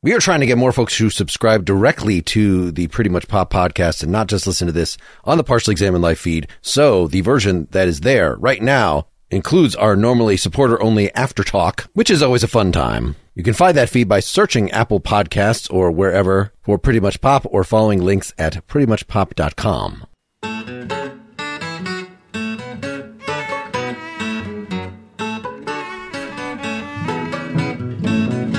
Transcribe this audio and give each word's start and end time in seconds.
We 0.00 0.14
are 0.14 0.20
trying 0.20 0.38
to 0.38 0.46
get 0.46 0.58
more 0.58 0.70
folks 0.70 0.96
to 0.98 1.10
subscribe 1.10 1.64
directly 1.64 2.22
to 2.22 2.70
the 2.70 2.86
Pretty 2.86 3.10
Much 3.10 3.26
Pop 3.26 3.52
podcast 3.52 4.04
and 4.04 4.12
not 4.12 4.28
just 4.28 4.46
listen 4.46 4.68
to 4.68 4.72
this 4.72 4.96
on 5.24 5.38
the 5.38 5.42
Partially 5.42 5.72
Examined 5.72 6.02
Life 6.02 6.20
feed. 6.20 6.46
So 6.62 7.08
the 7.08 7.20
version 7.20 7.66
that 7.72 7.88
is 7.88 8.02
there 8.02 8.36
right 8.36 8.62
now 8.62 9.08
includes 9.32 9.74
our 9.74 9.96
normally 9.96 10.36
supporter 10.36 10.80
only 10.80 11.12
after 11.16 11.42
talk, 11.42 11.90
which 11.94 12.10
is 12.12 12.22
always 12.22 12.44
a 12.44 12.48
fun 12.48 12.70
time. 12.70 13.16
You 13.34 13.42
can 13.42 13.54
find 13.54 13.76
that 13.76 13.88
feed 13.88 14.08
by 14.08 14.20
searching 14.20 14.70
Apple 14.70 15.00
Podcasts 15.00 15.68
or 15.68 15.90
wherever 15.90 16.52
for 16.62 16.78
Pretty 16.78 17.00
Much 17.00 17.20
Pop 17.20 17.44
or 17.50 17.64
following 17.64 18.00
links 18.00 18.32
at 18.38 18.64
prettymuchpop.com. 18.68 20.06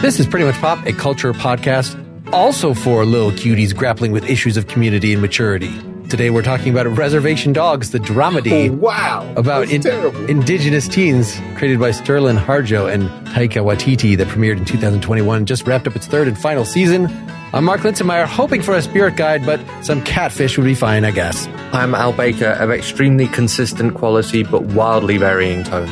This 0.01 0.19
is 0.19 0.27
Pretty 0.27 0.45
Much 0.45 0.55
Pop, 0.55 0.85
a 0.85 0.93
culture 0.93 1.33
podcast 1.33 1.95
also 2.33 2.73
for 2.73 3.03
little 3.05 3.31
cuties 3.31 3.75
grappling 3.75 4.11
with 4.11 4.29
issues 4.29 4.55
of 4.55 4.67
community 4.67 5.11
and 5.13 5.21
maturity. 5.21 5.71
Today 6.09 6.29
we're 6.29 6.41
talking 6.43 6.71
about 6.71 6.85
Reservation 6.87 7.53
Dogs, 7.53 7.91
the 7.91 7.99
dramedy 7.99 8.69
Oh, 8.69 8.73
wow. 8.73 9.33
about 9.35 9.67
That's 9.67 9.83
terrible. 9.85 10.25
indigenous 10.27 10.87
teens 10.87 11.39
created 11.57 11.79
by 11.79 11.91
Sterling 11.91 12.37
Harjo 12.37 12.91
and 12.91 13.09
Taika 13.29 13.61
Waititi 13.63 14.15
that 14.17 14.27
premiered 14.27 14.57
in 14.57 14.65
2021 14.65 15.45
just 15.45 15.67
wrapped 15.67 15.87
up 15.87 15.95
its 15.95 16.07
third 16.07 16.27
and 16.27 16.37
final 16.37 16.65
season. 16.65 17.07
I'm 17.53 17.65
Mark 17.65 17.81
Linsenmayer 17.81 18.25
hoping 18.25 18.61
for 18.61 18.75
a 18.75 18.81
spirit 18.81 19.15
guide, 19.17 19.45
but 19.45 19.59
some 19.83 20.01
catfish 20.03 20.57
would 20.57 20.65
be 20.65 20.75
fine, 20.75 21.03
I 21.03 21.11
guess. 21.11 21.47
I'm 21.73 21.93
Al 21.95 22.13
Baker 22.13 22.51
of 22.59 22.71
extremely 22.71 23.27
consistent 23.27 23.95
quality 23.95 24.43
but 24.43 24.63
wildly 24.63 25.17
varying 25.17 25.63
tone. 25.63 25.89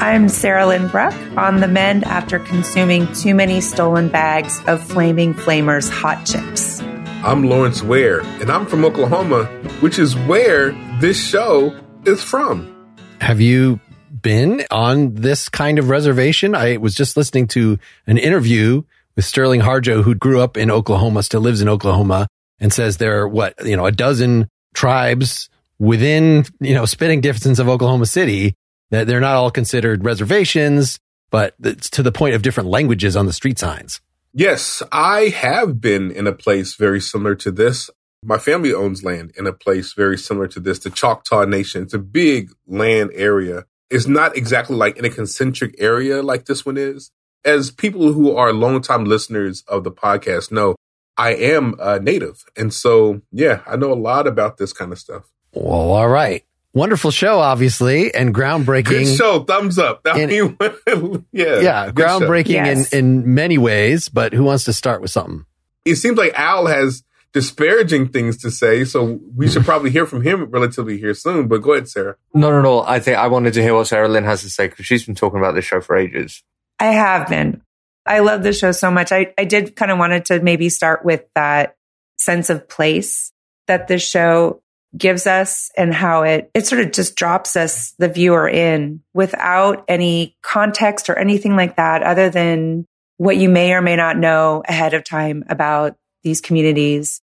I'm 0.00 0.26
Sarahlyn 0.26 0.90
Bruck 0.90 1.14
on 1.38 1.60
the 1.60 1.68
mend 1.68 2.04
after 2.04 2.40
consuming 2.40 3.10
too 3.14 3.34
many 3.34 3.60
stolen 3.60 4.08
bags 4.08 4.60
of 4.66 4.82
Flaming 4.82 5.34
Flamers 5.34 5.88
hot 5.88 6.26
chips. 6.26 6.80
I'm 7.22 7.44
Lawrence 7.44 7.82
Ware, 7.82 8.20
and 8.40 8.50
I'm 8.50 8.66
from 8.66 8.84
Oklahoma, 8.84 9.44
which 9.80 9.98
is 9.98 10.16
where 10.16 10.72
this 10.98 11.16
show 11.16 11.78
is 12.04 12.22
from. 12.22 12.94
Have 13.20 13.40
you 13.40 13.80
been 14.20 14.64
on 14.70 15.14
this 15.14 15.48
kind 15.48 15.78
of 15.78 15.88
reservation? 15.88 16.54
I 16.54 16.76
was 16.76 16.94
just 16.94 17.16
listening 17.16 17.46
to 17.48 17.78
an 18.06 18.18
interview 18.18 18.82
with 19.14 19.24
Sterling 19.24 19.60
Harjo, 19.60 20.02
who 20.02 20.14
grew 20.16 20.40
up 20.40 20.56
in 20.56 20.70
Oklahoma, 20.72 21.22
still 21.22 21.40
lives 21.40 21.62
in 21.62 21.68
Oklahoma, 21.68 22.26
and 22.58 22.72
says 22.72 22.96
there 22.96 23.20
are 23.20 23.28
what, 23.28 23.54
you 23.64 23.76
know, 23.76 23.86
a 23.86 23.92
dozen 23.92 24.48
tribes 24.74 25.48
within, 25.78 26.44
you 26.60 26.74
know, 26.74 26.84
spitting 26.84 27.20
distance 27.20 27.60
of 27.60 27.68
Oklahoma 27.68 28.06
City 28.06 28.48
that 28.48 28.54
they're 28.90 29.20
not 29.20 29.36
all 29.36 29.50
considered 29.50 30.04
reservations, 30.04 30.98
but 31.30 31.54
it's 31.62 31.90
to 31.90 32.02
the 32.02 32.12
point 32.12 32.34
of 32.34 32.42
different 32.42 32.68
languages 32.68 33.16
on 33.16 33.26
the 33.26 33.32
street 33.32 33.58
signs. 33.58 34.00
Yes, 34.32 34.82
I 34.90 35.28
have 35.28 35.80
been 35.80 36.10
in 36.10 36.26
a 36.26 36.32
place 36.32 36.74
very 36.74 37.00
similar 37.00 37.34
to 37.36 37.50
this. 37.50 37.90
My 38.24 38.38
family 38.38 38.72
owns 38.72 39.04
land 39.04 39.32
in 39.36 39.46
a 39.46 39.52
place 39.52 39.92
very 39.92 40.18
similar 40.18 40.48
to 40.48 40.60
this, 40.60 40.78
the 40.78 40.90
Choctaw 40.90 41.44
Nation. 41.44 41.82
It's 41.82 41.94
a 41.94 41.98
big 41.98 42.50
land 42.66 43.10
area. 43.14 43.66
It's 43.90 44.06
not 44.06 44.36
exactly 44.36 44.76
like 44.76 44.96
in 44.96 45.04
a 45.04 45.10
concentric 45.10 45.74
area 45.78 46.22
like 46.22 46.46
this 46.46 46.66
one 46.66 46.76
is. 46.76 47.10
As 47.44 47.70
people 47.70 48.12
who 48.12 48.34
are 48.34 48.52
longtime 48.52 49.04
listeners 49.04 49.62
of 49.68 49.84
the 49.84 49.92
podcast 49.92 50.50
know, 50.50 50.74
I 51.16 51.34
am 51.34 51.74
a 51.78 52.00
native. 52.00 52.44
And 52.56 52.72
so, 52.72 53.20
yeah, 53.30 53.60
I 53.66 53.76
know 53.76 53.92
a 53.92 53.94
lot 53.94 54.26
about 54.26 54.56
this 54.56 54.72
kind 54.72 54.90
of 54.90 54.98
stuff. 54.98 55.30
Well, 55.52 55.92
all 55.92 56.08
right. 56.08 56.44
Wonderful 56.74 57.10
show, 57.12 57.38
obviously, 57.38 58.12
and 58.14 58.34
groundbreaking. 58.34 58.84
Good 58.88 59.16
show. 59.16 59.44
Thumbs 59.44 59.78
up. 59.78 60.02
That 60.02 60.16
In- 60.18 60.28
mean- 60.58 61.24
yeah. 61.32 61.60
Yeah, 61.60 61.90
groundbreaking 61.92 62.48
Yes. 62.48 62.92
in, 62.92 62.98
in 63.22 63.34
many 63.34 63.58
ways, 63.58 64.08
but 64.08 64.32
who 64.32 64.42
wants 64.44 64.64
to 64.64 64.72
start 64.72 65.00
with 65.00 65.10
something? 65.12 65.46
It 65.84 65.96
seems 65.96 66.18
like 66.18 66.32
Al 66.34 66.66
has 66.66 67.04
disparaging 67.32 68.08
things 68.08 68.36
to 68.38 68.50
say, 68.50 68.84
so 68.84 69.20
we 69.36 69.48
should 69.48 69.64
probably 69.64 69.90
hear 69.90 70.06
from 70.06 70.22
him 70.22 70.44
relatively 70.50 70.98
here 70.98 71.14
soon. 71.14 71.46
But 71.48 71.62
go 71.62 71.72
ahead, 71.74 71.88
Sarah. 71.88 72.16
No, 72.32 72.50
no, 72.50 72.60
no. 72.62 72.82
I 72.82 73.00
think 73.00 73.18
I 73.18 73.26
wanted 73.28 73.54
to 73.54 73.62
hear 73.62 73.74
what 73.74 73.86
Sarahlyn 73.86 74.24
has 74.24 74.42
to 74.42 74.50
say 74.50 74.68
because 74.68 74.86
she's 74.86 75.04
been 75.04 75.14
talking 75.14 75.38
about 75.38 75.54
this 75.54 75.64
show 75.64 75.80
for 75.80 75.96
ages. 75.96 76.42
I 76.80 76.86
have 76.86 77.28
been. 77.28 77.62
I 78.06 78.18
love 78.20 78.42
the 78.42 78.52
show 78.52 78.72
so 78.72 78.90
much. 78.90 79.12
I, 79.12 79.32
I 79.38 79.44
did 79.44 79.76
kind 79.76 79.90
of 79.90 79.98
wanted 79.98 80.24
to 80.26 80.40
maybe 80.40 80.68
start 80.68 81.04
with 81.04 81.22
that 81.34 81.76
sense 82.18 82.50
of 82.50 82.68
place 82.68 83.32
that 83.66 83.88
this 83.88 84.02
show 84.06 84.62
gives 84.96 85.26
us 85.26 85.70
and 85.76 85.92
how 85.92 86.22
it 86.22 86.50
it 86.54 86.66
sort 86.66 86.80
of 86.80 86.92
just 86.92 87.16
drops 87.16 87.56
us 87.56 87.92
the 87.98 88.08
viewer 88.08 88.48
in 88.48 89.02
without 89.12 89.84
any 89.88 90.36
context 90.42 91.08
or 91.08 91.18
anything 91.18 91.56
like 91.56 91.76
that 91.76 92.02
other 92.02 92.30
than 92.30 92.86
what 93.16 93.36
you 93.36 93.48
may 93.48 93.72
or 93.72 93.80
may 93.80 93.96
not 93.96 94.16
know 94.16 94.62
ahead 94.66 94.94
of 94.94 95.04
time 95.04 95.44
about 95.48 95.96
these 96.22 96.40
communities. 96.40 97.20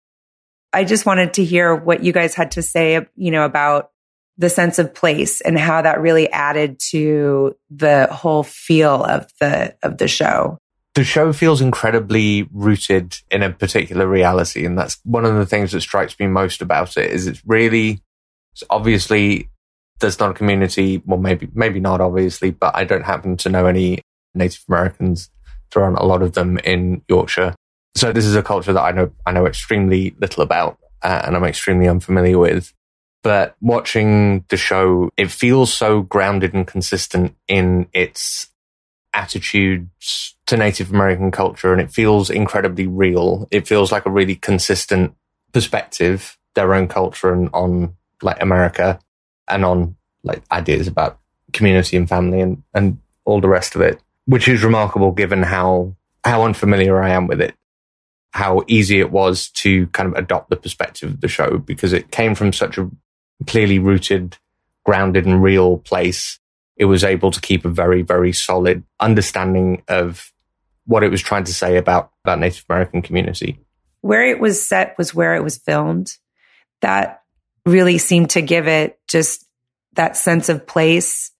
I 0.72 0.84
just 0.84 1.06
wanted 1.06 1.34
to 1.34 1.44
hear 1.44 1.74
what 1.74 2.04
you 2.04 2.12
guys 2.12 2.34
had 2.34 2.52
to 2.52 2.62
say, 2.62 3.06
you 3.16 3.30
know, 3.30 3.44
about 3.44 3.90
the 4.38 4.48
sense 4.48 4.78
of 4.78 4.94
place 4.94 5.40
and 5.40 5.58
how 5.58 5.82
that 5.82 6.00
really 6.00 6.30
added 6.30 6.78
to 6.90 7.56
the 7.70 8.08
whole 8.10 8.42
feel 8.42 9.04
of 9.04 9.30
the 9.40 9.76
of 9.82 9.98
the 9.98 10.08
show. 10.08 10.58
The 10.94 11.04
show 11.04 11.32
feels 11.32 11.60
incredibly 11.60 12.48
rooted 12.52 13.16
in 13.30 13.42
a 13.42 13.50
particular 13.50 14.08
reality, 14.08 14.66
and 14.66 14.76
that's 14.76 14.98
one 15.04 15.24
of 15.24 15.36
the 15.36 15.46
things 15.46 15.72
that 15.72 15.82
strikes 15.82 16.18
me 16.18 16.26
most 16.26 16.62
about 16.62 16.96
it. 16.96 17.10
Is 17.10 17.26
it's 17.26 17.42
really 17.46 18.02
it's 18.52 18.64
obviously 18.70 19.50
there's 20.00 20.18
not 20.18 20.32
a 20.32 20.34
community, 20.34 21.02
well, 21.06 21.20
maybe 21.20 21.48
maybe 21.54 21.78
not 21.78 22.00
obviously, 22.00 22.50
but 22.50 22.74
I 22.74 22.84
don't 22.84 23.04
happen 23.04 23.36
to 23.38 23.48
know 23.48 23.66
any 23.66 24.00
Native 24.34 24.64
Americans. 24.68 25.30
There 25.72 25.84
aren't 25.84 25.98
a 25.98 26.04
lot 26.04 26.22
of 26.22 26.32
them 26.32 26.58
in 26.58 27.02
Yorkshire, 27.08 27.54
so 27.94 28.12
this 28.12 28.24
is 28.24 28.34
a 28.34 28.42
culture 28.42 28.72
that 28.72 28.82
I 28.82 28.90
know 28.90 29.12
I 29.24 29.32
know 29.32 29.46
extremely 29.46 30.14
little 30.18 30.42
about, 30.42 30.78
uh, 31.02 31.22
and 31.24 31.36
I'm 31.36 31.44
extremely 31.44 31.86
unfamiliar 31.86 32.38
with. 32.38 32.72
But 33.22 33.54
watching 33.60 34.44
the 34.48 34.56
show, 34.56 35.10
it 35.16 35.30
feels 35.30 35.72
so 35.72 36.02
grounded 36.02 36.54
and 36.54 36.66
consistent 36.66 37.36
in 37.48 37.86
its 37.92 38.48
attitudes 39.12 40.36
to 40.46 40.56
Native 40.56 40.90
American 40.90 41.30
culture, 41.30 41.72
and 41.72 41.80
it 41.80 41.90
feels 41.90 42.30
incredibly 42.30 42.86
real. 42.86 43.48
It 43.50 43.66
feels 43.66 43.92
like 43.92 44.06
a 44.06 44.10
really 44.10 44.36
consistent 44.36 45.14
perspective, 45.52 46.38
their 46.54 46.74
own 46.74 46.88
culture 46.88 47.32
and 47.32 47.50
on 47.52 47.96
like 48.22 48.40
America 48.42 49.00
and 49.48 49.64
on 49.64 49.96
like 50.22 50.42
ideas 50.50 50.86
about 50.86 51.18
community 51.52 51.96
and 51.96 52.08
family 52.08 52.40
and, 52.40 52.62
and 52.74 52.98
all 53.24 53.40
the 53.40 53.48
rest 53.48 53.74
of 53.74 53.80
it, 53.80 54.00
which 54.26 54.48
is 54.48 54.62
remarkable 54.62 55.12
given 55.12 55.42
how, 55.42 55.96
how 56.24 56.44
unfamiliar 56.44 57.02
I 57.02 57.10
am 57.10 57.26
with 57.26 57.40
it, 57.40 57.54
how 58.32 58.62
easy 58.68 59.00
it 59.00 59.10
was 59.10 59.48
to 59.50 59.86
kind 59.88 60.08
of 60.08 60.14
adopt 60.14 60.50
the 60.50 60.56
perspective 60.56 61.10
of 61.10 61.20
the 61.20 61.28
show 61.28 61.58
because 61.58 61.92
it 61.92 62.10
came 62.10 62.34
from 62.34 62.52
such 62.52 62.78
a 62.78 62.88
clearly 63.46 63.78
rooted, 63.78 64.36
grounded 64.84 65.26
and 65.26 65.42
real 65.42 65.78
place. 65.78 66.38
It 66.80 66.86
was 66.86 67.04
able 67.04 67.30
to 67.30 67.40
keep 67.42 67.66
a 67.66 67.68
very, 67.68 68.00
very 68.00 68.32
solid 68.32 68.82
understanding 68.98 69.82
of 69.86 70.32
what 70.86 71.04
it 71.04 71.10
was 71.10 71.20
trying 71.20 71.44
to 71.44 71.52
say 71.52 71.76
about, 71.76 72.10
that 72.24 72.38
Native 72.38 72.64
American 72.70 73.02
community. 73.02 73.60
Where 74.00 74.26
it 74.26 74.40
was 74.40 74.66
set 74.66 74.96
was 74.96 75.14
where 75.14 75.34
it 75.34 75.44
was 75.44 75.58
filmed. 75.58 76.16
That 76.80 77.20
really 77.66 77.98
seemed 77.98 78.30
to 78.30 78.40
give 78.40 78.66
it 78.66 78.98
just 79.06 79.46
that 79.92 80.16
sense 80.16 80.48
of 80.48 80.66
place. 80.66 81.32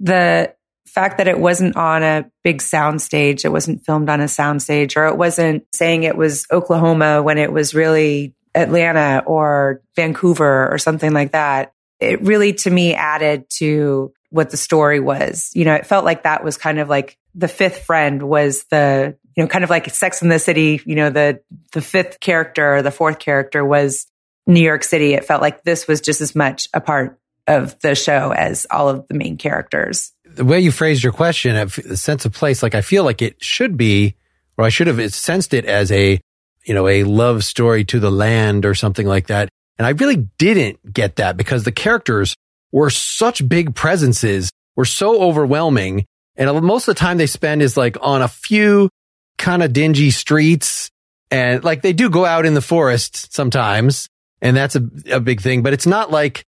The 0.00 0.54
fact 0.86 1.18
that 1.18 1.28
it 1.28 1.38
wasn't 1.38 1.76
on 1.76 2.02
a 2.02 2.30
big 2.42 2.62
soundstage, 2.62 3.44
it 3.44 3.52
wasn't 3.52 3.84
filmed 3.84 4.08
on 4.08 4.22
a 4.22 4.24
soundstage, 4.24 4.96
or 4.96 5.06
it 5.08 5.18
wasn't 5.18 5.66
saying 5.74 6.04
it 6.04 6.16
was 6.16 6.46
Oklahoma 6.50 7.22
when 7.22 7.36
it 7.36 7.52
was 7.52 7.74
really 7.74 8.34
Atlanta 8.54 9.22
or 9.26 9.82
Vancouver 9.94 10.72
or 10.72 10.78
something 10.78 11.12
like 11.12 11.32
that. 11.32 11.74
It 12.00 12.22
really, 12.22 12.54
to 12.54 12.70
me, 12.70 12.94
added 12.94 13.44
to 13.58 14.14
what 14.30 14.50
the 14.50 14.56
story 14.56 15.00
was. 15.00 15.50
You 15.54 15.64
know, 15.64 15.74
it 15.74 15.86
felt 15.86 16.04
like 16.04 16.24
that 16.24 16.44
was 16.44 16.56
kind 16.56 16.78
of 16.78 16.88
like 16.88 17.18
the 17.34 17.48
fifth 17.48 17.84
friend 17.84 18.22
was 18.22 18.64
the, 18.70 19.16
you 19.36 19.42
know, 19.42 19.48
kind 19.48 19.64
of 19.64 19.70
like 19.70 19.88
Sex 19.90 20.22
in 20.22 20.28
the 20.28 20.38
City, 20.38 20.80
you 20.84 20.94
know, 20.94 21.10
the, 21.10 21.40
the 21.72 21.82
fifth 21.82 22.20
character, 22.20 22.82
the 22.82 22.90
fourth 22.90 23.18
character 23.18 23.64
was 23.64 24.06
New 24.46 24.60
York 24.60 24.84
City. 24.84 25.14
It 25.14 25.24
felt 25.24 25.42
like 25.42 25.62
this 25.62 25.86
was 25.86 26.00
just 26.00 26.20
as 26.20 26.34
much 26.34 26.68
a 26.72 26.80
part 26.80 27.18
of 27.46 27.78
the 27.80 27.94
show 27.94 28.32
as 28.32 28.66
all 28.70 28.88
of 28.88 29.06
the 29.08 29.14
main 29.14 29.36
characters. 29.36 30.12
The 30.24 30.44
way 30.44 30.60
you 30.60 30.72
phrased 30.72 31.02
your 31.02 31.12
question, 31.12 31.56
a 31.56 31.68
sense 31.68 32.24
of 32.24 32.32
place, 32.32 32.62
like 32.62 32.74
I 32.74 32.80
feel 32.80 33.04
like 33.04 33.22
it 33.22 33.42
should 33.42 33.76
be, 33.76 34.16
or 34.56 34.64
I 34.64 34.68
should 34.68 34.86
have 34.86 35.14
sensed 35.14 35.54
it 35.54 35.64
as 35.64 35.92
a, 35.92 36.20
you 36.64 36.74
know, 36.74 36.88
a 36.88 37.04
love 37.04 37.44
story 37.44 37.84
to 37.86 38.00
the 38.00 38.10
land 38.10 38.66
or 38.66 38.74
something 38.74 39.06
like 39.06 39.28
that. 39.28 39.48
And 39.78 39.86
I 39.86 39.90
really 39.90 40.28
didn't 40.38 40.92
get 40.92 41.16
that 41.16 41.36
because 41.36 41.64
the 41.64 41.72
characters 41.72 42.34
were 42.72 42.90
such 42.90 43.48
big 43.48 43.74
presences, 43.74 44.50
were 44.74 44.84
so 44.84 45.20
overwhelming. 45.20 46.04
And 46.36 46.62
most 46.62 46.88
of 46.88 46.94
the 46.94 46.98
time 46.98 47.16
they 47.16 47.26
spend 47.26 47.62
is 47.62 47.76
like 47.76 47.96
on 48.00 48.22
a 48.22 48.28
few 48.28 48.90
kind 49.38 49.62
of 49.62 49.72
dingy 49.72 50.10
streets. 50.10 50.90
And 51.30 51.64
like 51.64 51.82
they 51.82 51.92
do 51.92 52.10
go 52.10 52.24
out 52.24 52.46
in 52.46 52.54
the 52.54 52.60
forest 52.60 53.32
sometimes. 53.34 54.08
And 54.42 54.56
that's 54.56 54.76
a, 54.76 54.88
a 55.10 55.20
big 55.20 55.40
thing, 55.40 55.62
but 55.62 55.72
it's 55.72 55.86
not 55.86 56.10
like 56.10 56.44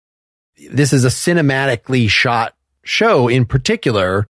this 0.70 0.92
is 0.92 1.04
a 1.04 1.08
cinematically 1.08 2.10
shot 2.10 2.54
show 2.82 3.28
in 3.28 3.44
particular. 3.44 4.26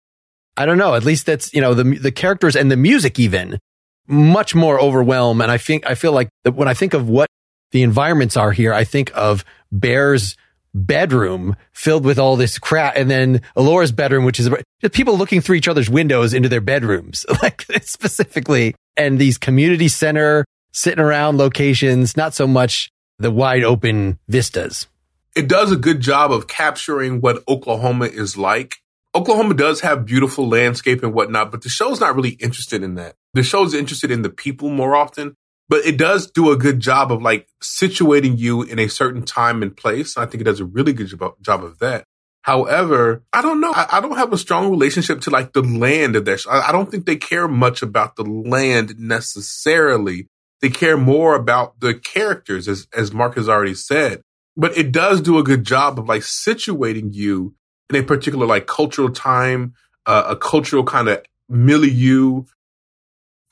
I 0.57 0.67
don't 0.67 0.79
know. 0.79 0.95
At 0.95 1.05
least 1.05 1.27
that's, 1.27 1.53
you 1.55 1.61
know, 1.61 1.75
the, 1.75 1.85
the 1.85 2.13
characters 2.13 2.57
and 2.57 2.71
the 2.71 2.77
music 2.77 3.19
even 3.19 3.59
much 4.07 4.55
more 4.55 4.81
overwhelm. 4.81 5.41
And 5.41 5.51
I 5.51 5.59
think, 5.59 5.87
I 5.87 5.95
feel 5.95 6.13
like 6.13 6.29
when 6.45 6.69
I 6.69 6.75
think 6.75 6.95
of 6.95 7.09
what 7.09 7.29
the 7.71 7.83
environments 7.83 8.37
are 8.37 8.53
here, 8.53 8.73
I 8.73 8.85
think 8.85 9.11
of 9.15 9.45
Bear's 9.73 10.37
bedroom 10.75 11.57
filled 11.73 12.05
with 12.05 12.19
all 12.19 12.37
this 12.37 12.59
crap. 12.59 12.97
And 12.97 13.11
then 13.11 13.43
Elora's 13.57 13.93
bedroom, 13.93 14.25
which 14.25 14.41
is 14.41 14.51
people 14.93 15.17
looking 15.17 15.41
through 15.41 15.57
each 15.57 15.69
other's 15.69 15.89
windows 15.89 16.35
into 16.35 16.49
their 16.49 16.61
bedrooms, 16.61 17.25
like 17.43 17.65
specifically, 17.83 18.75
and 18.97 19.19
these 19.19 19.39
community 19.39 19.89
center 19.89 20.45
sitting 20.73 21.03
around 21.03 21.39
locations, 21.39 22.17
not 22.17 22.35
so 22.35 22.47
much 22.47 22.91
the 23.19 23.31
wide 23.31 23.65
open 23.65 24.19
vistas. 24.29 24.89
It 25.37 25.49
does 25.49 25.73
a 25.73 25.77
good 25.77 26.01
job 26.01 26.33
of 26.33 26.47
capturing 26.47 27.21
what 27.21 27.43
Oklahoma 27.49 28.07
is 28.07 28.37
like. 28.37 28.77
Oklahoma 29.15 29.55
does 29.55 29.81
have 29.81 30.05
beautiful 30.05 30.49
landscape 30.49 31.03
and 31.03 31.15
whatnot, 31.15 31.53
but 31.53 31.63
the 31.63 31.69
show's 31.69 32.01
not 32.01 32.17
really 32.17 32.31
interested 32.31 32.83
in 32.83 32.97
that. 32.97 33.15
The 33.33 33.45
show's 33.45 33.75
interested 33.75 34.11
in 34.11 34.23
the 34.23 34.31
people 34.31 34.69
more 34.69 34.97
often, 34.97 35.37
but 35.69 35.85
it 35.85 35.97
does 35.97 36.31
do 36.31 36.51
a 36.51 36.57
good 36.57 36.81
job 36.81 37.11
of 37.11 37.23
like 37.23 37.49
situating 37.63 38.39
you 38.39 38.63
in 38.63 38.79
a 38.79 38.89
certain 38.89 39.25
time 39.25 39.63
and 39.63 39.77
place. 39.77 40.17
I 40.17 40.27
think 40.27 40.41
it 40.41 40.45
does 40.45 40.61
a 40.61 40.65
really 40.65 40.93
good 40.93 41.13
job 41.43 41.65
of 41.65 41.79
that. 41.79 42.05
However, 42.43 43.25
I 43.33 43.41
don't 43.41 43.63
know. 43.63 43.73
I, 43.75 43.87
I, 43.93 44.01
don't 44.03 44.19
have 44.19 44.35
a 44.35 44.39
strong 44.39 44.71
relationship 44.71 45.23
to 45.23 45.31
like 45.31 45.55
the 45.55 45.63
land 45.63 46.15
of 46.15 46.27
that. 46.27 46.41
Show. 46.41 46.51
I, 46.51 46.69
I 46.69 46.73
don't 46.73 46.91
think 46.91 47.07
they 47.07 47.17
care 47.17 47.49
much 47.49 47.81
about 47.81 48.17
the 48.17 48.23
land 48.23 48.99
necessarily. 48.99 50.29
They 50.61 50.69
care 50.69 50.99
more 50.99 51.37
about 51.37 51.81
the 51.81 51.95
characters, 51.95 52.69
as 52.69 52.87
as 52.95 53.15
Mark 53.15 53.37
has 53.37 53.49
already 53.49 53.73
said. 53.73 54.21
But 54.59 54.77
it 54.77 54.93
does 54.93 55.23
do 55.23 55.39
a 55.39 55.43
good 55.43 55.65
job 55.65 55.99
of 55.99 56.07
like 56.07 56.21
situating 56.21 57.15
you 57.15 57.55
in 57.89 57.97
a 57.97 58.03
particular 58.03 58.47
like 58.47 58.67
cultural 58.67 59.11
time, 59.11 59.73
uh, 60.05 60.25
a 60.29 60.37
cultural 60.37 60.85
kind 60.85 61.09
of 61.09 61.23
milieu. 61.49 62.45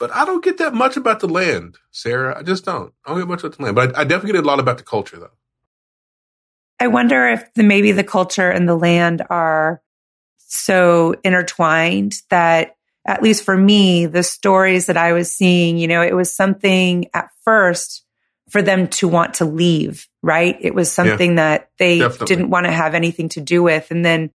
But 0.02 0.12
I 0.16 0.24
don't 0.24 0.42
get 0.42 0.58
that 0.58 0.74
much 0.74 0.96
about 0.96 1.20
the 1.20 1.28
land, 1.28 1.78
Sarah. 1.92 2.36
I 2.36 2.42
just 2.42 2.64
don't. 2.64 2.92
I 3.06 3.10
don't 3.10 3.20
get 3.20 3.28
much 3.28 3.44
about 3.44 3.56
the 3.56 3.62
land, 3.62 3.76
but 3.76 3.94
I, 3.94 4.00
I 4.00 4.02
definitely 4.02 4.32
get 4.32 4.44
a 4.44 4.48
lot 4.48 4.58
about 4.58 4.78
the 4.78 4.82
culture, 4.82 5.16
though. 5.16 5.30
I 6.80 6.88
wonder 6.88 7.28
if 7.28 7.54
the, 7.54 7.62
maybe 7.62 7.92
the 7.92 8.02
culture 8.02 8.50
and 8.50 8.68
the 8.68 8.74
land 8.74 9.22
are 9.30 9.80
so 10.38 11.14
intertwined 11.22 12.14
that, 12.30 12.74
at 13.06 13.22
least 13.22 13.44
for 13.44 13.56
me, 13.56 14.06
the 14.06 14.24
stories 14.24 14.86
that 14.86 14.96
I 14.96 15.12
was 15.12 15.32
seeing, 15.32 15.78
you 15.78 15.86
know, 15.86 16.02
it 16.02 16.16
was 16.16 16.34
something 16.34 17.06
at 17.14 17.28
first 17.44 18.04
for 18.50 18.60
them 18.60 18.88
to 18.88 19.06
want 19.06 19.34
to 19.34 19.44
leave, 19.44 20.08
right? 20.20 20.56
It 20.60 20.74
was 20.74 20.90
something 20.90 21.36
yeah, 21.36 21.44
that 21.44 21.70
they 21.78 22.00
definitely. 22.00 22.26
didn't 22.26 22.50
want 22.50 22.66
to 22.66 22.72
have 22.72 22.96
anything 22.96 23.28
to 23.28 23.40
do 23.40 23.62
with. 23.62 23.92
And 23.92 24.04
then 24.04 24.32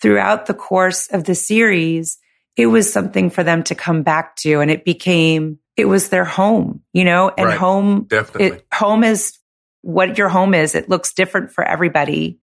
throughout 0.00 0.46
the 0.46 0.54
course 0.54 1.08
of 1.08 1.24
the 1.24 1.34
series, 1.34 2.18
it 2.58 2.66
was 2.66 2.92
something 2.92 3.30
for 3.30 3.42
them 3.42 3.62
to 3.62 3.74
come 3.74 4.02
back 4.02 4.36
to. 4.36 4.60
And 4.60 4.70
it 4.70 4.84
became, 4.84 5.58
it 5.76 5.86
was 5.86 6.10
their 6.10 6.26
home, 6.26 6.82
you 6.92 7.04
know, 7.04 7.32
and 7.38 7.46
right. 7.46 7.58
home, 7.58 8.04
definitely. 8.04 8.58
It, 8.58 8.66
home 8.74 9.04
is 9.04 9.38
what 9.80 10.18
your 10.18 10.28
home 10.28 10.52
is. 10.52 10.74
It 10.74 10.90
looks 10.90 11.14
different 11.14 11.52
for 11.52 11.64
everybody. 11.64 12.40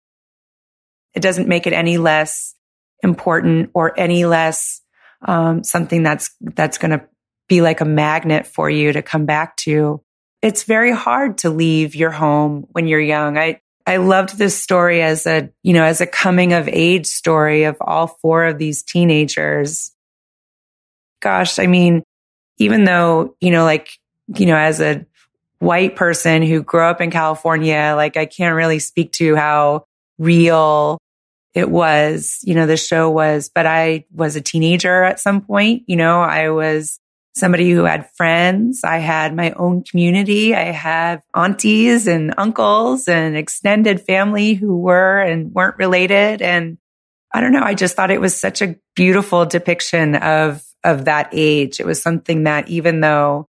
It 1.12 1.20
doesn't 1.20 1.49
make 1.49 1.66
it 1.66 1.72
any 1.72 1.99
less 1.99 2.55
important 3.02 3.70
or 3.75 3.99
any 4.00 4.25
less 4.25 4.81
um, 5.26 5.64
something 5.64 6.02
that's 6.02 6.34
that's 6.40 6.78
going 6.78 6.93
to 6.93 7.05
be 7.49 7.60
like 7.60 7.81
a 7.81 7.84
magnet 7.84 8.46
for 8.46 8.70
you 8.70 8.93
to 8.93 9.02
come 9.02 9.26
back 9.26 9.56
to 9.58 10.02
it's 10.44 10.64
very 10.64 10.93
hard 10.93 11.38
to 11.38 11.49
leave 11.49 11.94
your 11.94 12.10
home 12.10 12.67
when 12.72 12.87
you're 12.87 13.00
young. 13.00 13.38
I, 13.38 13.62
I 13.87 13.96
loved 13.96 14.37
this 14.37 14.55
story 14.55 15.00
as 15.00 15.26
a, 15.26 15.49
you 15.62 15.72
know, 15.72 15.84
as 15.84 16.02
a 16.02 16.06
coming 16.06 16.52
of 16.52 16.69
age 16.69 17.06
story 17.06 17.64
of 17.64 17.78
all 17.81 18.08
four 18.08 18.44
of 18.44 18.58
these 18.58 18.82
teenagers. 18.82 19.94
Gosh, 21.25 21.59
I 21.59 21.67
mean, 21.67 22.03
even 22.59 22.85
though, 22.85 23.35
you 23.41 23.50
know, 23.50 23.65
like, 23.65 23.88
you 24.37 24.44
know, 24.44 24.56
as 24.56 24.79
a 24.82 25.06
white 25.59 25.97
person 25.97 26.43
who 26.43 26.62
grew 26.62 26.82
up 26.82 27.00
in 27.00 27.11
California, 27.11 27.94
like 27.97 28.19
I 28.19 28.26
can't 28.26 28.55
really 28.55 28.79
speak 28.79 29.12
to 29.12 29.35
how 29.35 29.87
real 30.19 30.99
it 31.55 31.71
was, 31.71 32.41
you 32.43 32.55
know, 32.55 32.67
the 32.67 32.76
show 32.76 33.09
was, 33.09 33.50
but 33.55 33.65
I 33.65 34.05
was 34.12 34.37
a 34.37 34.43
teenager 34.43 35.03
at 35.03 35.19
some 35.19 35.41
point, 35.41 35.85
you 35.87 35.97
know, 35.97 36.21
I 36.21 36.50
was 36.50 37.00
somebody 37.35 37.70
who 37.70 37.85
had 37.85 38.11
friends. 38.17 38.85
I 38.85 38.99
had 38.99 39.35
my 39.35 39.53
own 39.53 39.82
community. 39.82 40.55
I 40.55 40.73
have 40.73 41.23
aunties 41.35 42.06
and 42.06 42.35
uncles 42.37 43.09
and 43.09 43.35
extended 43.35 44.03
family 44.03 44.53
who 44.53 44.77
were 44.77 45.23
and 45.23 45.55
weren't 45.55 45.79
related. 45.79 46.43
And 46.43 46.77
I 47.32 47.41
don't 47.41 47.53
know. 47.53 47.65
I 47.65 47.73
just 47.73 47.97
thought 47.97 48.11
it 48.11 48.20
was 48.20 48.38
such 48.38 48.61
a 48.61 48.77
beautiful 48.94 49.47
depiction 49.47 50.17
of, 50.17 50.62
of 50.84 51.06
that 51.06 51.28
age. 51.32 51.81
It 51.81 51.86
was 51.86 52.00
something 52.00 52.44
that 52.44 52.69
even 52.69 53.00
though 53.00 53.48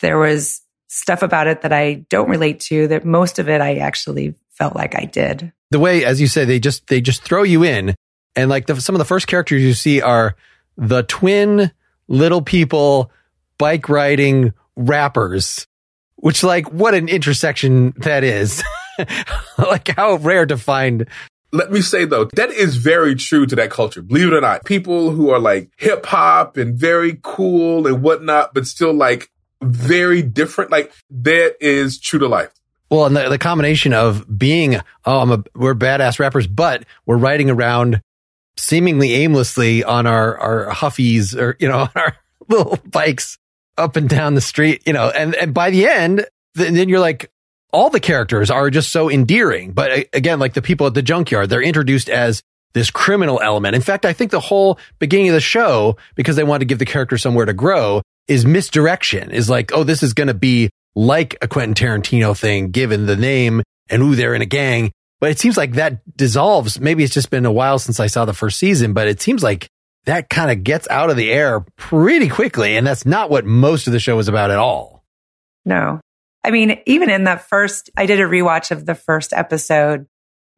there 0.00 0.18
was 0.18 0.62
stuff 0.88 1.22
about 1.22 1.46
it 1.46 1.62
that 1.62 1.72
I 1.72 2.04
don't 2.08 2.28
relate 2.28 2.60
to, 2.60 2.88
that 2.88 3.04
most 3.04 3.38
of 3.38 3.48
it 3.48 3.60
I 3.60 3.76
actually 3.76 4.34
felt 4.50 4.76
like 4.76 4.94
I 4.94 5.04
did. 5.04 5.52
The 5.70 5.78
way, 5.78 6.04
as 6.04 6.20
you 6.20 6.26
say, 6.26 6.44
they 6.44 6.60
just, 6.60 6.86
they 6.86 7.00
just 7.00 7.22
throw 7.22 7.42
you 7.42 7.64
in 7.64 7.94
and 8.36 8.50
like 8.50 8.66
the, 8.66 8.80
some 8.80 8.94
of 8.94 8.98
the 8.98 9.04
first 9.04 9.26
characters 9.26 9.62
you 9.62 9.74
see 9.74 10.00
are 10.00 10.36
the 10.76 11.02
twin 11.02 11.72
little 12.06 12.42
people 12.42 13.10
bike 13.58 13.88
riding 13.88 14.52
rappers, 14.76 15.66
which 16.16 16.44
like 16.44 16.70
what 16.70 16.94
an 16.94 17.08
intersection 17.08 17.94
that 17.98 18.22
is. 18.22 18.62
like 19.58 19.88
how 19.88 20.16
rare 20.16 20.46
to 20.46 20.56
find. 20.56 21.08
Let 21.56 21.72
me 21.72 21.80
say 21.80 22.04
though, 22.04 22.26
that 22.34 22.50
is 22.50 22.76
very 22.76 23.14
true 23.14 23.46
to 23.46 23.56
that 23.56 23.70
culture. 23.70 24.02
Believe 24.02 24.28
it 24.28 24.34
or 24.34 24.40
not, 24.40 24.64
people 24.64 25.10
who 25.10 25.30
are 25.30 25.38
like 25.38 25.70
hip 25.76 26.04
hop 26.06 26.56
and 26.56 26.78
very 26.78 27.18
cool 27.22 27.86
and 27.86 28.02
whatnot, 28.02 28.52
but 28.52 28.66
still 28.66 28.92
like 28.92 29.30
very 29.62 30.22
different. 30.22 30.70
Like 30.70 30.92
that 31.10 31.56
is 31.60 31.98
true 31.98 32.18
to 32.18 32.28
life. 32.28 32.52
Well, 32.90 33.06
and 33.06 33.16
the, 33.16 33.28
the 33.28 33.38
combination 33.38 33.92
of 33.92 34.38
being, 34.38 34.76
oh, 35.04 35.20
I'm 35.20 35.32
a, 35.32 35.44
we're 35.54 35.74
badass 35.74 36.18
rappers, 36.18 36.46
but 36.46 36.84
we're 37.04 37.16
riding 37.16 37.50
around 37.50 38.00
seemingly 38.56 39.14
aimlessly 39.14 39.82
on 39.82 40.06
our, 40.06 40.38
our 40.38 40.70
huffies 40.72 41.36
or, 41.36 41.56
you 41.58 41.68
know, 41.68 41.80
on 41.80 41.90
our 41.96 42.16
little 42.48 42.78
bikes 42.86 43.38
up 43.76 43.96
and 43.96 44.08
down 44.08 44.34
the 44.34 44.40
street, 44.40 44.82
you 44.86 44.92
know, 44.92 45.10
and, 45.10 45.34
and 45.34 45.52
by 45.52 45.70
the 45.70 45.86
end, 45.86 46.26
then 46.54 46.88
you're 46.88 47.00
like, 47.00 47.30
all 47.72 47.90
the 47.90 48.00
characters 48.00 48.50
are 48.50 48.70
just 48.70 48.90
so 48.90 49.10
endearing. 49.10 49.72
But 49.72 50.08
again, 50.12 50.38
like 50.38 50.54
the 50.54 50.62
people 50.62 50.86
at 50.86 50.94
the 50.94 51.02
junkyard, 51.02 51.50
they're 51.50 51.62
introduced 51.62 52.08
as 52.08 52.42
this 52.72 52.90
criminal 52.90 53.40
element. 53.40 53.74
In 53.74 53.82
fact, 53.82 54.04
I 54.04 54.12
think 54.12 54.30
the 54.30 54.40
whole 54.40 54.78
beginning 54.98 55.28
of 55.28 55.34
the 55.34 55.40
show, 55.40 55.96
because 56.14 56.36
they 56.36 56.44
want 56.44 56.60
to 56.60 56.66
give 56.66 56.78
the 56.78 56.84
character 56.84 57.18
somewhere 57.18 57.46
to 57.46 57.52
grow, 57.52 58.02
is 58.28 58.44
misdirection. 58.44 59.30
Is 59.30 59.48
like, 59.48 59.72
oh, 59.72 59.84
this 59.84 60.02
is 60.02 60.14
going 60.14 60.28
to 60.28 60.34
be 60.34 60.70
like 60.94 61.36
a 61.42 61.48
Quentin 61.48 61.74
Tarantino 61.74 62.38
thing, 62.38 62.70
given 62.70 63.06
the 63.06 63.16
name 63.16 63.62
and 63.88 64.02
ooh, 64.02 64.14
they're 64.14 64.34
in 64.34 64.42
a 64.42 64.46
gang. 64.46 64.90
But 65.20 65.30
it 65.30 65.38
seems 65.38 65.56
like 65.56 65.72
that 65.72 66.16
dissolves. 66.16 66.78
Maybe 66.80 67.02
it's 67.02 67.14
just 67.14 67.30
been 67.30 67.46
a 67.46 67.52
while 67.52 67.78
since 67.78 68.00
I 68.00 68.06
saw 68.06 68.24
the 68.24 68.34
first 68.34 68.58
season, 68.58 68.92
but 68.92 69.08
it 69.08 69.20
seems 69.20 69.42
like 69.42 69.68
that 70.04 70.28
kind 70.28 70.50
of 70.50 70.62
gets 70.62 70.86
out 70.88 71.10
of 71.10 71.16
the 71.16 71.30
air 71.30 71.64
pretty 71.76 72.28
quickly. 72.28 72.76
And 72.76 72.86
that's 72.86 73.06
not 73.06 73.30
what 73.30 73.44
most 73.44 73.86
of 73.86 73.92
the 73.92 74.00
show 74.00 74.18
is 74.18 74.28
about 74.28 74.50
at 74.50 74.58
all. 74.58 75.04
No. 75.64 76.00
I 76.46 76.52
mean, 76.52 76.78
even 76.86 77.10
in 77.10 77.24
that 77.24 77.48
first, 77.48 77.90
I 77.96 78.06
did 78.06 78.20
a 78.20 78.24
rewatch 78.24 78.70
of 78.70 78.86
the 78.86 78.94
first 78.94 79.32
episode 79.32 80.06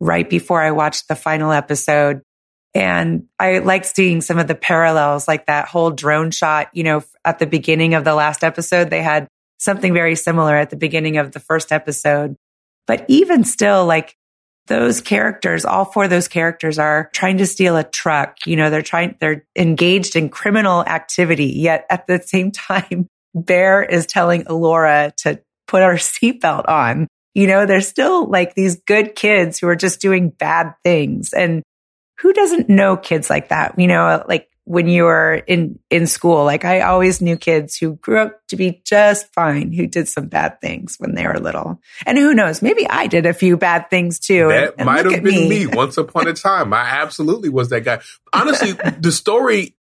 right 0.00 0.28
before 0.28 0.60
I 0.60 0.70
watched 0.70 1.08
the 1.08 1.16
final 1.16 1.50
episode. 1.50 2.20
And 2.74 3.24
I 3.38 3.58
liked 3.58 3.86
seeing 3.86 4.20
some 4.20 4.38
of 4.38 4.48
the 4.48 4.54
parallels, 4.54 5.26
like 5.26 5.46
that 5.46 5.66
whole 5.66 5.90
drone 5.90 6.30
shot, 6.30 6.68
you 6.74 6.84
know, 6.84 7.02
at 7.24 7.38
the 7.38 7.46
beginning 7.46 7.94
of 7.94 8.04
the 8.04 8.14
last 8.14 8.44
episode, 8.44 8.90
they 8.90 9.02
had 9.02 9.28
something 9.58 9.94
very 9.94 10.14
similar 10.14 10.54
at 10.54 10.68
the 10.68 10.76
beginning 10.76 11.16
of 11.16 11.32
the 11.32 11.40
first 11.40 11.72
episode. 11.72 12.36
But 12.86 13.06
even 13.08 13.42
still, 13.42 13.86
like 13.86 14.14
those 14.66 15.00
characters, 15.00 15.64
all 15.64 15.86
four 15.86 16.04
of 16.04 16.10
those 16.10 16.28
characters 16.28 16.78
are 16.78 17.08
trying 17.14 17.38
to 17.38 17.46
steal 17.46 17.78
a 17.78 17.84
truck. 17.84 18.36
You 18.44 18.56
know, 18.56 18.68
they're 18.68 18.82
trying, 18.82 19.16
they're 19.20 19.46
engaged 19.56 20.16
in 20.16 20.28
criminal 20.28 20.84
activity. 20.84 21.46
Yet 21.46 21.86
at 21.88 22.06
the 22.06 22.20
same 22.20 22.50
time, 22.52 23.06
Bear 23.34 23.82
is 23.82 24.04
telling 24.04 24.44
Elora 24.44 25.14
to 25.16 25.40
put 25.68 25.82
our 25.82 25.94
seatbelt 25.96 26.68
on. 26.68 27.06
You 27.34 27.46
know, 27.46 27.66
they're 27.66 27.80
still 27.80 28.26
like 28.26 28.54
these 28.54 28.80
good 28.80 29.14
kids 29.14 29.60
who 29.60 29.68
are 29.68 29.76
just 29.76 30.00
doing 30.00 30.30
bad 30.30 30.74
things. 30.82 31.32
And 31.32 31.62
who 32.18 32.32
doesn't 32.32 32.68
know 32.68 32.96
kids 32.96 33.30
like 33.30 33.50
that? 33.50 33.78
You 33.78 33.86
know, 33.86 34.24
like 34.26 34.48
when 34.68 34.86
you 34.86 35.04
were 35.04 35.42
in, 35.46 35.78
in 35.88 36.06
school. 36.06 36.44
Like 36.44 36.66
I 36.66 36.82
always 36.82 37.22
knew 37.22 37.38
kids 37.38 37.76
who 37.76 37.94
grew 37.96 38.18
up 38.18 38.46
to 38.48 38.56
be 38.56 38.82
just 38.84 39.32
fine, 39.32 39.72
who 39.72 39.86
did 39.86 40.08
some 40.08 40.26
bad 40.26 40.60
things 40.60 40.96
when 40.98 41.14
they 41.14 41.26
were 41.26 41.38
little. 41.38 41.80
And 42.04 42.18
who 42.18 42.34
knows, 42.34 42.60
maybe 42.60 42.86
I 42.86 43.06
did 43.06 43.24
a 43.24 43.32
few 43.32 43.56
bad 43.56 43.88
things 43.88 44.18
too. 44.18 44.48
That 44.48 44.72
and, 44.72 44.80
and 44.80 44.86
might 44.86 45.06
have 45.06 45.22
been 45.22 45.48
me. 45.48 45.48
me 45.48 45.66
once 45.72 45.96
upon 45.96 46.28
a 46.28 46.34
time. 46.34 46.74
I 46.74 46.82
absolutely 46.82 47.48
was 47.48 47.70
that 47.70 47.82
guy. 47.82 48.00
Honestly, 48.32 48.72
the 48.72 49.10
story, 49.10 49.74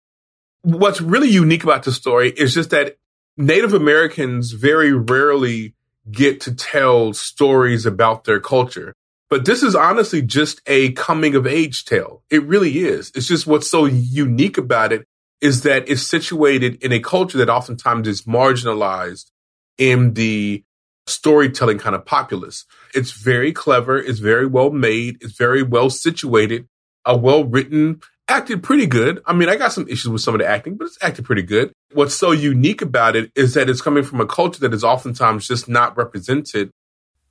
what's 0.62 1.00
really 1.00 1.30
unique 1.30 1.64
about 1.64 1.82
the 1.82 1.92
story 1.92 2.30
is 2.30 2.54
just 2.54 2.70
that 2.70 2.96
Native 3.36 3.74
Americans 3.74 4.52
very 4.52 4.92
rarely 4.92 5.74
get 6.10 6.40
to 6.42 6.54
tell 6.54 7.12
stories 7.12 7.86
about 7.86 8.24
their 8.24 8.40
culture. 8.40 8.94
But 9.28 9.44
this 9.44 9.62
is 9.62 9.74
honestly 9.74 10.22
just 10.22 10.60
a 10.66 10.92
coming 10.92 11.34
of 11.34 11.46
age 11.46 11.84
tale. 11.84 12.22
It 12.30 12.44
really 12.44 12.78
is. 12.78 13.10
It's 13.14 13.26
just 13.26 13.46
what's 13.46 13.68
so 13.68 13.84
unique 13.86 14.56
about 14.56 14.92
it 14.92 15.04
is 15.40 15.62
that 15.62 15.88
it's 15.88 16.06
situated 16.06 16.82
in 16.82 16.92
a 16.92 17.00
culture 17.00 17.38
that 17.38 17.50
oftentimes 17.50 18.08
is 18.08 18.22
marginalized 18.22 19.30
in 19.78 20.14
the 20.14 20.64
storytelling 21.06 21.78
kind 21.78 21.94
of 21.94 22.06
populace. 22.06 22.64
It's 22.94 23.10
very 23.10 23.52
clever. 23.52 23.98
It's 23.98 24.18
very 24.18 24.46
well 24.46 24.70
made. 24.70 25.18
It's 25.20 25.36
very 25.36 25.62
well 25.62 25.90
situated, 25.90 26.68
a 27.04 27.16
well 27.16 27.44
written, 27.44 28.00
acted 28.28 28.62
pretty 28.62 28.86
good. 28.86 29.22
I 29.26 29.32
mean, 29.32 29.48
I 29.48 29.56
got 29.56 29.72
some 29.72 29.88
issues 29.88 30.08
with 30.08 30.22
some 30.22 30.34
of 30.34 30.40
the 30.40 30.46
acting, 30.46 30.76
but 30.76 30.86
it's 30.86 30.98
acted 31.02 31.24
pretty 31.24 31.42
good. 31.42 31.72
What's 31.92 32.14
so 32.14 32.32
unique 32.32 32.82
about 32.82 33.16
it 33.16 33.30
is 33.34 33.54
that 33.54 33.70
it's 33.70 33.80
coming 33.80 34.04
from 34.04 34.20
a 34.20 34.26
culture 34.26 34.60
that 34.60 34.74
is 34.74 34.84
oftentimes 34.84 35.46
just 35.46 35.68
not 35.68 35.96
represented. 35.96 36.70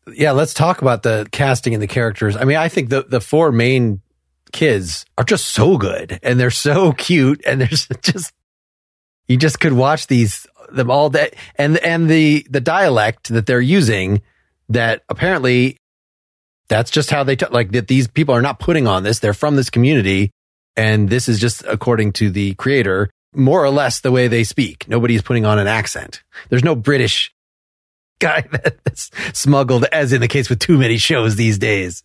Yeah, 0.08 0.32
let's 0.32 0.54
talk 0.54 0.82
about 0.82 1.04
the 1.04 1.28
casting 1.32 1.74
and 1.74 1.82
the 1.82 1.88
characters. 1.88 2.38
I 2.38 2.44
mean, 2.44 2.58
I 2.58 2.70
think 2.70 2.90
the 2.90 3.04
the 3.04 3.20
four 3.20 3.52
main 3.52 4.02
kids 4.52 5.06
are 5.18 5.24
just 5.24 5.48
so 5.48 5.78
good 5.78 6.20
and 6.24 6.40
they're 6.40 6.50
so 6.52 6.92
cute 6.98 7.42
and 7.46 7.62
there's 7.62 7.88
just 8.02 8.32
you 9.28 9.38
just 9.38 9.60
could 9.60 9.74
watch 9.74 10.08
these 10.08 10.48
them 10.72 10.90
all 10.90 11.10
day 11.10 11.32
and 11.58 11.78
and 11.80 12.10
the 12.10 12.46
the 12.50 12.62
dialect 12.62 13.30
that 13.30 13.46
they're 13.46 13.62
using 13.62 14.22
that 14.70 15.04
apparently 15.10 15.78
that's 16.70 16.90
just 16.90 17.12
how 17.12 17.24
they 17.24 17.36
talk 17.36 17.52
like 17.52 17.72
that 17.72 17.88
these 17.88 18.08
people 18.08 18.34
are 18.34 18.42
not 18.42 18.60
putting 18.60 18.88
on 18.88 19.04
this 19.04 19.20
they're 19.20 19.34
from 19.34 19.56
this 19.56 19.70
community 19.70 20.32
and 20.78 21.10
this 21.10 21.28
is 21.28 21.40
just 21.40 21.64
according 21.66 22.12
to 22.12 22.30
the 22.30 22.54
creator 22.56 23.10
more 23.34 23.64
or 23.64 23.70
less 23.70 24.00
the 24.00 24.12
way 24.12 24.28
they 24.28 24.44
speak 24.44 24.88
nobody's 24.88 25.22
putting 25.22 25.46
on 25.46 25.60
an 25.60 25.68
accent 25.68 26.24
there's 26.50 26.64
no 26.64 26.76
british 26.76 27.34
guy 28.20 28.42
that's 28.52 29.12
smuggled 29.34 29.86
as 29.92 30.14
in 30.14 30.22
the 30.22 30.28
case 30.28 30.50
with 30.50 30.60
too 30.60 30.78
many 30.78 30.98
shows 30.98 31.36
these 31.36 31.58
days 31.58 32.04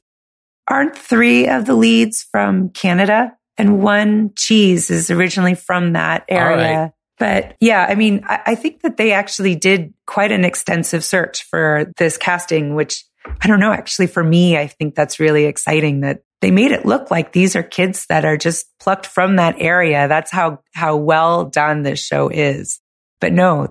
Aren't 0.71 0.97
three 0.97 1.49
of 1.49 1.67
the 1.67 1.75
leads 1.75 2.23
from 2.23 2.69
Canada 2.71 3.37
and 3.59 3.83
one 3.83 4.33
cheese 4.37 4.89
is 4.89 5.11
originally 5.11 5.57
from 5.57 5.95
that 5.95 6.25
area? 6.29 6.81
right. 6.81 6.93
But 7.19 7.57
yeah, 7.61 7.85
I 7.87 7.97
mean, 7.97 8.25
I, 8.25 8.41
I 8.47 8.55
think 8.55 8.83
that 8.83 8.97
they 8.97 9.13
actually 9.13 9.57
did 9.57 9.93
quite 10.07 10.31
an 10.31 10.45
extensive 10.45 11.05
search 11.05 11.43
for 11.43 11.93
this 11.99 12.17
casting, 12.17 12.77
which 12.77 13.05
I 13.41 13.47
don't 13.47 13.61
know. 13.61 13.73
Actually, 13.73 14.07
for 14.07 14.25
me, 14.25 14.57
I 14.57 14.67
think 14.67 14.95
that's 14.95 15.21
really 15.21 15.45
exciting 15.45 16.01
that 16.01 16.23
they 16.41 16.51
made 16.51 16.73
it 16.73 16.87
look 16.87 17.11
like 17.11 17.33
these 17.33 17.55
are 17.55 17.63
kids 17.63 18.07
that 18.09 18.25
are 18.25 18.37
just 18.37 18.67
plucked 18.81 19.07
from 19.07 19.37
that 19.37 19.57
area. 19.59 20.09
That's 20.09 20.31
how, 20.31 20.61
how 20.73 20.97
well 20.97 21.45
done 21.45 21.83
this 21.83 22.05
show 22.05 22.29
is. 22.29 22.81
But 23.21 23.33
no, 23.33 23.69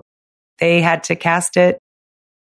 they 0.58 0.80
had 0.80 1.04
to 1.04 1.16
cast 1.16 1.56
it 1.56 1.78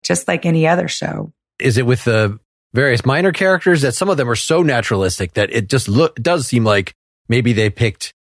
just 0.04 0.28
like 0.28 0.46
any 0.46 0.68
other 0.68 0.88
show. 0.88 1.34
is 1.60 1.78
it 1.78 1.86
with 1.86 2.04
the 2.04 2.38
various 2.74 3.06
minor 3.06 3.32
characters 3.32 3.82
that 3.82 3.94
some 3.94 4.10
of 4.10 4.18
them 4.18 4.30
are 4.30 4.36
so 4.36 4.62
naturalistic 4.62 5.34
that 5.34 5.52
it 5.52 5.70
just 5.70 5.88
look 5.88 6.16
does 6.16 6.48
seem 6.48 6.64
like 6.64 6.94
maybe 7.30 7.54
they 7.54 7.70
picked 7.70 8.14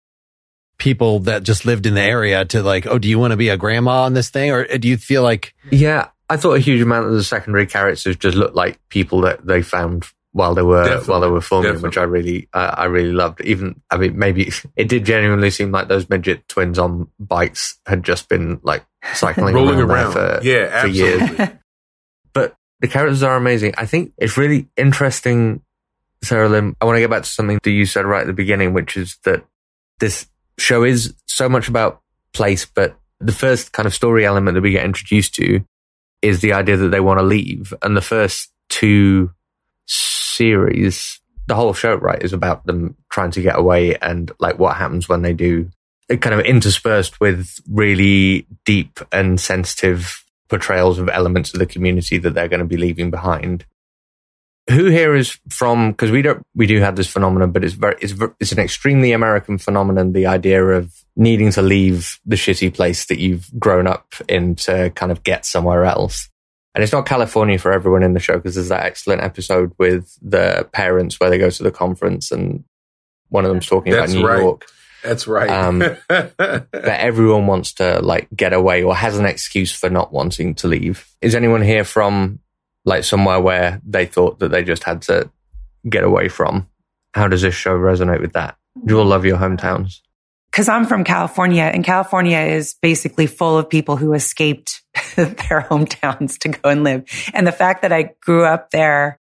people 0.79 1.21
that 1.21 1.43
just 1.43 1.64
lived 1.64 1.87
in 1.87 1.95
the 1.95 2.00
area 2.00 2.45
to 2.45 2.62
like 2.62 2.87
oh 2.87 2.99
do 2.99 3.09
you 3.09 3.19
want 3.19 3.31
to 3.31 3.37
be 3.37 3.49
a 3.49 3.57
grandma 3.57 4.02
on 4.02 4.14
this 4.14 4.31
thing 4.31 4.50
or 4.50 4.67
uh, 4.71 4.76
do 4.76 4.88
you 4.88 4.97
feel 4.97 5.23
like 5.23 5.55
Yeah, 5.71 6.09
I 6.33 6.37
thought 6.37 6.55
a 6.55 6.61
huge 6.61 6.81
amount 6.81 7.07
of 7.07 7.12
the 7.12 7.23
secondary 7.25 7.67
characters 7.67 8.17
just 8.17 8.37
looked 8.37 8.55
like 8.57 8.79
people 8.89 9.21
that 9.23 9.45
they 9.47 9.62
found 9.62 10.07
while 10.33 10.55
they 10.55 10.62
were 10.62 10.83
Definitely. 10.85 11.11
while 11.11 11.21
they 11.21 11.29
were 11.29 11.41
filming, 11.43 11.73
Definitely. 11.75 11.89
which 11.89 11.99
I 11.99 12.03
really 12.05 12.49
uh, 12.55 12.75
I 12.79 12.85
really 12.87 13.12
loved. 13.12 13.43
Even 13.43 13.81
I 13.91 13.99
mean, 13.99 14.19
maybe 14.19 14.51
it 14.77 14.89
did 14.89 15.05
genuinely 15.05 15.51
seem 15.51 15.71
like 15.73 15.89
those 15.89 16.09
midget 16.09 16.49
twins 16.49 16.79
on 16.79 17.09
bikes 17.21 17.79
had 17.87 18.03
just 18.03 18.29
been 18.29 18.61
like 18.62 18.85
cycling 19.15 19.55
Rolling 19.61 19.79
around, 19.81 20.15
there 20.15 20.25
around. 20.25 20.41
for, 20.41 20.47
Yeah, 20.47 20.81
for 20.81 20.87
years. 20.89 21.51
But 22.33 22.57
the 22.81 22.89
characters 22.89 23.23
are 23.23 23.37
amazing. 23.37 23.75
I 23.77 23.85
think 23.85 24.15
it's 24.17 24.39
really 24.39 24.69
interesting, 24.77 25.61
Sarahlyn. 26.25 26.75
I 26.81 26.87
want 26.87 26.97
to 26.97 27.01
get 27.01 27.11
back 27.11 27.25
to 27.25 27.29
something 27.29 27.59
that 27.62 27.71
you 27.71 27.85
said 27.85 28.07
right 28.07 28.23
at 28.23 28.27
the 28.27 28.33
beginning, 28.33 28.73
which 28.73 28.97
is 28.97 29.19
that 29.25 29.45
this 30.01 30.27
show 30.59 30.83
is 30.83 31.15
so 31.27 31.49
much 31.49 31.69
about 31.69 32.01
place, 32.33 32.65
but 32.65 32.99
the 33.21 33.33
first 33.33 33.73
kind 33.73 33.87
of 33.87 33.95
story 33.95 34.25
element 34.25 34.55
that 34.55 34.62
we 34.62 34.71
get 34.73 34.85
introduced 34.85 35.35
to 35.35 35.62
is 36.23 36.41
the 36.41 36.52
idea 36.52 36.76
that 36.76 36.88
they 36.88 37.00
want 37.00 37.19
to 37.19 37.25
leave. 37.25 37.75
And 37.83 37.97
the 37.97 38.00
first 38.00 38.50
two 38.69 39.33
series, 39.87 41.21
the 41.47 41.55
whole 41.55 41.75
show, 41.75 41.95
right, 41.97 42.23
is 42.23 42.33
about 42.33 42.64
them 42.64 42.97
trying 43.11 43.33
to 43.33 43.43
get 43.43 43.59
away 43.59 43.97
and 43.97 44.31
like 44.38 44.59
what 44.59 44.76
happens 44.76 45.09
when 45.09 45.23
they 45.23 45.35
do. 45.35 45.69
It 46.09 46.23
kind 46.23 46.38
of 46.38 46.47
interspersed 46.47 47.21
with 47.21 47.61
really 47.69 48.47
deep 48.64 49.00
and 49.11 49.41
sensitive 49.41 50.25
portrayals 50.49 50.99
of 50.99 51.09
elements 51.09 51.52
of 51.52 51.59
the 51.59 51.67
community 51.67 52.19
that 52.19 52.35
they're 52.35 52.49
going 52.49 52.61
to 52.61 52.67
be 52.67 52.76
leaving 52.76 53.11
behind. 53.11 53.64
Who 54.71 54.87
here 54.87 55.14
is 55.14 55.38
from? 55.49 55.90
Because 55.90 56.11
we 56.11 56.23
don't, 56.23 56.42
we 56.54 56.66
do 56.66 56.81
have 56.81 56.97
this 56.97 57.09
phenomenon, 57.09 57.50
but 57.50 57.64
it's 57.64 57.75
very, 57.75 57.97
it's, 58.00 58.14
it's 58.38 58.52
an 58.52 58.61
extremely 58.61 59.12
American 59.12 59.59
phenomenon. 59.59 60.12
The 60.12 60.26
idea 60.26 60.64
of 60.64 60.92
needing 61.16 61.50
to 61.52 61.62
leave 61.62 62.21
the 62.25 62.37
shitty 62.37 62.73
place 62.73 63.07
that 63.07 63.19
you've 63.19 63.50
grown 63.59 63.87
up 63.87 64.14
in 64.28 64.54
to 64.57 64.90
kind 64.90 65.12
of 65.12 65.23
get 65.25 65.45
somewhere 65.45 65.85
else. 65.85 66.28
And 66.75 66.83
it's 66.83 66.92
not 66.92 67.07
California 67.07 67.59
for 67.59 67.73
everyone 67.73 68.02
in 68.02 68.14
the 68.14 68.21
show 68.21 68.35
because 68.35 68.54
there's 68.54 68.69
that 68.69 68.87
excellent 68.87 69.21
episode 69.21 69.73
with 69.78 70.16
the 70.23 70.69
parents 70.73 71.21
where 71.21 71.28
they 71.28 71.38
go 71.38 71.50
to 71.50 71.62
the 71.62 71.71
conference 71.71 72.31
and 72.31 72.64
one 73.28 73.45
of 73.45 73.50
them's 73.50 73.66
talking 73.66 73.92
That's 73.92 74.12
about 74.12 74.21
New 74.21 74.28
right. 74.28 74.40
York. 74.40 74.66
That's 75.02 75.26
right. 75.26 75.50
Um, 75.50 75.78
That 76.09 76.69
everyone 77.00 77.47
wants 77.47 77.75
to 77.75 78.00
like 78.00 78.28
get 78.35 78.52
away 78.52 78.83
or 78.83 78.95
has 78.95 79.19
an 79.19 79.26
excuse 79.26 79.73
for 79.73 79.90
not 79.90 80.12
wanting 80.12 80.54
to 80.57 80.69
leave. 80.69 81.07
Is 81.21 81.35
anyone 81.35 81.62
here 81.62 81.85
from 81.85 82.38
like 82.85 83.05
somewhere 83.05 83.41
where 83.41 83.81
they 83.87 84.07
thought 84.07 84.39
that 84.41 84.51
they 84.51 84.65
just 84.65 84.85
had 84.85 85.03
to 85.03 85.31
get 85.89 86.05
away 86.05 86.29
from? 86.29 86.69
How 87.15 87.29
does 87.29 87.43
this 87.43 87.55
show 87.55 87.77
resonate 87.79 88.21
with 88.21 88.33
that? 88.33 88.57
Do 88.85 88.95
you 88.95 89.01
all 89.01 89.07
love 89.07 89.25
your 89.25 89.37
hometowns? 89.37 90.01
Cause 90.53 90.69
I'm 90.69 90.85
from 90.85 91.03
California 91.03 91.62
and 91.62 91.83
California 91.83 92.39
is 92.39 92.75
basically 92.83 93.27
full 93.27 93.57
of 93.57 93.71
people 93.71 93.97
who 93.97 94.12
escaped 94.12 94.83
their 95.17 95.67
hometowns 95.71 96.39
to 96.41 96.51
go 96.51 96.69
and 96.69 96.85
live. 96.85 97.05
And 97.33 97.47
the 97.47 97.53
fact 97.53 97.83
that 97.83 97.93
I 97.93 98.11
grew 98.21 98.45
up 98.45 98.71
there 98.71 99.19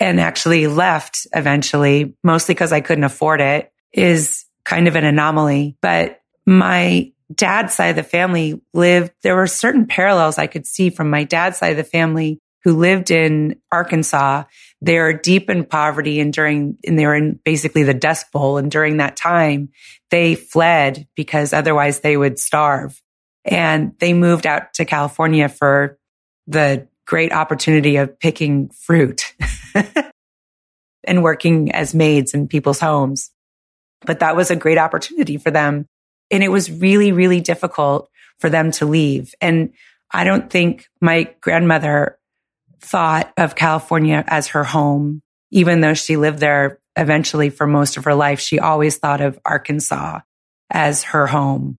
and 0.00 0.20
actually 0.20 0.66
left 0.66 1.28
eventually, 1.34 2.16
mostly 2.24 2.54
because 2.54 2.72
I 2.72 2.80
couldn't 2.80 3.04
afford 3.04 3.40
it, 3.40 3.72
is 3.92 4.44
kind 4.64 4.88
of 4.88 4.96
an 4.96 5.04
anomaly. 5.04 5.76
But 5.80 6.20
my 6.46 7.12
dad's 7.32 7.74
side 7.74 7.90
of 7.90 7.96
the 7.96 8.02
family 8.02 8.60
lived, 8.74 9.12
there 9.22 9.36
were 9.36 9.46
certain 9.46 9.86
parallels 9.86 10.38
I 10.38 10.48
could 10.48 10.66
see 10.66 10.90
from 10.90 11.10
my 11.10 11.22
dad's 11.22 11.58
side 11.58 11.70
of 11.70 11.76
the 11.76 11.84
family 11.84 12.40
who 12.64 12.76
lived 12.76 13.10
in 13.10 13.60
Arkansas. 13.70 14.44
They 14.80 14.98
are 14.98 15.12
deep 15.12 15.50
in 15.50 15.64
poverty 15.64 16.20
and 16.20 16.32
during, 16.32 16.78
and 16.86 16.98
they 16.98 17.06
were 17.06 17.14
in 17.14 17.40
basically 17.44 17.82
the 17.82 17.94
Dust 17.94 18.30
Bowl. 18.32 18.56
And 18.56 18.70
during 18.70 18.98
that 18.98 19.16
time, 19.16 19.70
they 20.10 20.34
fled 20.34 21.06
because 21.16 21.52
otherwise 21.52 22.00
they 22.00 22.16
would 22.16 22.38
starve. 22.38 23.00
And 23.44 23.94
they 23.98 24.12
moved 24.12 24.46
out 24.46 24.74
to 24.74 24.84
California 24.84 25.48
for 25.48 25.98
the 26.46 26.86
great 27.06 27.32
opportunity 27.32 27.96
of 27.96 28.18
picking 28.18 28.68
fruit 28.68 29.34
and 31.04 31.22
working 31.22 31.72
as 31.72 31.94
maids 31.94 32.34
in 32.34 32.48
people's 32.48 32.80
homes. 32.80 33.30
But 34.06 34.20
that 34.20 34.36
was 34.36 34.50
a 34.50 34.56
great 34.56 34.78
opportunity 34.78 35.36
for 35.36 35.50
them. 35.50 35.86
And 36.30 36.42
it 36.42 36.48
was 36.48 36.70
really, 36.70 37.12
really 37.12 37.40
difficult 37.40 38.08
for 38.38 38.48
them 38.48 38.70
to 38.72 38.86
leave. 38.86 39.34
And 39.40 39.72
I 40.10 40.24
don't 40.24 40.50
think 40.50 40.88
my 41.00 41.34
grandmother 41.40 42.18
thought 42.82 43.32
of 43.36 43.54
California 43.54 44.24
as 44.26 44.48
her 44.48 44.64
home, 44.64 45.22
even 45.50 45.80
though 45.80 45.94
she 45.94 46.16
lived 46.16 46.38
there 46.38 46.78
eventually 46.96 47.48
for 47.48 47.66
most 47.66 47.96
of 47.96 48.04
her 48.04 48.14
life. 48.14 48.40
She 48.40 48.58
always 48.58 48.98
thought 48.98 49.20
of 49.20 49.38
Arkansas 49.44 50.20
as 50.70 51.04
her 51.04 51.26
home. 51.26 51.76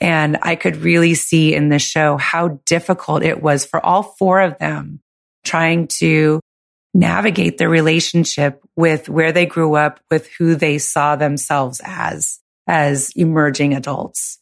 And 0.00 0.38
I 0.42 0.56
could 0.56 0.76
really 0.76 1.14
see 1.14 1.54
in 1.54 1.68
this 1.68 1.82
show 1.82 2.16
how 2.16 2.60
difficult 2.66 3.22
it 3.22 3.42
was 3.42 3.64
for 3.64 3.84
all 3.84 4.02
four 4.02 4.40
of 4.40 4.58
them 4.58 5.00
trying 5.44 5.86
to 5.86 6.40
navigate 6.92 7.58
their 7.58 7.68
relationship 7.68 8.62
with 8.74 9.08
where 9.08 9.32
they 9.32 9.46
grew 9.46 9.74
up, 9.74 10.00
with 10.10 10.28
who 10.38 10.54
they 10.54 10.78
saw 10.78 11.16
themselves 11.16 11.80
as, 11.84 12.40
as 12.66 13.10
emerging 13.14 13.74
adults. 13.74 14.38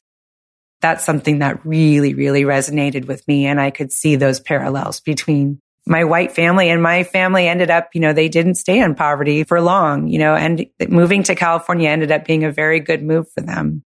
That's 0.80 1.04
something 1.04 1.40
that 1.40 1.64
really, 1.64 2.14
really 2.14 2.42
resonated 2.42 3.06
with 3.06 3.26
me. 3.26 3.46
And 3.46 3.60
I 3.60 3.70
could 3.70 3.92
see 3.92 4.16
those 4.16 4.40
parallels 4.40 5.00
between 5.00 5.60
my 5.86 6.04
white 6.04 6.32
family 6.32 6.70
and 6.70 6.82
my 6.82 7.04
family 7.04 7.46
ended 7.46 7.70
up, 7.70 7.90
you 7.94 8.00
know, 8.00 8.12
they 8.12 8.28
didn't 8.28 8.54
stay 8.54 8.80
in 8.80 8.94
poverty 8.94 9.44
for 9.44 9.60
long, 9.60 10.08
you 10.08 10.18
know, 10.18 10.34
and 10.34 10.66
moving 10.88 11.22
to 11.24 11.34
California 11.34 11.90
ended 11.90 12.10
up 12.10 12.24
being 12.24 12.44
a 12.44 12.50
very 12.50 12.80
good 12.80 13.02
move 13.02 13.26
for 13.32 13.42
them. 13.42 13.82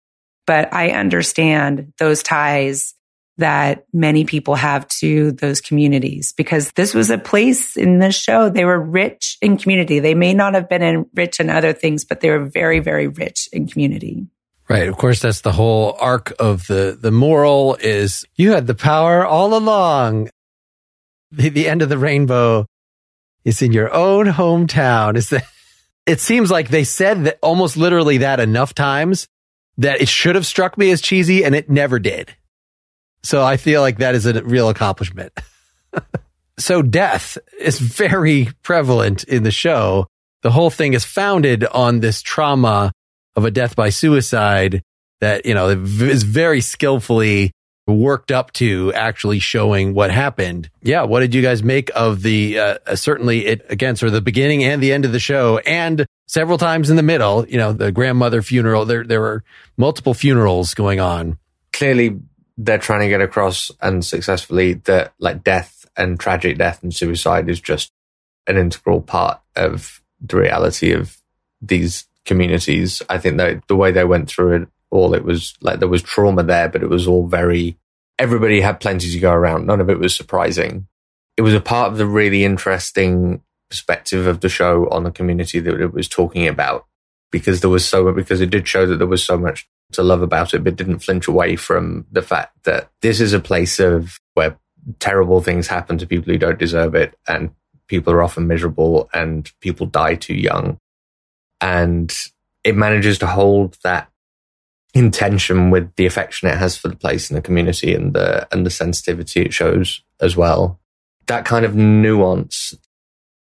but 0.48 0.72
I 0.72 0.92
understand 0.92 1.92
those 1.98 2.22
ties 2.22 2.94
that 3.36 3.84
many 3.92 4.24
people 4.24 4.54
have 4.56 4.88
to 4.88 5.32
those 5.32 5.60
communities 5.60 6.32
because 6.32 6.72
this 6.72 6.94
was 6.94 7.10
a 7.10 7.18
place 7.18 7.76
in 7.76 7.98
the 7.98 8.10
show. 8.10 8.48
They 8.48 8.64
were 8.64 8.80
rich 8.80 9.36
in 9.40 9.58
community. 9.58 10.00
They 10.00 10.14
may 10.14 10.32
not 10.34 10.54
have 10.54 10.68
been 10.68 10.82
in, 10.82 11.06
rich 11.14 11.38
in 11.38 11.50
other 11.50 11.72
things, 11.74 12.04
but 12.04 12.20
they 12.20 12.30
were 12.30 12.46
very, 12.46 12.80
very 12.80 13.06
rich 13.06 13.48
in 13.52 13.68
community. 13.68 14.26
Right. 14.68 14.88
Of 14.88 14.96
course, 14.96 15.20
that's 15.20 15.42
the 15.42 15.52
whole 15.52 15.96
arc 16.00 16.32
of 16.38 16.66
the, 16.66 16.98
the 17.00 17.10
moral 17.10 17.76
is 17.80 18.24
you 18.36 18.52
had 18.52 18.66
the 18.66 18.74
power 18.74 19.24
all 19.24 19.54
along. 19.54 20.30
The, 21.30 21.48
the 21.48 21.68
end 21.68 21.82
of 21.82 21.88
the 21.88 21.98
rainbow 21.98 22.66
is 23.44 23.62
in 23.62 23.72
your 23.72 23.92
own 23.92 24.26
hometown. 24.26 25.16
Is 25.16 25.30
that 25.30 25.44
it 26.06 26.20
seems 26.20 26.50
like 26.50 26.68
they 26.68 26.84
said 26.84 27.24
that 27.24 27.38
almost 27.42 27.76
literally 27.76 28.18
that 28.18 28.40
enough 28.40 28.74
times 28.74 29.28
that 29.76 30.00
it 30.00 30.08
should 30.08 30.34
have 30.34 30.46
struck 30.46 30.76
me 30.76 30.90
as 30.90 31.00
cheesy 31.00 31.44
and 31.44 31.54
it 31.54 31.70
never 31.70 31.98
did. 31.98 32.34
So 33.22 33.44
I 33.44 33.56
feel 33.56 33.80
like 33.80 33.98
that 33.98 34.14
is 34.14 34.26
a 34.26 34.42
real 34.42 34.68
accomplishment. 34.68 35.32
so 36.58 36.82
death 36.82 37.38
is 37.60 37.78
very 37.78 38.48
prevalent 38.62 39.24
in 39.24 39.42
the 39.42 39.50
show. 39.50 40.06
The 40.42 40.50
whole 40.50 40.70
thing 40.70 40.94
is 40.94 41.04
founded 41.04 41.64
on 41.64 42.00
this 42.00 42.22
trauma 42.22 42.92
of 43.36 43.44
a 43.44 43.50
death 43.50 43.76
by 43.76 43.90
suicide 43.90 44.82
that, 45.20 45.46
you 45.46 45.54
know, 45.54 45.68
is 45.68 46.22
very 46.22 46.60
skillfully 46.60 47.52
worked 47.94 48.30
up 48.30 48.52
to 48.52 48.92
actually 48.92 49.38
showing 49.38 49.94
what 49.94 50.10
happened. 50.10 50.70
Yeah. 50.82 51.02
What 51.02 51.20
did 51.20 51.34
you 51.34 51.42
guys 51.42 51.62
make 51.62 51.90
of 51.94 52.22
the, 52.22 52.58
uh, 52.58 52.78
uh, 52.86 52.96
certainly 52.96 53.46
it 53.46 53.66
again, 53.68 53.96
sort 53.96 54.08
of 54.08 54.14
the 54.14 54.20
beginning 54.20 54.64
and 54.64 54.82
the 54.82 54.92
end 54.92 55.04
of 55.04 55.12
the 55.12 55.20
show 55.20 55.58
and 55.58 56.06
several 56.26 56.58
times 56.58 56.90
in 56.90 56.96
the 56.96 57.02
middle, 57.02 57.46
you 57.48 57.56
know, 57.56 57.72
the 57.72 57.90
grandmother 57.92 58.42
funeral, 58.42 58.84
there, 58.84 59.04
there 59.04 59.20
were 59.20 59.42
multiple 59.76 60.14
funerals 60.14 60.74
going 60.74 61.00
on. 61.00 61.38
Clearly 61.72 62.18
they're 62.56 62.78
trying 62.78 63.00
to 63.00 63.08
get 63.08 63.22
across 63.22 63.70
and 63.80 64.04
successfully 64.04 64.74
that 64.74 65.12
like 65.18 65.44
death 65.44 65.86
and 65.96 66.18
tragic 66.18 66.58
death 66.58 66.82
and 66.82 66.94
suicide 66.94 67.48
is 67.48 67.60
just 67.60 67.92
an 68.46 68.56
integral 68.56 69.00
part 69.00 69.40
of 69.56 70.02
the 70.20 70.36
reality 70.36 70.92
of 70.92 71.18
these 71.60 72.06
communities. 72.24 73.02
I 73.08 73.18
think 73.18 73.36
that 73.38 73.66
the 73.68 73.76
way 73.76 73.92
they 73.92 74.04
went 74.04 74.28
through 74.28 74.62
it 74.62 74.68
all, 74.90 75.14
it 75.14 75.24
was 75.24 75.54
like 75.60 75.78
there 75.78 75.88
was 75.88 76.02
trauma 76.02 76.42
there, 76.42 76.68
but 76.68 76.82
it 76.82 76.88
was 76.88 77.06
all 77.06 77.26
very, 77.26 77.78
everybody 78.18 78.60
had 78.60 78.80
plenty 78.80 79.10
to 79.10 79.18
go 79.18 79.32
around. 79.32 79.66
None 79.66 79.80
of 79.80 79.90
it 79.90 79.98
was 79.98 80.14
surprising. 80.14 80.86
It 81.36 81.42
was 81.42 81.54
a 81.54 81.60
part 81.60 81.92
of 81.92 81.98
the 81.98 82.06
really 82.06 82.44
interesting 82.44 83.42
perspective 83.70 84.26
of 84.26 84.40
the 84.40 84.48
show 84.48 84.88
on 84.90 85.04
the 85.04 85.10
community 85.10 85.60
that 85.60 85.80
it 85.80 85.92
was 85.92 86.08
talking 86.08 86.48
about 86.48 86.86
because 87.30 87.60
there 87.60 87.70
was 87.70 87.86
so, 87.86 88.10
because 88.12 88.40
it 88.40 88.50
did 88.50 88.66
show 88.66 88.86
that 88.86 88.96
there 88.96 89.06
was 89.06 89.22
so 89.22 89.36
much 89.36 89.68
to 89.92 90.02
love 90.02 90.22
about 90.22 90.54
it, 90.54 90.64
but 90.64 90.76
didn't 90.76 91.00
flinch 91.00 91.28
away 91.28 91.56
from 91.56 92.06
the 92.10 92.22
fact 92.22 92.64
that 92.64 92.90
this 93.02 93.20
is 93.20 93.32
a 93.32 93.40
place 93.40 93.78
of 93.78 94.18
where 94.34 94.58
terrible 94.98 95.42
things 95.42 95.66
happen 95.66 95.98
to 95.98 96.06
people 96.06 96.32
who 96.32 96.38
don't 96.38 96.58
deserve 96.58 96.94
it 96.94 97.14
and 97.26 97.50
people 97.88 98.12
are 98.12 98.22
often 98.22 98.46
miserable 98.46 99.08
and 99.12 99.50
people 99.60 99.86
die 99.86 100.14
too 100.14 100.34
young. 100.34 100.78
And 101.60 102.14
it 102.64 102.76
manages 102.76 103.18
to 103.18 103.26
hold 103.26 103.76
that 103.82 104.07
intention 104.94 105.70
with 105.70 105.94
the 105.96 106.06
affection 106.06 106.48
it 106.48 106.56
has 106.56 106.76
for 106.76 106.88
the 106.88 106.96
place 106.96 107.28
and 107.28 107.36
the 107.36 107.42
community 107.42 107.94
and 107.94 108.14
the 108.14 108.48
and 108.52 108.64
the 108.64 108.70
sensitivity 108.70 109.42
it 109.42 109.52
shows 109.52 110.02
as 110.20 110.36
well. 110.36 110.80
That 111.26 111.44
kind 111.44 111.64
of 111.64 111.74
nuance, 111.74 112.74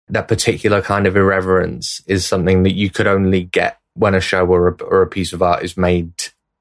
that 0.08 0.28
particular 0.28 0.80
kind 0.80 1.06
of 1.06 1.16
irreverence 1.16 2.00
is 2.06 2.24
something 2.24 2.62
that 2.62 2.74
you 2.74 2.90
could 2.90 3.06
only 3.06 3.44
get 3.44 3.78
when 3.94 4.14
a 4.14 4.20
show 4.20 4.46
or 4.46 4.68
a, 4.68 4.82
or 4.84 5.02
a 5.02 5.06
piece 5.06 5.32
of 5.32 5.42
art 5.42 5.64
is 5.64 5.76
made 5.76 6.14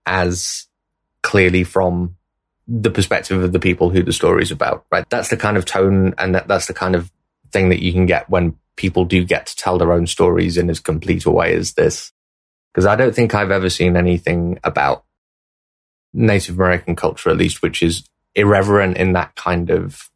as 0.05 0.67
clearly 1.21 1.63
from 1.63 2.15
the 2.67 2.89
perspective 2.89 3.41
of 3.41 3.51
the 3.51 3.59
people 3.59 3.89
who 3.89 4.03
the 4.03 4.13
story 4.13 4.43
is 4.43 4.51
about, 4.51 4.85
right? 4.91 5.07
That's 5.09 5.29
the 5.29 5.37
kind 5.37 5.57
of 5.57 5.65
tone 5.65 6.13
and 6.17 6.35
that, 6.35 6.47
that's 6.47 6.67
the 6.67 6.73
kind 6.73 6.95
of 6.95 7.11
thing 7.51 7.69
that 7.69 7.81
you 7.81 7.91
can 7.91 8.05
get 8.05 8.29
when 8.29 8.55
people 8.75 9.05
do 9.05 9.23
get 9.23 9.45
to 9.45 9.55
tell 9.55 9.77
their 9.77 9.91
own 9.91 10.07
stories 10.07 10.57
in 10.57 10.69
as 10.69 10.79
complete 10.79 11.25
a 11.25 11.31
way 11.31 11.53
as 11.53 11.73
this. 11.73 12.11
Because 12.73 12.85
I 12.85 12.95
don't 12.95 13.13
think 13.13 13.35
I've 13.35 13.51
ever 13.51 13.69
seen 13.69 13.97
anything 13.97 14.59
about 14.63 15.03
Native 16.13 16.55
American 16.55 16.95
culture, 16.95 17.29
at 17.29 17.37
least, 17.37 17.61
which 17.61 17.83
is 17.83 18.07
irreverent 18.35 18.97
in 18.97 19.13
that 19.13 19.35
kind 19.35 19.69
of 19.69 20.09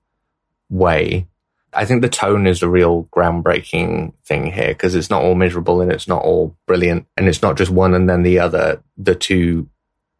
way. 0.70 1.28
I 1.74 1.86
think 1.86 2.02
the 2.02 2.10
tone 2.10 2.48
is 2.48 2.64
a 2.64 2.70
real 2.70 3.10
groundbreaking 3.12 4.14
thing 4.26 4.52
here 4.52 4.70
because 4.70 4.96
it's 4.96 5.10
not 5.10 5.22
all 5.22 5.36
miserable 5.36 5.82
and 5.82 5.92
it's 5.92 6.08
not 6.08 6.24
all 6.24 6.56
brilliant 6.66 7.06
and 7.18 7.28
it's 7.28 7.42
not 7.42 7.58
just 7.58 7.72
one 7.72 7.94
and 7.94 8.10
then 8.10 8.24
the 8.24 8.40
other. 8.40 8.82
The 8.98 9.16
two 9.16 9.70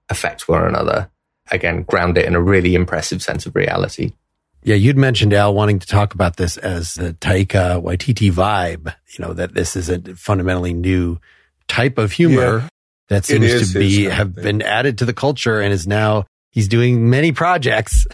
affect 0.10 0.50
one 0.50 0.66
another. 0.66 1.10
Again, 1.52 1.84
ground 1.84 2.18
it 2.18 2.26
in 2.26 2.36
a 2.36 2.42
really 2.42 2.76
impressive 2.76 3.24
sense 3.24 3.46
of 3.46 3.56
reality. 3.56 4.14
Yeah, 4.64 4.76
you'd 4.76 4.98
mentioned 4.98 5.34
Al 5.34 5.54
wanting 5.54 5.80
to 5.80 5.88
talk 5.88 6.16
about 6.16 6.38
this 6.38 6.58
as 6.58 6.96
the 6.96 7.14
Taika 7.14 7.82
Waititi 7.82 8.32
vibe. 8.32 8.94
You 9.16 9.24
know 9.24 9.34
that 9.34 9.54
this 9.54 9.76
is 9.76 9.90
a 9.90 10.00
fundamentally 10.16 10.74
new 10.74 11.20
type 11.68 11.98
of 11.98 12.12
humor 12.12 12.60
yeah, 12.60 12.68
that 13.10 13.26
seems 13.26 13.74
to 13.74 13.80
be 13.80 14.06
have 14.06 14.34
been 14.34 14.62
added 14.62 15.00
to 15.00 15.06
the 15.06 15.14
culture 15.14 15.62
and 15.62 15.74
is 15.74 15.88
now 15.88 16.26
he's 16.52 16.68
doing 16.68 17.10
many 17.10 17.32
projects. 17.32 18.08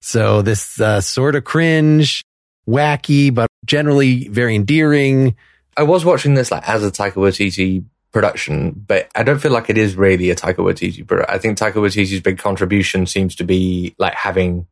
So 0.00 0.42
this 0.42 0.80
uh, 0.80 1.00
sort 1.00 1.34
of 1.34 1.44
cringe, 1.44 2.22
wacky, 2.68 3.34
but 3.34 3.48
generally 3.64 4.28
very 4.28 4.54
endearing. 4.54 5.36
I 5.76 5.82
was 5.82 6.04
watching 6.04 6.34
this 6.34 6.50
like 6.50 6.68
as 6.68 6.84
a 6.84 6.90
Taika 6.90 7.14
Waititi 7.14 7.84
production, 8.12 8.72
but 8.86 9.08
I 9.14 9.22
don't 9.22 9.38
feel 9.38 9.52
like 9.52 9.70
it 9.70 9.78
is 9.78 9.96
really 9.96 10.30
a 10.30 10.36
Taika 10.36 10.56
Waititi 10.56 11.06
production. 11.06 11.34
I 11.34 11.38
think 11.38 11.58
Taika 11.58 11.74
Waititi's 11.74 12.20
big 12.20 12.38
contribution 12.38 13.06
seems 13.06 13.34
to 13.36 13.44
be 13.44 13.94
like 13.98 14.14
having 14.14 14.66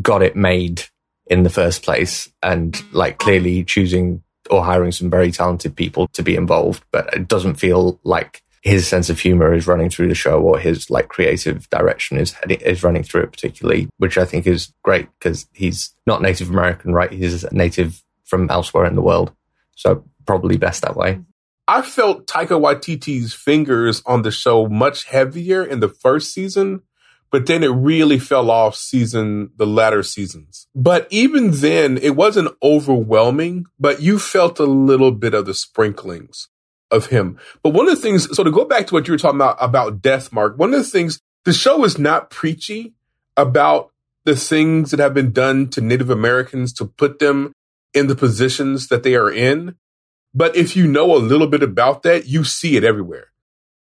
got 0.00 0.22
it 0.22 0.36
made 0.36 0.84
in 1.26 1.42
the 1.42 1.50
first 1.50 1.82
place 1.82 2.30
and 2.42 2.80
like 2.92 3.18
clearly 3.18 3.64
choosing 3.64 4.22
or 4.50 4.64
hiring 4.64 4.92
some 4.92 5.10
very 5.10 5.30
talented 5.30 5.76
people 5.76 6.08
to 6.08 6.22
be 6.22 6.36
involved, 6.36 6.84
but 6.90 7.12
it 7.14 7.28
doesn't 7.28 7.56
feel 7.56 8.00
like 8.04 8.42
his 8.62 8.86
sense 8.86 9.10
of 9.10 9.18
humor 9.18 9.52
is 9.52 9.66
running 9.66 9.90
through 9.90 10.08
the 10.08 10.14
show 10.14 10.40
or 10.40 10.58
his 10.58 10.88
like 10.88 11.08
creative 11.08 11.68
direction 11.70 12.16
is 12.16 12.34
is 12.48 12.84
running 12.84 13.02
through 13.02 13.22
it 13.22 13.32
particularly, 13.32 13.88
which 13.98 14.16
I 14.16 14.24
think 14.24 14.46
is 14.46 14.72
great 14.84 15.08
because 15.18 15.46
he's 15.52 15.94
not 16.06 16.22
Native 16.22 16.48
American, 16.48 16.94
right? 16.94 17.10
He's 17.10 17.44
native 17.52 18.02
from 18.24 18.48
elsewhere 18.50 18.86
in 18.86 18.94
the 18.94 19.02
world. 19.02 19.32
So 19.74 20.04
probably 20.26 20.56
best 20.56 20.82
that 20.82 20.96
way. 20.96 21.20
I 21.66 21.82
felt 21.82 22.26
Taika 22.26 22.60
Waititi's 22.60 23.34
fingers 23.34 24.02
on 24.06 24.22
the 24.22 24.30
show 24.30 24.68
much 24.68 25.04
heavier 25.04 25.64
in 25.64 25.80
the 25.80 25.88
first 25.88 26.32
season, 26.32 26.82
but 27.32 27.46
then 27.46 27.64
it 27.64 27.68
really 27.68 28.18
fell 28.18 28.50
off 28.50 28.76
season, 28.76 29.50
the 29.56 29.66
latter 29.66 30.02
seasons. 30.02 30.68
But 30.74 31.08
even 31.10 31.50
then, 31.50 31.96
it 31.96 32.14
wasn't 32.14 32.54
overwhelming, 32.62 33.64
but 33.80 34.02
you 34.02 34.18
felt 34.18 34.60
a 34.60 34.64
little 34.64 35.10
bit 35.10 35.32
of 35.32 35.46
the 35.46 35.54
sprinklings 35.54 36.48
of 36.90 37.06
him. 37.06 37.38
But 37.62 37.72
one 37.72 37.88
of 37.88 37.96
the 37.96 38.02
things, 38.02 38.36
so 38.36 38.44
to 38.44 38.50
go 38.50 38.66
back 38.66 38.86
to 38.86 38.94
what 38.94 39.08
you 39.08 39.14
were 39.14 39.18
talking 39.18 39.38
about, 39.38 39.56
about 39.60 40.02
death, 40.02 40.30
Mark, 40.30 40.58
one 40.58 40.74
of 40.74 40.80
the 40.80 40.88
things, 40.88 41.20
the 41.46 41.54
show 41.54 41.82
is 41.84 41.98
not 41.98 42.28
preachy 42.28 42.92
about 43.34 43.90
the 44.26 44.36
things 44.36 44.90
that 44.90 45.00
have 45.00 45.14
been 45.14 45.32
done 45.32 45.68
to 45.70 45.80
Native 45.80 46.10
Americans 46.10 46.72
to 46.74 46.84
put 46.84 47.18
them 47.18 47.52
in 47.94 48.08
the 48.08 48.14
positions 48.14 48.88
that 48.88 49.04
they 49.04 49.14
are 49.14 49.32
in. 49.32 49.74
But 50.34 50.54
if 50.54 50.76
you 50.76 50.86
know 50.86 51.16
a 51.16 51.18
little 51.18 51.46
bit 51.46 51.62
about 51.62 52.02
that, 52.02 52.26
you 52.26 52.44
see 52.44 52.76
it 52.76 52.84
everywhere. 52.84 53.28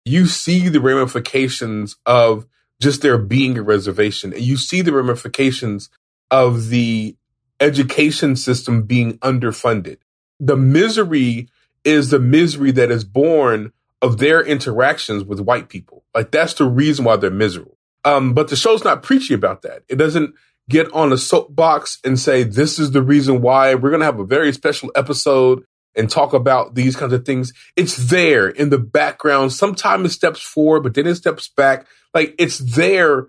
You 0.05 0.27
see 0.27 0.69
the 0.69 0.81
ramifications 0.81 1.97
of 2.07 2.47
just 2.81 3.03
there 3.03 3.19
being 3.19 3.59
a 3.59 3.63
reservation 3.63 4.33
and 4.33 4.43
you 4.43 4.57
see 4.57 4.83
the 4.83 4.93
ramifications 4.93 5.91
of 6.31 6.69
the 6.69 7.17
education 7.61 8.37
system 8.37 8.83
being 8.83 9.19
underfunded. 9.19 9.99
The 10.39 10.57
misery 10.57 11.49
is 11.85 12.11
the 12.11 12.19
misery 12.19 12.71
that 12.73 12.91
is 12.91 13.05
born 13.05 13.73
of 14.03 14.19
their 14.19 14.43
interactions 14.43 15.25
with 15.25 15.41
white 15.41 15.69
people. 15.69 16.05
Like 16.15 16.31
that's 16.31 16.55
the 16.55 16.65
reason 16.65 17.05
why 17.05 17.17
they're 17.17 17.31
miserable. 17.31 17.77
Um, 18.05 18.33
but 18.33 18.49
the 18.49 18.57
show's 18.57 18.85
not 18.85 19.03
preachy 19.03 19.35
about 19.35 19.63
that. 19.63 19.83
It 19.89 19.97
doesn't 19.97 20.35
get 20.71 20.91
on 20.93 21.13
a 21.13 21.19
soapbox 21.19 21.99
and 22.05 22.19
say, 22.19 22.45
this 22.45 22.79
is 22.79 22.93
the 22.93 23.03
reason 23.03 23.43
why 23.43 23.75
we're 23.75 23.91
going 23.91 24.01
to 24.01 24.07
have 24.07 24.21
a 24.21 24.25
very 24.25 24.53
special 24.53 24.91
episode 24.95 25.65
and 25.97 26.09
talk 26.09 26.33
about 26.33 26.75
these 26.75 26.97
kinds 26.97 27.13
of 27.13 27.27
things. 27.27 27.53
It's 27.77 27.97
there 27.97 28.49
in 28.49 28.71
the 28.71 28.79
background. 28.79 29.53
Sometimes 29.53 30.11
it 30.11 30.15
steps 30.15 30.41
forward, 30.41 30.83
but 30.83 30.95
then 30.95 31.07
it 31.07 31.17
steps 31.17 31.49
back. 31.49 31.87
Like 32.15 32.35
it's 32.39 32.59
there 32.59 33.29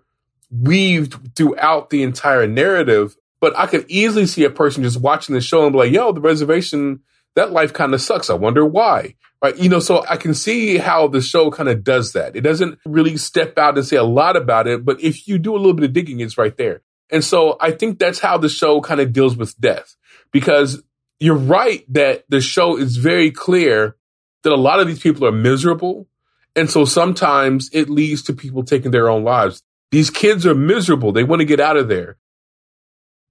weaved 0.49 1.35
throughout 1.35 1.89
the 1.89 2.03
entire 2.03 2.47
narrative. 2.47 3.15
But 3.39 3.57
I 3.57 3.65
could 3.65 3.85
easily 3.87 4.27
see 4.27 4.43
a 4.43 4.51
person 4.51 4.83
just 4.83 4.99
watching 4.99 5.33
the 5.33 5.41
show 5.41 5.63
and 5.63 5.71
be 5.71 5.79
like, 5.79 5.91
yo, 5.91 6.11
the 6.11 6.21
reservation, 6.21 7.01
that 7.35 7.51
life 7.51 7.73
kind 7.73 7.93
of 7.93 8.01
sucks. 8.01 8.29
I 8.29 8.35
wonder 8.35 8.65
why. 8.65 9.15
Right. 9.41 9.57
You 9.57 9.69
know, 9.69 9.79
so 9.79 10.05
I 10.07 10.17
can 10.17 10.35
see 10.35 10.77
how 10.77 11.07
the 11.07 11.19
show 11.19 11.49
kind 11.49 11.67
of 11.67 11.83
does 11.83 12.13
that. 12.13 12.35
It 12.35 12.41
doesn't 12.41 12.77
really 12.85 13.17
step 13.17 13.57
out 13.57 13.75
and 13.75 13.87
say 13.87 13.95
a 13.95 14.03
lot 14.03 14.37
about 14.37 14.67
it, 14.67 14.85
but 14.85 15.01
if 15.01 15.27
you 15.27 15.39
do 15.39 15.55
a 15.55 15.57
little 15.57 15.73
bit 15.73 15.85
of 15.85 15.93
digging, 15.93 16.19
it's 16.19 16.37
right 16.37 16.55
there. 16.57 16.83
And 17.09 17.23
so 17.23 17.57
I 17.59 17.71
think 17.71 17.97
that's 17.97 18.19
how 18.19 18.37
the 18.37 18.49
show 18.49 18.81
kind 18.81 19.01
of 19.01 19.11
deals 19.11 19.35
with 19.35 19.59
death 19.59 19.95
because 20.31 20.83
you're 21.19 21.35
right 21.35 21.83
that 21.91 22.23
the 22.29 22.39
show 22.39 22.77
is 22.77 22.97
very 22.97 23.31
clear 23.31 23.95
that 24.43 24.53
a 24.53 24.55
lot 24.55 24.79
of 24.79 24.85
these 24.85 24.99
people 24.99 25.27
are 25.27 25.31
miserable 25.31 26.07
And 26.55 26.69
so 26.69 26.85
sometimes 26.85 27.69
it 27.73 27.89
leads 27.89 28.23
to 28.23 28.33
people 28.33 28.63
taking 28.63 28.91
their 28.91 29.09
own 29.09 29.23
lives. 29.23 29.63
These 29.91 30.09
kids 30.09 30.45
are 30.45 30.55
miserable. 30.55 31.11
They 31.11 31.23
want 31.23 31.39
to 31.41 31.45
get 31.45 31.59
out 31.59 31.77
of 31.77 31.87
there. 31.87 32.17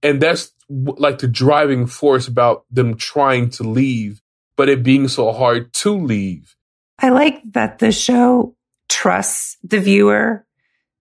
And 0.03 0.21
that's 0.21 0.51
like 0.69 1.19
the 1.19 1.27
driving 1.27 1.85
force 1.85 2.27
about 2.27 2.65
them 2.71 2.95
trying 2.95 3.49
to 3.51 3.63
leave, 3.63 4.21
but 4.55 4.69
it 4.69 4.83
being 4.83 5.07
so 5.07 5.31
hard 5.31 5.73
to 5.73 5.91
leave. 5.91 6.55
I 6.99 7.09
like 7.09 7.41
that 7.53 7.79
the 7.79 7.91
show 7.91 8.55
trusts 8.89 9.57
the 9.63 9.79
viewer 9.79 10.45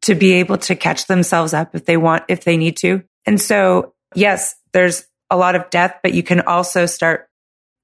to 0.03 0.15
be 0.15 0.33
able 0.35 0.59
to 0.59 0.75
catch 0.75 1.07
themselves 1.07 1.53
up 1.53 1.75
if 1.75 1.85
they 1.85 1.97
want, 1.97 2.25
if 2.29 2.45
they 2.45 2.57
need 2.57 2.77
to. 2.79 3.03
And 3.27 3.41
so, 3.41 3.95
yes, 4.15 4.55
there's 4.73 5.05
a 5.31 5.37
lot 5.37 5.57
of 5.57 5.69
death, 5.71 5.97
but 6.03 6.15
you 6.15 6.23
can 6.23 6.41
also 6.41 6.87
start 6.87 7.29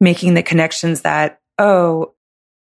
making 0.01 0.35
the 0.35 0.43
connections 0.43 1.03
that, 1.03 1.41
oh, 1.59 2.15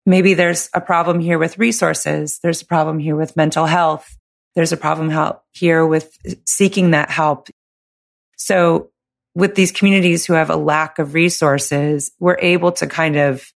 maybe 0.06 0.34
there's 0.34 0.70
a 0.72 0.80
problem 0.80 1.20
here 1.20 1.38
with 1.38 1.58
resources. 1.58 2.38
There's 2.38 2.62
a 2.62 2.66
problem 2.66 2.98
here 2.98 3.16
with 3.16 3.36
mental 3.36 3.66
health. 3.66 4.16
There's 4.54 4.72
a 4.72 4.76
problem 4.76 5.12
here 5.52 5.84
with 5.84 6.16
seeking 6.46 6.92
that 6.92 7.10
help. 7.10 7.48
So 8.36 8.90
with 9.34 9.54
these 9.54 9.72
communities 9.72 10.24
who 10.24 10.32
have 10.32 10.48
a 10.48 10.56
lack 10.56 10.98
of 10.98 11.12
resources, 11.12 12.12
we're 12.18 12.38
able 12.38 12.72
to 12.72 12.86
kind 12.86 13.16
of 13.16 13.52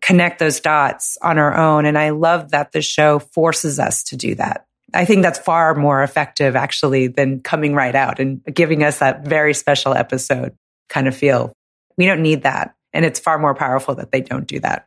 connect 0.00 0.38
those 0.38 0.60
dots 0.60 1.18
on 1.20 1.38
our 1.38 1.54
own. 1.54 1.84
And 1.84 1.98
I 1.98 2.10
love 2.10 2.52
that 2.52 2.72
the 2.72 2.80
show 2.80 3.18
forces 3.18 3.78
us 3.78 4.04
to 4.04 4.16
do 4.16 4.36
that. 4.36 4.66
I 4.94 5.04
think 5.04 5.22
that's 5.22 5.38
far 5.38 5.74
more 5.74 6.02
effective 6.02 6.54
actually 6.54 7.08
than 7.08 7.40
coming 7.40 7.74
right 7.74 7.94
out 7.94 8.20
and 8.20 8.42
giving 8.44 8.84
us 8.84 9.00
that 9.00 9.26
very 9.26 9.52
special 9.52 9.92
episode 9.92 10.54
kind 10.88 11.08
of 11.08 11.16
feel. 11.16 11.52
We 11.98 12.06
don't 12.06 12.22
need 12.22 12.44
that. 12.44 12.74
And 12.92 13.04
it's 13.04 13.20
far 13.20 13.38
more 13.38 13.54
powerful 13.54 13.96
that 13.96 14.12
they 14.12 14.20
don't 14.20 14.46
do 14.46 14.60
that. 14.60 14.86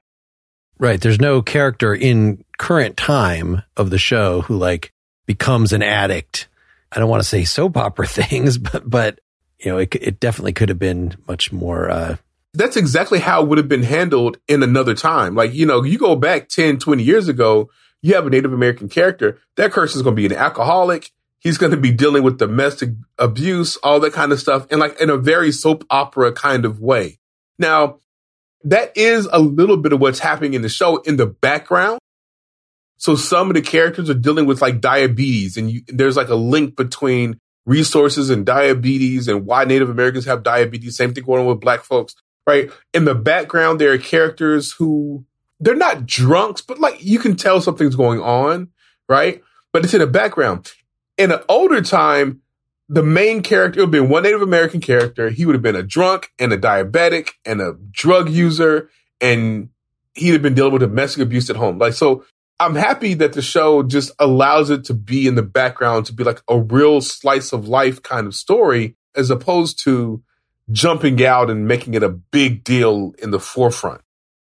Right. 0.79 0.99
There's 0.99 1.19
no 1.19 1.41
character 1.41 1.93
in 1.93 2.43
current 2.57 2.95
time 2.95 3.63
of 3.75 3.89
the 3.89 3.97
show 3.97 4.41
who 4.41 4.57
like 4.57 4.93
becomes 5.25 5.73
an 5.73 5.83
addict. 5.83 6.47
I 6.91 6.99
don't 6.99 7.09
want 7.09 7.21
to 7.21 7.27
say 7.27 7.43
soap 7.43 7.77
opera 7.77 8.07
things, 8.07 8.57
but, 8.57 8.89
but, 8.89 9.19
you 9.59 9.71
know, 9.71 9.77
it, 9.77 9.93
it 9.95 10.19
definitely 10.19 10.53
could 10.53 10.69
have 10.69 10.79
been 10.79 11.15
much 11.27 11.51
more, 11.51 11.89
uh, 11.89 12.15
that's 12.53 12.77
exactly 12.77 13.19
how 13.19 13.43
it 13.43 13.47
would 13.47 13.57
have 13.59 13.67
been 13.67 13.83
handled 13.83 14.37
in 14.47 14.63
another 14.63 14.95
time. 14.95 15.35
Like, 15.35 15.53
you 15.53 15.65
know, 15.65 15.83
you 15.83 15.99
go 15.99 16.15
back 16.15 16.49
10, 16.49 16.79
20 16.79 17.03
years 17.03 17.27
ago, 17.27 17.69
you 18.01 18.15
have 18.15 18.25
a 18.25 18.29
Native 18.29 18.53
American 18.53 18.89
character. 18.89 19.39
That 19.55 19.71
person's 19.71 20.01
going 20.01 20.15
to 20.15 20.19
be 20.19 20.25
an 20.25 20.39
alcoholic. 20.39 21.11
He's 21.39 21.57
going 21.57 21.71
to 21.71 21.77
be 21.77 21.91
dealing 21.91 22.23
with 22.23 22.39
domestic 22.39 22.89
abuse, 23.17 23.77
all 23.77 23.99
that 23.99 24.13
kind 24.13 24.31
of 24.31 24.39
stuff, 24.39 24.65
and 24.71 24.79
like 24.79 24.99
in 24.99 25.09
a 25.09 25.17
very 25.17 25.51
soap 25.51 25.85
opera 25.89 26.33
kind 26.33 26.65
of 26.65 26.79
way. 26.79 27.19
Now, 27.57 27.99
that 28.63 28.95
is 28.95 29.27
a 29.31 29.39
little 29.39 29.77
bit 29.77 29.93
of 29.93 29.99
what's 29.99 30.19
happening 30.19 30.53
in 30.53 30.61
the 30.61 30.69
show 30.69 30.97
in 30.97 31.17
the 31.17 31.27
background. 31.27 31.99
So 32.97 33.15
some 33.15 33.49
of 33.49 33.53
the 33.53 33.61
characters 33.61 34.09
are 34.09 34.15
dealing 34.15 34.45
with 34.45 34.61
like 34.61 34.81
diabetes 34.81 35.55
and 35.55 35.71
you, 35.71 35.81
there's 35.87 36.17
like 36.17 36.27
a 36.27 36.35
link 36.35 36.75
between 36.75 37.39
resources 37.65 38.29
and 38.29 38.45
diabetes 38.45 39.27
and 39.27 39.45
why 39.45 39.63
Native 39.63 39.89
Americans 39.89 40.25
have 40.25 40.43
diabetes. 40.43 40.97
Same 40.97 41.13
thing 41.13 41.23
going 41.23 41.41
on 41.41 41.47
with 41.47 41.61
black 41.61 41.83
folks 41.83 42.15
right? 42.49 42.71
In 42.95 43.05
the 43.05 43.13
background, 43.13 43.79
there 43.79 43.93
are 43.93 43.97
characters 43.99 44.71
who 44.71 45.23
they're 45.59 45.75
not 45.75 46.07
drunks, 46.07 46.61
but 46.61 46.79
like 46.79 47.03
you 47.03 47.19
can 47.19 47.35
tell 47.35 47.61
something's 47.61 47.95
going 47.95 48.19
on, 48.19 48.69
right? 49.07 49.43
But 49.71 49.83
it's 49.83 49.93
in 49.93 49.99
the 49.99 50.07
background. 50.07 50.71
In 51.17 51.31
an 51.31 51.41
older 51.47 51.81
time, 51.81 52.41
the 52.89 53.03
main 53.03 53.43
character 53.43 53.79
would 53.79 53.93
have 53.93 54.03
been 54.03 54.09
one 54.09 54.23
Native 54.23 54.41
American 54.41 54.81
character. 54.81 55.29
He 55.29 55.45
would 55.45 55.53
have 55.53 55.61
been 55.61 55.75
a 55.75 55.83
drunk 55.83 56.31
and 56.39 56.51
a 56.51 56.57
diabetic 56.57 57.29
and 57.45 57.61
a 57.61 57.75
drug 57.91 58.29
user, 58.29 58.89
and 59.21 59.69
he'd 60.15 60.33
have 60.33 60.41
been 60.41 60.55
dealing 60.55 60.73
with 60.73 60.81
domestic 60.81 61.21
abuse 61.21 61.49
at 61.51 61.55
home. 61.55 61.77
Like, 61.77 61.93
so 61.93 62.25
I'm 62.59 62.75
happy 62.75 63.13
that 63.13 63.33
the 63.33 63.43
show 63.43 63.83
just 63.83 64.11
allows 64.17 64.71
it 64.71 64.83
to 64.85 64.95
be 64.95 65.27
in 65.27 65.35
the 65.35 65.43
background 65.43 66.07
to 66.07 66.13
be 66.13 66.23
like 66.23 66.41
a 66.49 66.59
real 66.59 66.99
slice 66.99 67.53
of 67.53 67.67
life 67.67 68.01
kind 68.01 68.25
of 68.25 68.33
story, 68.33 68.95
as 69.15 69.29
opposed 69.29 69.83
to 69.83 70.23
jumping 70.71 71.23
out 71.23 71.49
and 71.49 71.67
making 71.67 71.93
it 71.93 72.03
a 72.03 72.09
big 72.09 72.63
deal 72.63 73.13
in 73.21 73.29
the 73.29 73.39
forefront. 73.39 74.01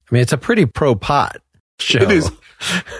I 0.10 0.13
mean, 0.13 0.21
it's 0.21 0.33
a 0.33 0.38
pretty 0.38 0.65
pro 0.65 0.95
pot 0.95 1.41
show. 1.79 1.99
It 2.01 2.11
is. 2.11 2.31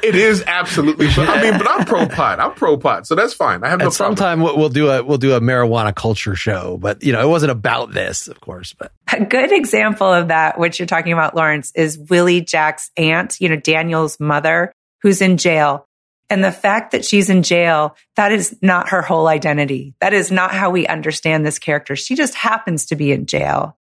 It 0.03 0.13
is 0.15 0.43
absolutely. 0.45 1.07
I 1.17 1.41
mean, 1.41 1.57
but 1.57 1.67
I'm 1.67 1.85
pro 1.85 2.07
pot. 2.07 2.39
I'm 2.39 2.53
pro 2.53 2.77
pot, 2.77 3.07
so 3.07 3.15
that's 3.15 3.33
fine. 3.33 3.63
I 3.63 3.69
have 3.69 3.79
no 3.79 3.87
At 3.87 3.93
some 3.93 4.15
problem. 4.15 4.45
time 4.47 4.57
we'll 4.57 4.69
do 4.69 4.89
a 4.89 5.03
we'll 5.03 5.17
do 5.17 5.33
a 5.33 5.41
marijuana 5.41 5.95
culture 5.95 6.35
show, 6.35 6.77
but 6.77 7.03
you 7.03 7.11
know, 7.11 7.21
it 7.21 7.27
wasn't 7.29 7.51
about 7.51 7.91
this, 7.91 8.27
of 8.27 8.39
course. 8.39 8.73
But 8.73 8.91
a 9.11 9.25
good 9.25 9.51
example 9.51 10.11
of 10.11 10.27
that, 10.27 10.59
which 10.59 10.79
you're 10.79 10.85
talking 10.85 11.11
about, 11.13 11.35
Lawrence, 11.35 11.71
is 11.75 11.97
Willie 11.97 12.41
Jack's 12.41 12.91
aunt. 12.97 13.41
You 13.41 13.49
know, 13.49 13.55
Daniel's 13.55 14.19
mother, 14.19 14.73
who's 15.01 15.21
in 15.21 15.37
jail, 15.37 15.87
and 16.29 16.43
the 16.43 16.51
fact 16.51 16.91
that 16.91 17.05
she's 17.05 17.29
in 17.29 17.41
jail, 17.41 17.95
that 18.15 18.31
is 18.31 18.55
not 18.61 18.89
her 18.89 19.01
whole 19.01 19.27
identity. 19.27 19.95
That 20.01 20.13
is 20.13 20.31
not 20.31 20.51
how 20.51 20.69
we 20.69 20.85
understand 20.85 21.45
this 21.45 21.57
character. 21.57 21.95
She 21.95 22.15
just 22.15 22.35
happens 22.35 22.87
to 22.87 22.95
be 22.95 23.11
in 23.11 23.25
jail. 23.25 23.76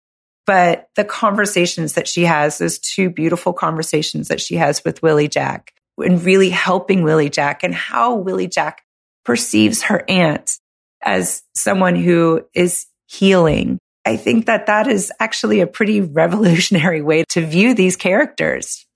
But 0.46 0.88
the 0.94 1.04
conversations 1.04 1.94
that 1.94 2.06
she 2.06 2.24
has, 2.24 2.58
those 2.58 2.78
two 2.78 3.10
beautiful 3.10 3.52
conversations 3.52 4.28
that 4.28 4.40
she 4.40 4.56
has 4.56 4.84
with 4.84 5.02
Willie 5.02 5.28
Jack 5.28 5.72
and 5.98 6.22
really 6.22 6.50
helping 6.50 7.02
Willie 7.02 7.30
Jack 7.30 7.62
and 7.62 7.74
how 7.74 8.16
Willie 8.16 8.48
Jack 8.48 8.82
perceives 9.24 9.82
her 9.84 10.04
aunt 10.08 10.58
as 11.02 11.42
someone 11.54 11.96
who 11.96 12.44
is 12.54 12.86
healing. 13.06 13.78
I 14.04 14.16
think 14.16 14.46
that 14.46 14.66
that 14.66 14.86
is 14.86 15.12
actually 15.18 15.60
a 15.60 15.66
pretty 15.66 16.00
revolutionary 16.02 17.02
way 17.02 17.24
to 17.30 17.46
view 17.46 17.74
these 17.74 17.96
characters. 17.96 18.86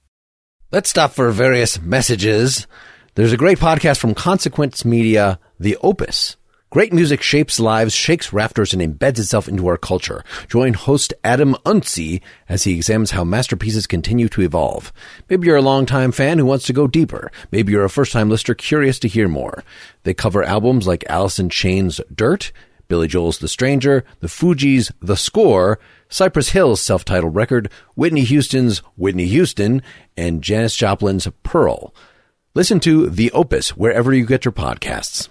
Let's 0.70 0.90
stop 0.90 1.12
for 1.12 1.30
various 1.30 1.80
messages. 1.80 2.66
There's 3.14 3.32
a 3.32 3.38
great 3.38 3.58
podcast 3.58 3.98
from 3.98 4.14
Consequence 4.14 4.84
Media, 4.84 5.40
The 5.58 5.78
Opus. 5.82 6.36
Great 6.70 6.92
music 6.92 7.22
shapes 7.22 7.58
lives, 7.58 7.94
shakes 7.94 8.30
rafters, 8.30 8.74
and 8.74 8.82
embeds 8.82 9.18
itself 9.18 9.48
into 9.48 9.66
our 9.68 9.78
culture. 9.78 10.22
Join 10.50 10.74
host 10.74 11.14
Adam 11.24 11.54
Unzi 11.64 12.20
as 12.46 12.64
he 12.64 12.74
examines 12.74 13.12
how 13.12 13.24
masterpieces 13.24 13.86
continue 13.86 14.28
to 14.28 14.42
evolve. 14.42 14.92
Maybe 15.30 15.46
you're 15.46 15.56
a 15.56 15.62
longtime 15.62 16.12
fan 16.12 16.38
who 16.38 16.44
wants 16.44 16.66
to 16.66 16.74
go 16.74 16.86
deeper. 16.86 17.32
Maybe 17.50 17.72
you're 17.72 17.86
a 17.86 17.90
first-time 17.90 18.28
listener 18.28 18.54
curious 18.54 18.98
to 18.98 19.08
hear 19.08 19.28
more. 19.28 19.64
They 20.02 20.12
cover 20.12 20.42
albums 20.42 20.86
like 20.86 21.04
in 21.08 21.48
Chains' 21.48 22.02
Dirt, 22.14 22.52
Billy 22.86 23.08
Joel's 23.08 23.38
The 23.38 23.48
Stranger, 23.48 24.04
The 24.20 24.28
Fugees' 24.28 24.92
The 25.00 25.16
Score, 25.16 25.78
Cypress 26.10 26.50
Hill's 26.50 26.82
self-titled 26.82 27.34
record, 27.34 27.70
Whitney 27.94 28.24
Houston's 28.24 28.80
Whitney 28.94 29.26
Houston, 29.26 29.80
and 30.18 30.42
Janis 30.42 30.76
Joplin's 30.76 31.26
Pearl. 31.42 31.94
Listen 32.52 32.78
to 32.80 33.08
The 33.08 33.30
Opus 33.32 33.74
wherever 33.74 34.12
you 34.12 34.26
get 34.26 34.44
your 34.44 34.52
podcasts. 34.52 35.30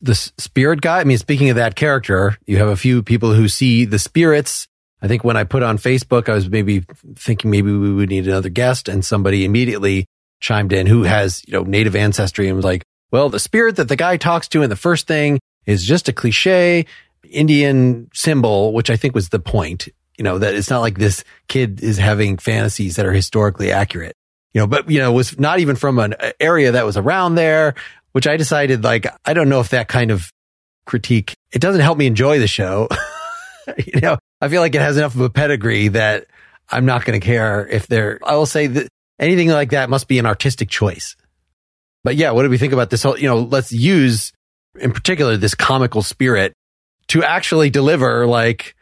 The 0.00 0.14
spirit 0.14 0.80
guy, 0.80 1.00
I 1.00 1.04
mean, 1.04 1.18
speaking 1.18 1.50
of 1.50 1.56
that 1.56 1.74
character, 1.74 2.36
you 2.46 2.58
have 2.58 2.68
a 2.68 2.76
few 2.76 3.02
people 3.02 3.32
who 3.32 3.48
see 3.48 3.84
the 3.84 3.98
spirits. 3.98 4.68
I 5.00 5.08
think 5.08 5.24
when 5.24 5.36
I 5.36 5.44
put 5.44 5.62
on 5.62 5.78
Facebook, 5.78 6.28
I 6.28 6.34
was 6.34 6.48
maybe 6.48 6.84
thinking 7.16 7.50
maybe 7.50 7.72
we 7.72 7.92
would 7.92 8.10
need 8.10 8.26
another 8.26 8.48
guest 8.48 8.88
and 8.88 9.04
somebody 9.04 9.44
immediately 9.44 10.06
chimed 10.40 10.72
in 10.72 10.86
who 10.86 11.04
has, 11.04 11.42
you 11.46 11.52
know, 11.52 11.62
native 11.62 11.96
ancestry 11.96 12.48
and 12.48 12.56
was 12.56 12.64
like, 12.64 12.82
well, 13.10 13.28
the 13.28 13.40
spirit 13.40 13.76
that 13.76 13.88
the 13.88 13.96
guy 13.96 14.16
talks 14.16 14.48
to 14.48 14.62
in 14.62 14.70
the 14.70 14.76
first 14.76 15.06
thing 15.06 15.38
is 15.64 15.84
just 15.84 16.08
a 16.08 16.12
cliche 16.12 16.86
Indian 17.30 18.08
symbol, 18.12 18.72
which 18.72 18.90
I 18.90 18.96
think 18.96 19.14
was 19.14 19.30
the 19.30 19.38
point, 19.38 19.88
you 20.18 20.24
know, 20.24 20.38
that 20.38 20.54
it's 20.54 20.70
not 20.70 20.80
like 20.80 20.98
this 20.98 21.24
kid 21.48 21.82
is 21.82 21.98
having 21.98 22.38
fantasies 22.38 22.96
that 22.96 23.06
are 23.06 23.12
historically 23.12 23.70
accurate. 23.70 24.14
You 24.52 24.60
know, 24.62 24.66
but 24.66 24.90
you 24.90 24.98
know, 24.98 25.12
was 25.12 25.38
not 25.38 25.58
even 25.58 25.76
from 25.76 25.98
an 25.98 26.14
uh, 26.14 26.32
area 26.40 26.72
that 26.72 26.86
was 26.86 26.96
around 26.96 27.34
there, 27.34 27.74
which 28.16 28.26
I 28.26 28.38
decided 28.38 28.82
like, 28.82 29.06
I 29.26 29.34
don't 29.34 29.50
know 29.50 29.60
if 29.60 29.68
that 29.68 29.88
kind 29.88 30.10
of 30.10 30.32
critique, 30.86 31.34
it 31.52 31.60
doesn't 31.60 31.82
help 31.82 31.98
me 31.98 32.06
enjoy 32.06 32.38
the 32.38 32.46
show. 32.46 32.88
you 33.76 34.00
know, 34.00 34.16
I 34.40 34.48
feel 34.48 34.62
like 34.62 34.74
it 34.74 34.80
has 34.80 34.96
enough 34.96 35.14
of 35.14 35.20
a 35.20 35.28
pedigree 35.28 35.88
that 35.88 36.24
I'm 36.70 36.86
not 36.86 37.04
going 37.04 37.20
to 37.20 37.22
care 37.22 37.68
if 37.68 37.88
they're, 37.88 38.18
I 38.24 38.36
will 38.36 38.46
say 38.46 38.68
that 38.68 38.88
anything 39.18 39.50
like 39.50 39.72
that 39.72 39.90
must 39.90 40.08
be 40.08 40.18
an 40.18 40.24
artistic 40.24 40.70
choice. 40.70 41.14
But 42.04 42.16
yeah, 42.16 42.30
what 42.30 42.44
do 42.44 42.48
we 42.48 42.56
think 42.56 42.72
about 42.72 42.88
this 42.88 43.02
whole, 43.02 43.18
you 43.18 43.28
know, 43.28 43.40
let's 43.40 43.70
use 43.70 44.32
in 44.80 44.92
particular 44.92 45.36
this 45.36 45.54
comical 45.54 46.00
spirit 46.00 46.54
to 47.08 47.22
actually 47.22 47.68
deliver 47.68 48.26
like 48.26 48.76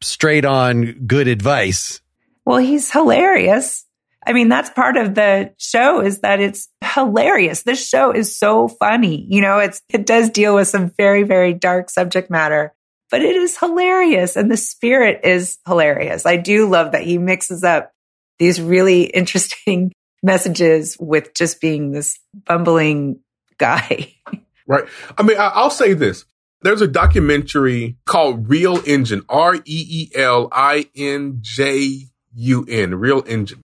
straight 0.00 0.44
on 0.44 1.06
good 1.06 1.28
advice. 1.28 2.00
Well, 2.44 2.58
he's 2.58 2.90
hilarious 2.90 3.86
I 4.26 4.32
mean, 4.32 4.48
that's 4.48 4.70
part 4.70 4.96
of 4.96 5.14
the 5.14 5.54
show 5.58 6.00
is 6.00 6.20
that 6.20 6.40
it's 6.40 6.68
hilarious. 6.94 7.62
This 7.62 7.86
show 7.86 8.12
is 8.12 8.36
so 8.36 8.68
funny. 8.68 9.26
You 9.28 9.40
know, 9.40 9.58
it's, 9.58 9.82
it 9.88 10.06
does 10.06 10.28
deal 10.30 10.54
with 10.54 10.68
some 10.68 10.90
very, 10.90 11.22
very 11.22 11.54
dark 11.54 11.88
subject 11.88 12.30
matter, 12.30 12.74
but 13.10 13.22
it 13.22 13.34
is 13.34 13.58
hilarious. 13.58 14.36
And 14.36 14.50
the 14.50 14.58
spirit 14.58 15.20
is 15.24 15.58
hilarious. 15.66 16.26
I 16.26 16.36
do 16.36 16.68
love 16.68 16.92
that 16.92 17.02
he 17.02 17.16
mixes 17.16 17.64
up 17.64 17.92
these 18.38 18.60
really 18.60 19.02
interesting 19.14 19.92
messages 20.22 20.96
with 21.00 21.34
just 21.34 21.60
being 21.60 21.92
this 21.92 22.18
bumbling 22.46 23.20
guy. 23.56 24.14
right. 24.66 24.84
I 25.16 25.22
mean, 25.22 25.38
I, 25.38 25.62
will 25.62 25.70
say 25.70 25.94
this. 25.94 26.26
There's 26.62 26.82
a 26.82 26.88
documentary 26.88 27.96
called 28.04 28.50
Reel 28.50 28.76
Injun, 28.84 29.22
R 29.30 29.54
E 29.54 29.60
E 29.64 30.10
L 30.14 30.48
I 30.52 30.90
N 30.94 31.38
J 31.40 32.08
U 32.34 32.66
N, 32.68 32.96
Reel 32.96 33.22
Injun. 33.22 33.62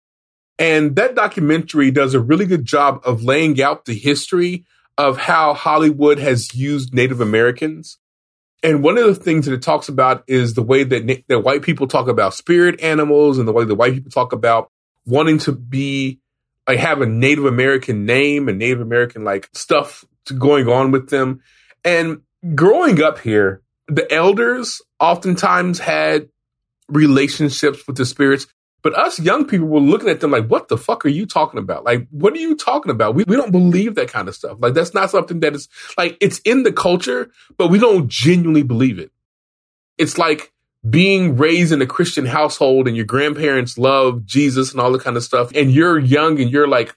And 0.58 0.96
that 0.96 1.16
documentary 1.16 1.92
does 1.92 2.14
a 2.14 2.20
really 2.20 2.46
good 2.46 2.66
job 2.66 3.02
of 3.04 3.24
laying 3.24 3.62
out 3.62 3.86
the 3.86 3.98
history 3.98 4.66
of 4.98 5.18
how 5.18 5.54
Hollywood 5.54 6.20
has 6.20 6.56
used 6.56 6.94
Native 6.94 7.20
Americans. 7.20 7.98
And 8.64 8.82
one 8.82 8.98
of 8.98 9.06
the 9.06 9.16
things 9.16 9.46
that 9.46 9.54
it 9.54 9.62
talks 9.62 9.90
about 9.90 10.24
is 10.28 10.54
the 10.54 10.64
way 10.64 10.84
that, 10.84 11.24
that 11.28 11.42
white 11.42 11.62
people 11.62 11.88
talk 11.88 12.08
about 12.08 12.34
spirit 12.34 12.82
animals 12.82 13.38
and 13.38 13.48
the 13.48 13.52
way 13.52 13.66
that 13.66 13.76
white 13.76 13.94
people 13.94 14.12
talk 14.12 14.32
about 14.34 14.72
wanting 15.06 15.38
to 15.40 15.52
be 15.52 16.20
like 16.68 16.80
have 16.80 17.02
a 17.02 17.06
Native 17.06 17.46
American 17.46 18.06
name 18.06 18.50
and 18.50 18.58
Native 18.58 18.82
American 18.82 19.24
like 19.24 19.50
stuff 19.54 20.04
going 20.38 20.68
on 20.68 20.92
with 20.92 21.10
them. 21.10 21.42
And 21.84 22.22
growing 22.56 23.04
up 23.04 23.20
here, 23.20 23.62
the 23.88 24.12
elders 24.12 24.82
oftentimes 25.00 25.80
had 25.80 26.30
relationships 26.90 27.86
with 27.86 27.98
the 27.98 28.06
spirits. 28.06 28.48
But 28.86 28.94
us 28.94 29.20
young 29.20 29.48
people 29.48 29.66
were 29.66 29.80
looking 29.80 30.10
at 30.10 30.20
them 30.20 30.30
like, 30.30 30.46
what 30.46 30.68
the 30.68 30.78
fuck 30.78 31.08
are 31.08 31.10
you 31.10 31.26
talking 31.26 31.60
about? 31.60 31.84
Like, 31.86 32.08
what 32.12 32.34
are 32.34 32.38
you 32.38 32.56
talking 32.56 32.92
about? 32.92 33.16
We, 33.16 33.24
we 33.24 33.36
don't 33.36 33.52
believe 33.52 33.96
that 33.96 34.10
kind 34.10 34.28
of 34.28 34.36
stuff. 34.36 34.60
Like, 34.60 34.76
that's 34.76 34.94
not 34.94 35.10
something 35.10 35.40
that 35.40 35.56
is 35.56 35.68
like, 35.98 36.20
it's 36.22 36.38
in 36.46 36.62
the 36.62 36.72
culture, 36.72 37.32
but 37.58 37.70
we 37.70 37.80
don't 37.80 38.08
genuinely 38.08 38.62
believe 38.62 39.00
it. 39.00 39.12
It's 39.98 40.20
like 40.20 40.54
being 40.88 41.36
raised 41.36 41.72
in 41.72 41.82
a 41.82 41.88
Christian 41.88 42.28
household 42.28 42.88
and 42.88 42.96
your 42.96 43.08
grandparents 43.08 43.80
love 43.80 44.24
Jesus 44.24 44.72
and 44.72 44.80
all 44.80 44.92
that 44.92 45.02
kind 45.02 45.18
of 45.18 45.24
stuff. 45.24 45.52
And 45.56 45.72
you're 45.72 45.98
young 45.98 46.40
and 46.40 46.52
you're 46.52 46.68
like 46.68 46.96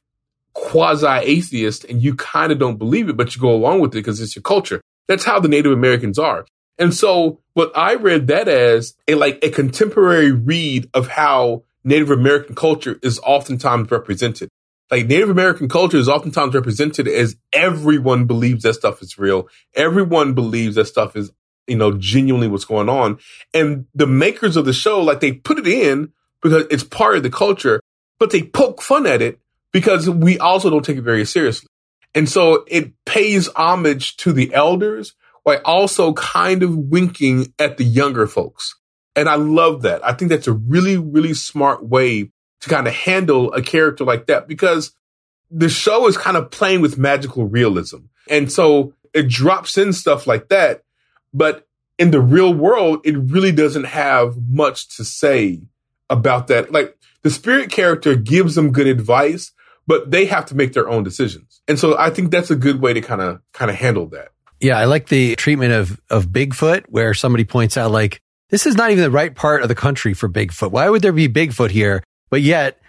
quasi 0.52 1.06
atheist 1.06 1.84
and 1.84 2.02
you 2.02 2.14
kind 2.16 2.52
of 2.52 2.58
don't 2.58 2.76
believe 2.76 3.08
it, 3.08 3.16
but 3.16 3.34
you 3.34 3.40
go 3.40 3.54
along 3.54 3.80
with 3.80 3.92
it 3.92 4.00
because 4.00 4.20
it's 4.20 4.36
your 4.36 4.42
culture. 4.42 4.82
That's 5.06 5.24
how 5.24 5.40
the 5.40 5.48
Native 5.48 5.72
Americans 5.72 6.18
are. 6.18 6.44
And 6.78 6.92
so 6.92 7.40
what 7.54 7.72
I 7.74 7.94
read 7.94 8.26
that 8.26 8.46
as 8.46 8.94
a 9.08 9.14
like 9.14 9.38
a 9.42 9.48
contemporary 9.48 10.32
read 10.32 10.90
of 10.92 11.08
how 11.08 11.64
Native 11.84 12.10
American 12.10 12.54
culture 12.54 12.98
is 13.02 13.20
oftentimes 13.20 13.90
represented. 13.90 14.48
Like 14.90 15.06
Native 15.06 15.30
American 15.30 15.68
culture 15.68 15.98
is 15.98 16.08
oftentimes 16.08 16.54
represented 16.54 17.08
as 17.08 17.36
everyone 17.52 18.24
believes 18.24 18.62
that 18.62 18.74
stuff 18.74 19.02
is 19.02 19.18
real. 19.18 19.48
Everyone 19.74 20.34
believes 20.34 20.76
that 20.76 20.86
stuff 20.86 21.14
is 21.14 21.30
you 21.68 21.76
know, 21.76 21.92
genuinely 21.92 22.48
what's 22.48 22.64
going 22.64 22.88
on. 22.88 23.18
And 23.54 23.86
the 23.94 24.06
makers 24.06 24.56
of 24.56 24.64
the 24.64 24.72
show, 24.72 25.00
like 25.02 25.20
they 25.20 25.32
put 25.32 25.58
it 25.58 25.66
in 25.66 26.12
because 26.42 26.64
it's 26.70 26.82
part 26.82 27.16
of 27.16 27.22
the 27.22 27.30
culture, 27.30 27.80
but 28.18 28.30
they 28.30 28.42
poke 28.42 28.82
fun 28.82 29.06
at 29.06 29.22
it 29.22 29.38
because 29.72 30.08
we 30.08 30.38
also 30.38 30.70
don't 30.70 30.84
take 30.84 30.96
it 30.96 31.02
very 31.02 31.24
seriously. 31.24 31.68
And 32.14 32.28
so 32.28 32.64
it 32.66 32.92
pays 33.04 33.48
homage 33.54 34.16
to 34.18 34.32
the 34.32 34.52
elders 34.54 35.14
while 35.42 35.60
also 35.64 36.14
kind 36.14 36.62
of 36.62 36.76
winking 36.76 37.52
at 37.58 37.76
the 37.76 37.84
younger 37.84 38.26
folks. 38.26 38.74
And 39.18 39.28
I 39.28 39.36
love 39.36 39.82
that. 39.82 40.04
I 40.04 40.12
think 40.12 40.30
that's 40.30 40.46
a 40.46 40.52
really, 40.52 40.96
really 40.96 41.34
smart 41.34 41.84
way 41.84 42.30
to 42.60 42.68
kind 42.68 42.86
of 42.86 42.94
handle 42.94 43.52
a 43.52 43.62
character 43.62 44.04
like 44.04 44.26
that 44.26 44.48
because 44.48 44.92
the 45.50 45.68
show 45.68 46.06
is 46.06 46.16
kind 46.16 46.36
of 46.36 46.50
playing 46.50 46.80
with 46.80 46.98
magical 46.98 47.46
realism. 47.46 47.98
And 48.28 48.50
so 48.50 48.92
it 49.14 49.28
drops 49.28 49.78
in 49.78 49.92
stuff 49.92 50.26
like 50.26 50.48
that 50.48 50.82
but 51.32 51.66
in 51.98 52.10
the 52.10 52.20
real 52.20 52.54
world, 52.54 53.00
it 53.04 53.16
really 53.16 53.52
doesn't 53.52 53.84
have 53.84 54.36
much 54.48 54.96
to 54.96 55.04
say 55.04 55.62
about 56.08 56.46
that. 56.48 56.72
Like 56.72 56.96
the 57.22 57.30
spirit 57.30 57.70
character 57.70 58.14
gives 58.14 58.54
them 58.54 58.72
good 58.72 58.86
advice, 58.86 59.52
but 59.86 60.10
they 60.10 60.26
have 60.26 60.46
to 60.46 60.54
make 60.54 60.72
their 60.72 60.88
own 60.88 61.02
decisions. 61.02 61.60
And 61.66 61.78
so 61.78 61.98
I 61.98 62.10
think 62.10 62.30
that's 62.30 62.50
a 62.50 62.56
good 62.56 62.80
way 62.80 62.92
to 62.92 63.00
kind 63.00 63.20
of 63.20 63.40
kind 63.52 63.70
of 63.70 63.76
handle 63.76 64.06
that. 64.08 64.28
Yeah, 64.60 64.78
I 64.78 64.86
like 64.86 65.08
the 65.08 65.36
treatment 65.36 65.72
of 65.72 66.00
of 66.10 66.28
Bigfoot 66.28 66.84
where 66.88 67.14
somebody 67.14 67.44
points 67.44 67.76
out 67.76 67.90
like 67.90 68.22
this 68.50 68.66
is 68.66 68.76
not 68.76 68.90
even 68.90 69.02
the 69.02 69.10
right 69.10 69.34
part 69.34 69.62
of 69.62 69.68
the 69.68 69.74
country 69.74 70.14
for 70.14 70.28
Bigfoot. 70.28 70.70
Why 70.70 70.88
would 70.88 71.02
there 71.02 71.12
be 71.12 71.28
Bigfoot 71.28 71.70
here? 71.70 72.02
But 72.30 72.42
yet 72.42 72.80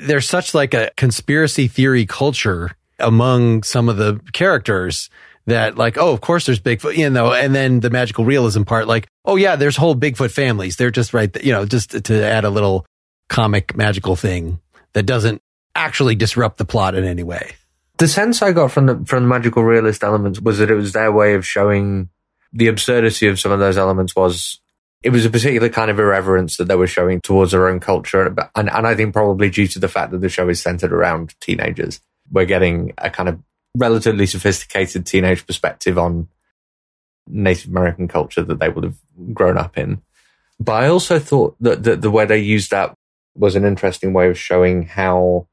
there's 0.00 0.28
such 0.28 0.54
like 0.54 0.74
a 0.74 0.90
conspiracy 0.96 1.68
theory 1.68 2.06
culture 2.06 2.70
among 2.98 3.62
some 3.62 3.88
of 3.88 3.96
the 3.96 4.20
characters 4.32 5.10
that 5.46 5.76
like, 5.76 5.98
oh, 5.98 6.12
of 6.12 6.20
course 6.20 6.46
there's 6.46 6.60
Bigfoot, 6.60 6.96
you 6.96 7.10
know, 7.10 7.32
and 7.32 7.54
then 7.54 7.80
the 7.80 7.90
magical 7.90 8.24
realism 8.24 8.62
part, 8.62 8.86
like, 8.86 9.08
oh 9.24 9.36
yeah, 9.36 9.56
there's 9.56 9.76
whole 9.76 9.96
Bigfoot 9.96 10.30
families. 10.30 10.76
They're 10.76 10.90
just 10.90 11.12
right, 11.12 11.44
you 11.44 11.52
know, 11.52 11.64
just 11.66 12.04
to 12.04 12.24
add 12.24 12.44
a 12.44 12.50
little 12.50 12.86
comic 13.28 13.76
magical 13.76 14.14
thing 14.14 14.60
that 14.92 15.04
doesn't 15.04 15.40
actually 15.74 16.14
disrupt 16.14 16.58
the 16.58 16.64
plot 16.64 16.94
in 16.94 17.04
any 17.04 17.22
way. 17.22 17.52
The 17.98 18.08
sense 18.08 18.42
I 18.42 18.52
got 18.52 18.70
from 18.70 18.86
the 18.86 19.04
from 19.06 19.24
the 19.24 19.28
magical 19.28 19.62
realist 19.64 20.02
elements 20.02 20.40
was 20.40 20.58
that 20.58 20.70
it 20.70 20.74
was 20.74 20.92
their 20.92 21.12
way 21.12 21.34
of 21.34 21.46
showing 21.46 22.08
the 22.52 22.68
absurdity 22.68 23.28
of 23.28 23.40
some 23.40 23.52
of 23.52 23.58
those 23.58 23.78
elements 23.78 24.14
was 24.14 24.60
it 25.02 25.10
was 25.10 25.24
a 25.24 25.30
particular 25.30 25.68
kind 25.68 25.90
of 25.90 25.98
irreverence 25.98 26.56
that 26.56 26.68
they 26.68 26.76
were 26.76 26.86
showing 26.86 27.20
towards 27.20 27.52
their 27.52 27.68
own 27.68 27.80
culture. 27.80 28.34
And, 28.54 28.70
and 28.70 28.86
I 28.86 28.94
think 28.94 29.12
probably 29.12 29.50
due 29.50 29.66
to 29.68 29.78
the 29.78 29.88
fact 29.88 30.12
that 30.12 30.20
the 30.20 30.28
show 30.28 30.48
is 30.48 30.62
centered 30.62 30.92
around 30.92 31.34
teenagers, 31.40 32.00
we're 32.30 32.44
getting 32.44 32.92
a 32.98 33.10
kind 33.10 33.28
of 33.28 33.40
relatively 33.76 34.26
sophisticated 34.26 35.06
teenage 35.06 35.46
perspective 35.46 35.98
on 35.98 36.28
Native 37.26 37.70
American 37.70 38.08
culture 38.08 38.42
that 38.42 38.60
they 38.60 38.68
would 38.68 38.84
have 38.84 38.96
grown 39.32 39.58
up 39.58 39.76
in. 39.76 40.02
But 40.60 40.84
I 40.84 40.88
also 40.88 41.18
thought 41.18 41.56
that, 41.60 41.82
the 41.82 42.10
way 42.10 42.24
they 42.24 42.38
used 42.38 42.70
that 42.70 42.94
was 43.34 43.56
an 43.56 43.64
interesting 43.64 44.12
way 44.12 44.28
of 44.28 44.38
showing 44.38 44.84
how 44.84 45.48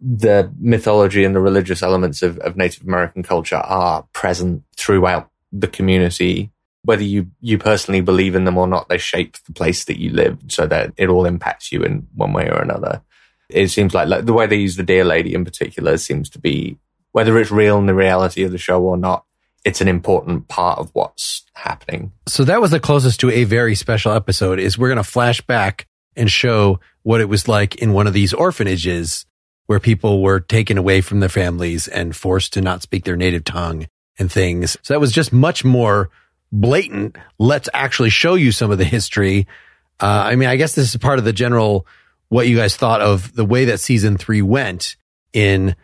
the 0.00 0.52
mythology 0.58 1.24
and 1.24 1.34
the 1.34 1.40
religious 1.40 1.82
elements 1.82 2.22
of, 2.22 2.38
of 2.38 2.56
Native 2.56 2.86
American 2.86 3.22
culture 3.22 3.56
are 3.56 4.06
present 4.12 4.62
throughout 4.76 5.30
the 5.52 5.66
community. 5.66 6.50
Whether 6.86 7.04
you, 7.04 7.30
you 7.42 7.58
personally 7.58 8.00
believe 8.00 8.34
in 8.34 8.44
them 8.44 8.56
or 8.56 8.66
not, 8.66 8.88
they 8.88 8.98
shape 8.98 9.36
the 9.44 9.52
place 9.52 9.84
that 9.84 10.00
you 10.00 10.10
live 10.10 10.38
so 10.48 10.66
that 10.66 10.94
it 10.96 11.10
all 11.10 11.26
impacts 11.26 11.70
you 11.70 11.82
in 11.82 12.06
one 12.14 12.32
way 12.32 12.48
or 12.48 12.62
another. 12.62 13.02
It 13.50 13.68
seems 13.68 13.92
like, 13.92 14.08
like 14.08 14.24
the 14.24 14.32
way 14.32 14.46
they 14.46 14.56
use 14.56 14.76
the 14.76 14.82
Deer 14.82 15.04
Lady 15.04 15.34
in 15.34 15.44
particular 15.44 15.98
seems 15.98 16.30
to 16.30 16.38
be 16.38 16.78
whether 17.12 17.38
it's 17.38 17.50
real 17.50 17.78
in 17.78 17.86
the 17.86 17.94
reality 17.94 18.44
of 18.44 18.52
the 18.52 18.58
show 18.58 18.82
or 18.82 18.96
not, 18.96 19.24
it's 19.64 19.80
an 19.80 19.88
important 19.88 20.48
part 20.48 20.78
of 20.78 20.90
what's 20.92 21.44
happening. 21.54 22.12
So 22.26 22.44
that 22.44 22.60
was 22.60 22.70
the 22.70 22.80
closest 22.80 23.20
to 23.20 23.30
a 23.30 23.44
very 23.44 23.74
special 23.74 24.12
episode 24.12 24.58
is 24.58 24.78
we're 24.78 24.88
going 24.88 24.96
to 24.96 25.02
flash 25.02 25.40
back 25.40 25.86
and 26.14 26.30
show 26.30 26.78
what 27.02 27.20
it 27.20 27.28
was 27.28 27.48
like 27.48 27.76
in 27.76 27.92
one 27.92 28.06
of 28.06 28.12
these 28.12 28.32
orphanages 28.32 29.26
where 29.66 29.80
people 29.80 30.22
were 30.22 30.40
taken 30.40 30.78
away 30.78 31.00
from 31.00 31.20
their 31.20 31.28
families 31.28 31.88
and 31.88 32.14
forced 32.14 32.52
to 32.52 32.60
not 32.60 32.82
speak 32.82 33.04
their 33.04 33.16
native 33.16 33.44
tongue 33.44 33.86
and 34.18 34.30
things. 34.30 34.76
So 34.82 34.94
that 34.94 35.00
was 35.00 35.12
just 35.12 35.32
much 35.32 35.64
more 35.64 36.10
blatant. 36.52 37.16
Let's 37.38 37.68
actually 37.74 38.10
show 38.10 38.34
you 38.34 38.52
some 38.52 38.70
of 38.70 38.78
the 38.78 38.84
history. 38.84 39.46
Uh, 40.00 40.06
I 40.06 40.36
mean, 40.36 40.48
I 40.48 40.56
guess 40.56 40.74
this 40.74 40.90
is 40.90 40.96
part 40.96 41.18
of 41.18 41.24
the 41.24 41.32
general, 41.32 41.86
what 42.28 42.48
you 42.48 42.56
guys 42.56 42.76
thought 42.76 43.00
of 43.00 43.34
the 43.34 43.44
way 43.44 43.66
that 43.66 43.80
season 43.80 44.16
three 44.16 44.42
went 44.42 44.96
in 45.32 45.76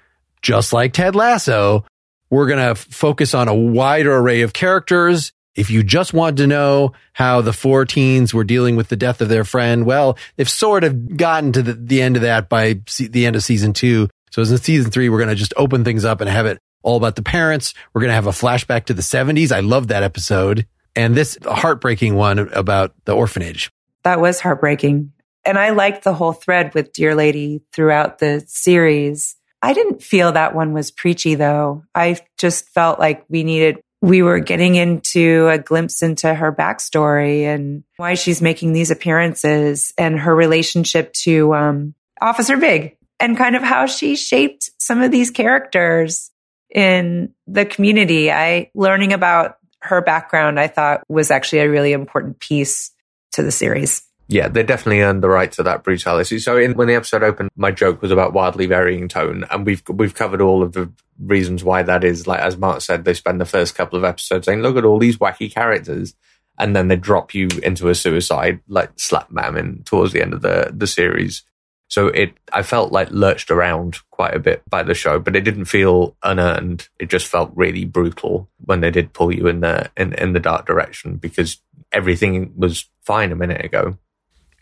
just 0.42 0.72
like 0.72 0.92
Ted 0.92 1.14
Lasso, 1.14 1.84
we're 2.30 2.46
going 2.46 2.74
to 2.74 2.74
focus 2.74 3.34
on 3.34 3.48
a 3.48 3.54
wider 3.54 4.16
array 4.16 4.42
of 4.42 4.52
characters. 4.52 5.32
If 5.54 5.70
you 5.70 5.82
just 5.82 6.14
want 6.14 6.38
to 6.38 6.46
know 6.46 6.94
how 7.12 7.42
the 7.42 7.52
four 7.52 7.84
teens 7.84 8.32
were 8.32 8.44
dealing 8.44 8.74
with 8.74 8.88
the 8.88 8.96
death 8.96 9.20
of 9.20 9.28
their 9.28 9.44
friend, 9.44 9.84
well, 9.84 10.16
they've 10.36 10.48
sort 10.48 10.82
of 10.82 11.16
gotten 11.16 11.52
to 11.52 11.62
the, 11.62 11.74
the 11.74 12.00
end 12.00 12.16
of 12.16 12.22
that 12.22 12.48
by 12.48 12.80
the 12.98 13.26
end 13.26 13.36
of 13.36 13.44
season 13.44 13.72
two. 13.74 14.08
So 14.30 14.40
as 14.40 14.50
in 14.50 14.58
season 14.58 14.90
three, 14.90 15.10
we're 15.10 15.18
going 15.18 15.28
to 15.28 15.34
just 15.34 15.52
open 15.58 15.84
things 15.84 16.06
up 16.06 16.22
and 16.22 16.30
have 16.30 16.46
it 16.46 16.58
all 16.82 16.96
about 16.96 17.16
the 17.16 17.22
parents. 17.22 17.74
We're 17.92 18.00
going 18.00 18.10
to 18.10 18.14
have 18.14 18.26
a 18.26 18.30
flashback 18.30 18.86
to 18.86 18.94
the 18.94 19.02
70s. 19.02 19.52
I 19.52 19.60
love 19.60 19.88
that 19.88 20.02
episode. 20.02 20.66
And 20.94 21.14
this 21.14 21.38
heartbreaking 21.44 22.14
one 22.14 22.38
about 22.38 22.94
the 23.04 23.14
orphanage. 23.14 23.70
That 24.02 24.20
was 24.20 24.40
heartbreaking. 24.40 25.12
And 25.44 25.58
I 25.58 25.70
liked 25.70 26.04
the 26.04 26.14
whole 26.14 26.32
thread 26.32 26.74
with 26.74 26.92
Deer 26.92 27.14
Lady 27.14 27.62
throughout 27.72 28.18
the 28.18 28.44
series. 28.46 29.36
I 29.62 29.72
didn't 29.72 30.02
feel 30.02 30.32
that 30.32 30.54
one 30.54 30.72
was 30.72 30.90
preachy 30.90 31.34
though. 31.34 31.84
I 31.94 32.18
just 32.36 32.68
felt 32.70 32.98
like 32.98 33.24
we 33.28 33.44
needed, 33.44 33.80
we 34.00 34.22
were 34.22 34.40
getting 34.40 34.74
into 34.74 35.48
a 35.48 35.58
glimpse 35.58 36.02
into 36.02 36.34
her 36.34 36.52
backstory 36.52 37.42
and 37.42 37.84
why 37.96 38.14
she's 38.14 38.42
making 38.42 38.72
these 38.72 38.90
appearances 38.90 39.92
and 39.96 40.18
her 40.18 40.34
relationship 40.34 41.12
to 41.12 41.54
um, 41.54 41.94
Officer 42.20 42.56
Big 42.56 42.96
and 43.20 43.36
kind 43.36 43.54
of 43.54 43.62
how 43.62 43.86
she 43.86 44.16
shaped 44.16 44.70
some 44.78 45.00
of 45.00 45.12
these 45.12 45.30
characters 45.30 46.31
in 46.74 47.32
the 47.46 47.64
community. 47.64 48.32
I 48.32 48.70
learning 48.74 49.12
about 49.12 49.56
her 49.80 50.00
background, 50.00 50.58
I 50.58 50.68
thought 50.68 51.02
was 51.08 51.30
actually 51.30 51.60
a 51.60 51.70
really 51.70 51.92
important 51.92 52.38
piece 52.38 52.92
to 53.32 53.42
the 53.42 53.52
series. 53.52 54.02
Yeah, 54.28 54.48
they 54.48 54.62
definitely 54.62 55.02
earned 55.02 55.22
the 55.22 55.28
right 55.28 55.50
to 55.52 55.62
that 55.64 55.84
brutality. 55.84 56.38
So 56.38 56.56
in, 56.56 56.74
when 56.74 56.88
the 56.88 56.94
episode 56.94 57.22
opened, 57.22 57.50
my 57.56 57.70
joke 57.70 58.00
was 58.00 58.10
about 58.10 58.32
wildly 58.32 58.66
varying 58.66 59.08
tone, 59.08 59.44
and 59.50 59.66
we've 59.66 59.82
we've 59.88 60.14
covered 60.14 60.40
all 60.40 60.62
of 60.62 60.72
the 60.72 60.90
reasons 61.18 61.62
why 61.62 61.82
that 61.82 62.04
is. 62.04 62.26
Like 62.26 62.40
as 62.40 62.56
Mark 62.56 62.80
said, 62.80 63.04
they 63.04 63.14
spend 63.14 63.40
the 63.40 63.44
first 63.44 63.74
couple 63.74 63.98
of 63.98 64.04
episodes 64.04 64.46
saying, 64.46 64.62
"Look 64.62 64.76
at 64.76 64.84
all 64.84 64.98
these 64.98 65.18
wacky 65.18 65.52
characters," 65.52 66.14
and 66.58 66.74
then 66.74 66.88
they 66.88 66.96
drop 66.96 67.34
you 67.34 67.48
into 67.62 67.88
a 67.88 67.94
suicide 67.94 68.60
like 68.68 68.92
slap 68.96 69.30
mammon 69.30 69.82
towards 69.84 70.12
the 70.12 70.22
end 70.22 70.32
of 70.32 70.40
the 70.40 70.72
the 70.72 70.86
series. 70.86 71.42
So 71.92 72.06
it, 72.06 72.32
I 72.54 72.62
felt 72.62 72.90
like 72.90 73.10
lurched 73.10 73.50
around 73.50 73.98
quite 74.10 74.32
a 74.32 74.38
bit 74.38 74.62
by 74.66 74.82
the 74.82 74.94
show, 74.94 75.18
but 75.18 75.36
it 75.36 75.42
didn't 75.42 75.66
feel 75.66 76.16
unearned. 76.22 76.88
It 76.98 77.10
just 77.10 77.26
felt 77.26 77.52
really 77.54 77.84
brutal 77.84 78.48
when 78.64 78.80
they 78.80 78.90
did 78.90 79.12
pull 79.12 79.30
you 79.30 79.46
in 79.46 79.60
the 79.60 79.90
in, 79.94 80.14
in 80.14 80.32
the 80.32 80.40
dark 80.40 80.64
direction 80.64 81.16
because 81.16 81.60
everything 81.92 82.54
was 82.56 82.86
fine 83.02 83.30
a 83.30 83.36
minute 83.36 83.62
ago. 83.62 83.98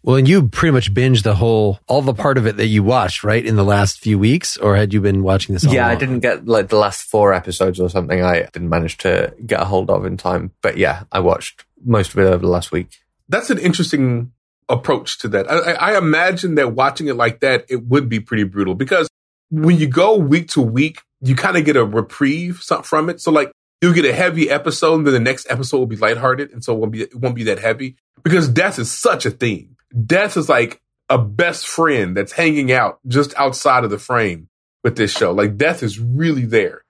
Well, 0.03 0.17
and 0.17 0.29
you 0.29 0.49
pretty 0.49 0.73
much 0.73 0.93
binged 0.93 1.23
the 1.23 1.37
whole, 1.37 1.79
all 1.87 2.03
the 2.03 2.15
part 2.15 2.37
of 2.37 2.49
it 2.49 2.57
that 2.57 2.67
you 2.67 2.83
watched, 2.83 3.23
right, 3.23 3.47
in 3.47 3.55
the 3.55 3.65
last 3.65 4.01
few 4.01 4.19
weeks, 4.19 4.57
or 4.57 4.75
had 4.75 4.93
you 4.93 5.01
been 5.01 5.23
watching 5.23 5.53
this? 5.53 5.65
All. 5.65 5.73
Yeah, 5.73 5.83
along? 5.85 5.97
I 5.97 6.01
didn't 6.01 6.21
get 6.21 6.49
like 6.49 6.67
the 6.67 6.79
last 6.79 7.03
four 7.03 7.33
episodes 7.33 7.79
or 7.79 7.89
something. 7.89 8.25
I 8.25 8.41
didn't 8.53 8.71
manage 8.71 8.99
to 8.99 9.33
get 9.47 9.61
a 9.61 9.67
hold 9.67 9.89
of 9.89 10.05
in 10.05 10.17
time, 10.17 10.51
but 10.63 10.79
yeah, 10.79 11.05
I 11.13 11.21
watched 11.21 11.65
most 11.85 12.13
of 12.13 12.19
it 12.19 12.25
over 12.25 12.39
the 12.39 12.49
last 12.49 12.73
week. 12.73 12.99
That's 13.29 13.51
an 13.51 13.59
interesting 13.59 14.33
approach 14.71 15.19
to 15.19 15.29
that. 15.29 15.51
I, 15.51 15.73
I 15.73 15.99
imagine 15.99 16.55
that 16.55 16.73
watching 16.73 17.09
it 17.09 17.17
like 17.17 17.41
that, 17.41 17.67
it 17.69 17.85
would 17.87 18.09
be 18.09 18.21
pretty 18.21 18.45
brutal 18.45 18.75
because 18.75 19.11
when 19.51 19.77
you 19.77 19.89
go 19.89 20.17
week 20.17 20.49
to 20.51 20.63
week, 20.63 21.03
you 21.21 21.35
kind 21.37 21.57
of 21.57 21.65
get 21.65 21.77
a 21.77 21.85
reprieve 21.85 22.59
from 22.59 23.11
it. 23.11 23.21
So 23.21 23.31
like 23.31 23.53
you'll 23.83 23.93
get 23.93 24.05
a 24.05 24.13
heavy 24.13 24.49
episode, 24.49 24.95
and 24.95 25.07
then 25.07 25.15
the 25.15 25.21
next 25.21 25.47
episode 25.51 25.79
will 25.79 25.87
be 25.87 25.97
lighthearted, 25.97 26.53
and 26.53 26.65
so 26.65 26.75
it 26.75 26.79
won't 26.79 26.93
be 26.93 27.03
it 27.03 27.15
won't 27.15 27.35
be 27.35 27.45
that 27.45 27.59
heavy 27.59 27.97
because 28.23 28.49
death 28.49 28.79
is 28.79 28.91
such 28.91 29.27
a 29.27 29.31
theme. 29.31 29.77
Death 30.07 30.37
is 30.37 30.49
like 30.49 30.81
a 31.09 31.19
best 31.19 31.67
friend 31.67 32.17
that's 32.17 32.33
hanging 32.33 32.71
out 32.71 33.01
just 33.07 33.35
outside 33.37 33.85
of 33.85 33.91
the 33.91 33.99
frame 33.99 34.49
with 34.85 34.97
this 34.97 35.11
show. 35.11 35.33
Like 35.33 35.57
death 35.57 35.83
is 35.83 35.99
really 35.99 36.47
there, 36.47 36.85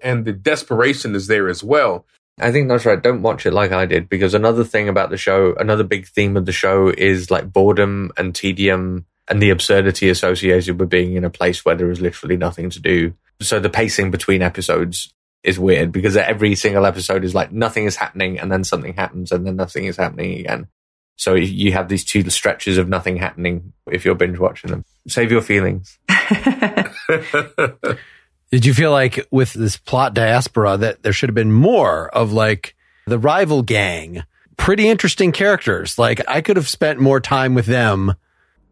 and 0.00 0.24
the 0.24 0.32
desperation 0.32 1.14
is 1.14 1.26
there 1.26 1.48
as 1.48 1.64
well. 1.64 2.06
I 2.40 2.50
think 2.50 2.68
that's 2.68 2.86
right. 2.86 3.02
Don't 3.02 3.22
watch 3.22 3.46
it 3.46 3.52
like 3.52 3.72
I 3.72 3.86
did 3.86 4.08
because 4.08 4.34
another 4.34 4.64
thing 4.64 4.88
about 4.88 5.10
the 5.10 5.16
show, 5.16 5.54
another 5.58 5.84
big 5.84 6.06
theme 6.06 6.36
of 6.36 6.46
the 6.46 6.52
show 6.52 6.88
is 6.88 7.30
like 7.30 7.52
boredom 7.52 8.10
and 8.16 8.34
tedium 8.34 9.06
and 9.28 9.40
the 9.40 9.50
absurdity 9.50 10.08
associated 10.08 10.80
with 10.80 10.88
being 10.88 11.14
in 11.14 11.24
a 11.24 11.30
place 11.30 11.64
where 11.64 11.74
there 11.74 11.90
is 11.90 12.00
literally 12.00 12.36
nothing 12.36 12.70
to 12.70 12.80
do. 12.80 13.14
So 13.40 13.60
the 13.60 13.70
pacing 13.70 14.10
between 14.10 14.42
episodes 14.42 15.12
is 15.42 15.58
weird 15.58 15.92
because 15.92 16.16
every 16.16 16.54
single 16.54 16.86
episode 16.86 17.24
is 17.24 17.34
like 17.34 17.52
nothing 17.52 17.84
is 17.84 17.96
happening 17.96 18.38
and 18.38 18.50
then 18.50 18.64
something 18.64 18.94
happens 18.94 19.30
and 19.30 19.46
then 19.46 19.56
nothing 19.56 19.84
is 19.84 19.96
happening 19.96 20.40
again. 20.40 20.68
So 21.16 21.34
you 21.34 21.72
have 21.72 21.88
these 21.88 22.04
two 22.04 22.28
stretches 22.30 22.78
of 22.78 22.88
nothing 22.88 23.16
happening 23.16 23.72
if 23.90 24.04
you're 24.04 24.14
binge 24.14 24.38
watching 24.38 24.70
them. 24.70 24.84
Save 25.06 25.30
your 25.30 25.42
feelings. 25.42 25.98
Did 28.52 28.66
you 28.66 28.74
feel 28.74 28.90
like 28.90 29.26
with 29.30 29.54
this 29.54 29.78
plot 29.78 30.12
diaspora 30.12 30.76
that 30.76 31.02
there 31.02 31.14
should 31.14 31.30
have 31.30 31.34
been 31.34 31.52
more 31.52 32.10
of 32.10 32.32
like 32.32 32.76
the 33.06 33.18
rival 33.18 33.62
gang? 33.62 34.24
Pretty 34.58 34.88
interesting 34.88 35.32
characters. 35.32 35.98
Like 35.98 36.20
I 36.28 36.42
could 36.42 36.56
have 36.56 36.68
spent 36.68 37.00
more 37.00 37.18
time 37.18 37.54
with 37.54 37.64
them. 37.64 38.14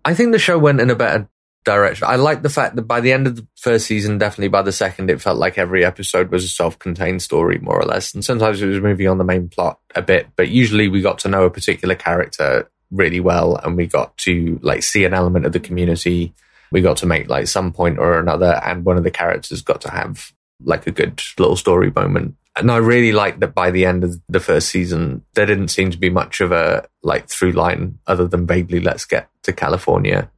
I 0.05 0.13
think 0.13 0.33
the 0.33 0.39
show 0.39 0.59
went 0.59 0.83
in 0.83 0.91
a 0.91 0.95
better 0.95 1.31
direction. 1.65 2.09
I 2.09 2.17
like 2.17 2.43
the 2.43 2.51
fact 2.51 2.77
that 2.77 2.83
by 2.83 3.01
the 3.01 3.15
end 3.15 3.27
of 3.27 3.37
the 3.37 3.47
first 3.57 3.87
season, 3.87 4.19
definitely 4.19 4.49
by 4.49 4.61
the 4.61 4.71
second, 4.71 5.09
it 5.09 5.23
felt 5.23 5.39
like 5.39 5.57
every 5.57 5.83
episode 5.83 6.31
was 6.31 6.45
a 6.45 6.49
self-contained 6.49 7.23
story, 7.23 7.59
more 7.59 7.81
or 7.81 7.87
less. 7.87 8.13
And 8.13 8.23
sometimes 8.23 8.61
it 8.61 8.67
was 8.67 8.81
moving 8.81 9.09
on 9.09 9.17
the 9.17 9.25
main 9.25 9.49
plot 9.49 9.81
a 9.95 10.03
bit, 10.03 10.29
but 10.37 10.49
usually 10.49 10.89
we 10.89 11.01
got 11.01 11.21
to 11.21 11.29
know 11.29 11.45
a 11.45 11.51
particular 11.51 11.95
character 11.95 12.71
really 12.91 13.21
well, 13.21 13.57
and 13.57 13.79
we 13.79 13.87
got 13.87 14.15
to 14.19 14.59
like 14.63 14.83
see 14.83 15.07
an 15.07 15.15
element 15.15 15.47
of 15.47 15.53
the 15.53 15.61
community 15.61 16.35
we 16.73 16.81
got 16.81 16.97
to 16.99 17.07
make 17.07 17.29
like 17.29 17.47
some 17.49 17.73
point 17.73 17.99
or 17.99 18.19
another, 18.19 18.61
and 18.65 18.85
one 18.85 18.97
of 18.97 19.05
the 19.05 19.11
characters 19.11 19.63
got 19.63 19.81
to 19.83 19.91
have 19.91 20.33
like 20.63 20.87
a 20.87 20.91
good 20.91 21.23
little 21.39 21.57
story 21.57 21.93
moment. 21.95 22.35
And 22.57 22.71
I 22.71 22.79
really 22.79 23.13
liked 23.13 23.41
that 23.41 23.55
by 23.55 23.71
the 23.71 23.87
end 23.87 24.05
of 24.05 24.21
the 24.29 24.41
first 24.41 24.69
season, 24.69 25.25
there 25.35 25.47
didn't 25.47 25.69
seem 25.69 25.91
to 25.93 25.99
be 25.99 26.11
much 26.11 26.41
of 26.41 26.53
a 26.53 26.87
like 27.03 27.29
through 27.29 27.53
line 27.53 27.99
other 28.07 28.27
than 28.27 28.47
vaguely 28.47 28.81
let's 28.81 29.05
get 29.05 29.29
to 29.45 29.53
California 29.53 30.31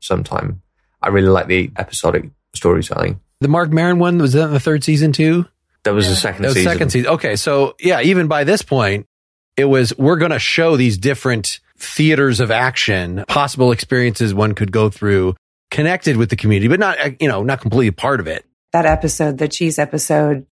sometime. 0.00 0.62
I 1.00 1.08
really 1.08 1.28
like 1.28 1.46
the 1.46 1.70
episodic 1.76 2.30
storytelling. 2.54 3.20
The 3.40 3.48
Marc 3.48 3.70
Maron 3.70 3.98
one 3.98 4.18
was 4.18 4.32
that 4.32 4.44
in 4.46 4.52
the 4.52 4.60
third 4.60 4.84
season 4.84 5.12
too? 5.12 5.46
That 5.84 5.94
was 5.94 6.08
the 6.08 6.14
second 6.14 6.42
That 6.42 6.48
was 6.48 6.54
season. 6.56 6.72
second 6.72 6.90
season. 6.90 7.10
Okay, 7.12 7.36
so 7.36 7.74
yeah, 7.80 8.00
even 8.00 8.28
by 8.28 8.44
this 8.44 8.62
point, 8.62 9.06
it 9.56 9.64
was 9.64 9.96
we're 9.98 10.16
going 10.16 10.30
to 10.30 10.38
show 10.38 10.76
these 10.76 10.96
different 10.96 11.60
theaters 11.76 12.40
of 12.40 12.50
action, 12.50 13.24
possible 13.28 13.72
experiences 13.72 14.32
one 14.32 14.54
could 14.54 14.70
go 14.70 14.88
through, 14.88 15.34
connected 15.72 16.18
with 16.18 16.28
the 16.28 16.36
community, 16.36 16.68
but 16.68 16.78
not 16.78 17.20
you 17.20 17.26
know 17.26 17.42
not 17.42 17.60
completely 17.60 17.90
part 17.90 18.20
of 18.20 18.28
it. 18.28 18.44
that 18.72 18.86
episode, 18.86 19.38
the 19.38 19.48
cheese 19.48 19.78
episode, 19.78 20.46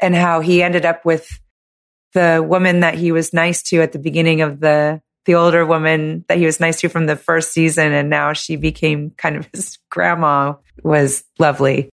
and 0.00 0.14
how 0.14 0.40
he 0.40 0.62
ended 0.62 0.84
up 0.84 1.04
with 1.04 1.28
the 2.14 2.44
woman 2.44 2.80
that 2.80 2.94
he 2.94 3.12
was 3.12 3.32
nice 3.32 3.62
to 3.62 3.80
at 3.80 3.92
the 3.92 3.98
beginning 4.00 4.40
of 4.40 4.58
the 4.58 5.00
the 5.26 5.34
older 5.34 5.64
woman 5.64 6.24
that 6.28 6.38
he 6.38 6.46
was 6.46 6.58
nice 6.58 6.80
to 6.80 6.88
from 6.88 7.06
the 7.06 7.14
first 7.14 7.52
season, 7.52 7.92
and 7.92 8.10
now 8.10 8.32
she 8.32 8.56
became 8.56 9.10
kind 9.10 9.36
of 9.36 9.48
his 9.52 9.78
grandma 9.90 10.54
was 10.82 11.22
lovely. 11.38 11.90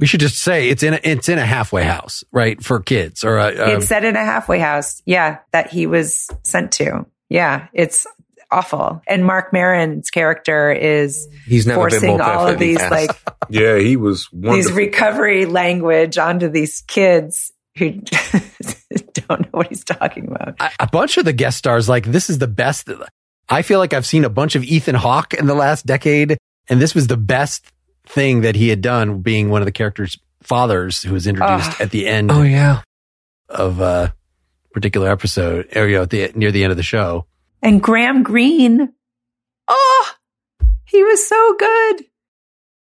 We 0.00 0.06
should 0.06 0.20
just 0.20 0.38
say 0.38 0.70
it's 0.70 0.82
in 0.82 0.94
a, 0.94 1.00
it's 1.02 1.28
in 1.28 1.38
a 1.38 1.44
halfway 1.44 1.84
house, 1.84 2.24
right, 2.32 2.62
for 2.62 2.80
kids 2.80 3.22
or 3.22 3.36
a, 3.36 3.48
a 3.48 3.76
it's 3.76 3.86
set 3.86 4.04
in 4.04 4.16
a 4.16 4.24
halfway 4.24 4.58
house, 4.58 5.02
yeah, 5.04 5.38
that 5.52 5.70
he 5.70 5.86
was 5.86 6.28
sent 6.42 6.72
to. 6.72 7.06
Yeah, 7.28 7.68
it's 7.74 8.06
awful. 8.52 9.00
And 9.06 9.24
Marc 9.24 9.52
Maron's 9.52 10.10
character 10.10 10.72
is 10.72 11.28
He's 11.46 11.66
never 11.66 11.80
forcing 11.90 12.10
more 12.10 12.22
all 12.22 12.48
of 12.48 12.58
these 12.58 12.78
cast. 12.78 12.90
like 12.90 13.10
Yeah, 13.50 13.78
he 13.78 13.96
was 13.96 14.28
these 14.32 14.42
wonderful. 14.48 14.76
recovery 14.76 15.46
language 15.46 16.18
onto 16.18 16.48
these 16.48 16.82
kids 16.82 17.52
who 17.76 17.90
don't 19.12 19.40
know 19.40 19.48
what 19.52 19.68
he's 19.68 19.84
talking 19.84 20.26
about. 20.28 20.56
a, 20.60 20.70
a 20.80 20.86
bunch 20.88 21.16
of 21.18 21.24
the 21.24 21.32
guest 21.32 21.58
stars. 21.58 21.88
Like 21.88 22.06
this 22.06 22.28
is 22.30 22.38
the 22.38 22.48
best. 22.48 22.88
I 23.48 23.62
feel 23.62 23.78
like 23.78 23.92
I've 23.94 24.06
seen 24.06 24.24
a 24.24 24.28
bunch 24.30 24.54
of 24.56 24.62
Ethan 24.64 24.94
Hawke 24.94 25.34
in 25.34 25.46
the 25.46 25.54
last 25.54 25.86
decade, 25.86 26.36
and 26.68 26.80
this 26.80 26.94
was 26.94 27.06
the 27.08 27.16
best 27.16 27.64
thing 28.06 28.40
that 28.42 28.56
he 28.56 28.68
had 28.68 28.80
done, 28.80 29.20
being 29.22 29.50
one 29.50 29.62
of 29.62 29.66
the 29.66 29.72
characters' 29.72 30.18
fathers 30.42 31.02
who 31.02 31.12
was 31.14 31.26
introduced 31.26 31.70
Ah. 31.72 31.76
at 31.82 31.90
the 31.90 32.06
end 32.06 32.30
Oh 32.30 32.42
yeah. 32.42 32.82
of 33.48 33.80
a 33.80 34.14
particular 34.72 35.10
episode, 35.10 35.68
or 35.76 35.86
you 35.88 35.96
know, 35.96 36.02
at 36.02 36.10
the 36.10 36.30
near 36.34 36.50
the 36.52 36.62
end 36.64 36.70
of 36.70 36.76
the 36.76 36.82
show. 36.82 37.26
And 37.62 37.82
Graham 37.82 38.22
Greene, 38.22 38.92
oh, 39.68 40.10
he 40.84 41.02
was 41.04 41.26
so 41.26 41.56
good. 41.58 42.06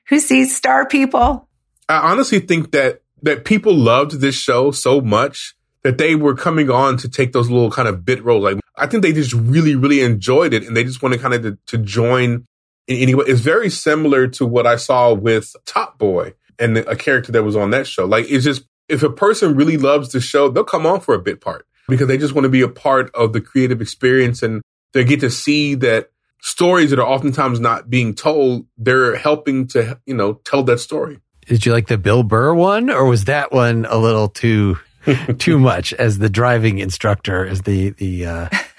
Who 0.09 0.21
sees 0.21 0.57
star 0.57 0.87
people? 0.87 1.49
I 1.88 2.11
honestly 2.11 2.41
think 2.41 2.73
that 2.73 3.03
that 3.23 3.45
people 3.45 3.75
loved 3.75 4.21
this 4.21 4.37
show 4.37 4.71
so 4.71 5.01
much 5.01 5.57
that 5.83 5.99
they 5.99 6.14
were 6.14 6.35
coming 6.35 6.71
on 6.71 6.97
to 6.99 7.09
take 7.09 7.33
those 7.33 7.51
little 7.51 7.71
kind 7.71 7.88
of 7.88 8.05
bit 8.05 8.23
roles. 8.23 8.45
Like 8.45 8.59
I 8.77 8.87
think 8.87 9.03
they 9.03 9.12
just 9.12 9.33
really, 9.33 9.75
really 9.75 10.01
enjoyed 10.01 10.55
it, 10.55 10.67
and 10.67 10.77
they 10.77 10.85
just 10.85 11.03
wanted 11.03 11.21
kind 11.21 11.35
of 11.35 11.43
to, 11.43 11.59
to 11.67 11.79
join 11.79 12.47
in 12.87 12.97
any 12.97 13.14
way. 13.14 13.25
It's 13.27 13.41
very 13.41 13.71
similar 13.71 14.29
to 14.29 14.47
what 14.47 14.67
I 14.67 14.77
saw 14.77 15.12
with 15.12 15.55
Top 15.67 15.99
Boy 15.99 16.35
and 16.59 16.79
a 16.79 16.97
character 16.97 17.33
that 17.33 17.43
was 17.43 17.57
on 17.57 17.71
that 17.71 17.87
show. 17.87 18.07
Like 18.07 18.27
it's 18.31 18.45
just 18.45 18.62
if 18.88 19.03
a 19.03 19.11
person 19.11 19.55
really 19.55 19.77
loves 19.77 20.12
the 20.12 20.21
show, 20.21 20.49
they'll 20.49 20.64
come 20.64 20.87
on 20.87 21.01
for 21.01 21.14
a 21.14 21.19
bit 21.19 21.41
part 21.41 21.67
because 21.88 22.09
they 22.09 22.18
just 22.18 22.35
want 22.35 22.44
to 22.44 22.51
be 22.51 22.62
a 22.62 22.68
part 22.68 23.11
of 23.14 23.33
the 23.33 23.40
creative 23.40 23.81
experience 23.81 24.42
and 24.42 24.62
they 24.92 25.05
get 25.05 25.20
to 25.20 25.31
see 25.31 25.74
that 25.77 26.11
stories 26.40 26.90
that 26.90 26.98
are 26.98 27.07
oftentimes 27.07 27.61
not 27.61 27.90
being 27.90 28.14
told, 28.14 28.66
they're 28.77 29.16
helping 29.16 29.66
to, 29.68 29.98
you 30.07 30.14
know, 30.14 30.35
tell 30.35 30.62
that 30.64 30.79
story. 30.79 31.18
Did 31.46 31.64
you 31.64 31.72
like 31.72 31.87
the 31.87 31.98
Bill 31.98 32.22
Burr 32.22 32.55
one, 32.55 32.90
or 32.90 33.07
was 33.07 33.24
that 33.24 33.53
one 33.53 33.87
a 33.88 33.96
little 33.96 34.29
too 34.29 34.79
too 35.38 35.59
much 35.59 35.94
as 35.94 36.18
the 36.18 36.29
driving 36.29 36.79
instructor? 36.79 37.46
As 37.46 37.62
the 37.62 37.90
the 37.90 38.27
uh, 38.27 38.48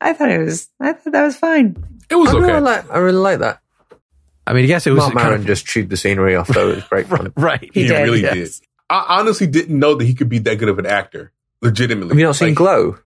I 0.00 0.12
thought 0.14 0.30
it 0.30 0.38
was, 0.38 0.70
I 0.80 0.94
thought 0.94 1.12
that 1.12 1.22
was 1.22 1.36
fine. 1.36 1.76
It 2.08 2.14
was 2.14 2.30
I 2.30 2.38
okay. 2.38 2.46
really 2.46 2.60
like. 2.60 2.90
I 2.90 2.98
really 2.98 3.18
like 3.18 3.40
that. 3.40 3.60
I 4.46 4.52
mean, 4.52 4.64
I 4.64 4.68
guess 4.68 4.86
it 4.86 4.92
was 4.92 5.00
Marc 5.00 5.14
kind 5.14 5.26
Maron 5.26 5.40
of 5.40 5.46
just 5.46 5.66
chewed 5.66 5.90
the 5.90 5.96
scenery 5.96 6.36
off, 6.36 6.48
though. 6.48 6.70
It 6.70 6.74
was 6.76 6.84
great 6.84 7.06
fun. 7.08 7.32
right. 7.36 7.70
He 7.74 7.82
He 7.82 7.88
did, 7.88 8.02
really 8.02 8.22
yes. 8.22 8.60
did. 8.60 8.68
I 8.88 9.18
honestly 9.18 9.48
didn't 9.48 9.78
know 9.78 9.96
that 9.96 10.04
he 10.04 10.14
could 10.14 10.28
be 10.28 10.38
that 10.40 10.56
good 10.56 10.68
of 10.68 10.78
an 10.78 10.86
actor. 10.86 11.32
Legitimately. 11.62 12.10
Have 12.10 12.18
you 12.18 12.26
not 12.26 12.36
seen 12.36 12.48
Like, 12.48 12.56
Glow? 12.56 12.98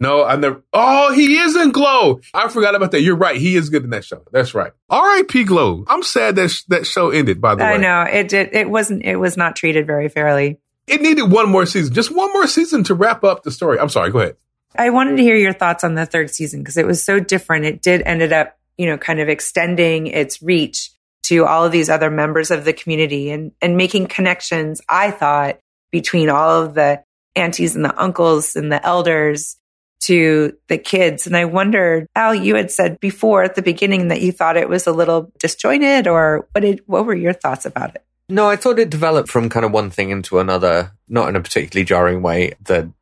No, 0.00 0.24
I 0.24 0.36
never. 0.36 0.62
Oh, 0.72 1.12
he 1.12 1.38
is 1.38 1.56
in 1.56 1.72
Glow. 1.72 2.20
I 2.32 2.48
forgot 2.48 2.74
about 2.76 2.92
that. 2.92 3.00
You're 3.02 3.16
right. 3.16 3.36
He 3.36 3.56
is 3.56 3.68
good 3.68 3.82
in 3.82 3.90
that 3.90 4.04
show. 4.04 4.22
That's 4.30 4.54
right. 4.54 4.72
R.I.P. 4.88 5.42
Glow. 5.44 5.84
I'm 5.88 6.04
sad 6.04 6.36
that 6.36 6.50
sh- 6.50 6.62
that 6.68 6.86
show 6.86 7.10
ended. 7.10 7.40
By 7.40 7.56
the 7.56 7.64
way, 7.64 7.70
I 7.70 7.76
know 7.78 8.02
it 8.02 8.28
did. 8.28 8.50
It 8.52 8.70
wasn't, 8.70 9.04
it 9.04 9.16
was 9.16 9.36
not 9.36 9.56
treated 9.56 9.86
very 9.88 10.08
fairly. 10.08 10.58
it 10.86 11.00
needed 11.02 11.24
one 11.24 11.48
more 11.48 11.66
season, 11.66 11.92
just 11.92 12.14
one 12.14 12.32
more 12.32 12.46
season 12.46 12.84
to 12.84 12.94
wrap 12.94 13.24
up 13.24 13.42
the 13.42 13.50
story. 13.50 13.78
I'm 13.80 13.88
sorry. 13.88 14.10
Go 14.12 14.20
ahead. 14.20 14.36
I 14.76 14.90
wanted 14.90 15.16
to 15.16 15.22
hear 15.22 15.34
your 15.36 15.52
thoughts 15.52 15.82
on 15.82 15.94
the 15.96 16.06
third 16.06 16.30
season 16.30 16.60
because 16.60 16.76
it 16.76 16.86
was 16.86 17.04
so 17.04 17.18
different. 17.18 17.64
It 17.64 17.82
did 17.82 18.02
ended 18.06 18.32
up, 18.32 18.56
you 18.76 18.86
know, 18.86 18.98
kind 18.98 19.18
of 19.18 19.28
extending 19.28 20.06
its 20.06 20.40
reach 20.40 20.92
to 21.24 21.44
all 21.44 21.64
of 21.64 21.72
these 21.72 21.90
other 21.90 22.08
members 22.10 22.52
of 22.52 22.64
the 22.64 22.72
community 22.72 23.30
and, 23.30 23.50
and 23.60 23.76
making 23.76 24.06
connections, 24.06 24.80
I 24.88 25.10
thought, 25.10 25.58
between 25.90 26.28
all 26.30 26.62
of 26.62 26.74
the 26.74 27.02
aunties 27.36 27.76
and 27.76 27.84
the 27.84 28.00
uncles 28.00 28.56
and 28.56 28.72
the 28.72 28.84
elders 28.84 29.56
to 30.00 30.56
the 30.68 30.78
kids. 30.78 31.26
And 31.26 31.36
I 31.36 31.44
wondered, 31.44 32.06
Al, 32.14 32.34
you 32.34 32.54
had 32.54 32.70
said 32.70 33.00
before 33.00 33.42
at 33.42 33.54
the 33.54 33.62
beginning 33.62 34.08
that 34.08 34.20
you 34.20 34.32
thought 34.32 34.56
it 34.56 34.68
was 34.68 34.86
a 34.86 34.92
little 34.92 35.32
disjointed, 35.38 36.06
or 36.06 36.48
what 36.52 36.60
did 36.60 36.82
what 36.86 37.06
were 37.06 37.14
your 37.14 37.32
thoughts 37.32 37.66
about 37.66 37.94
it? 37.94 38.04
No, 38.28 38.48
I 38.48 38.56
thought 38.56 38.78
it 38.78 38.90
developed 38.90 39.30
from 39.30 39.48
kind 39.48 39.64
of 39.64 39.72
one 39.72 39.90
thing 39.90 40.10
into 40.10 40.38
another, 40.38 40.92
not 41.08 41.28
in 41.28 41.36
a 41.36 41.40
particularly 41.40 41.84
jarring 41.84 42.22
way. 42.22 42.54
The 42.62 42.92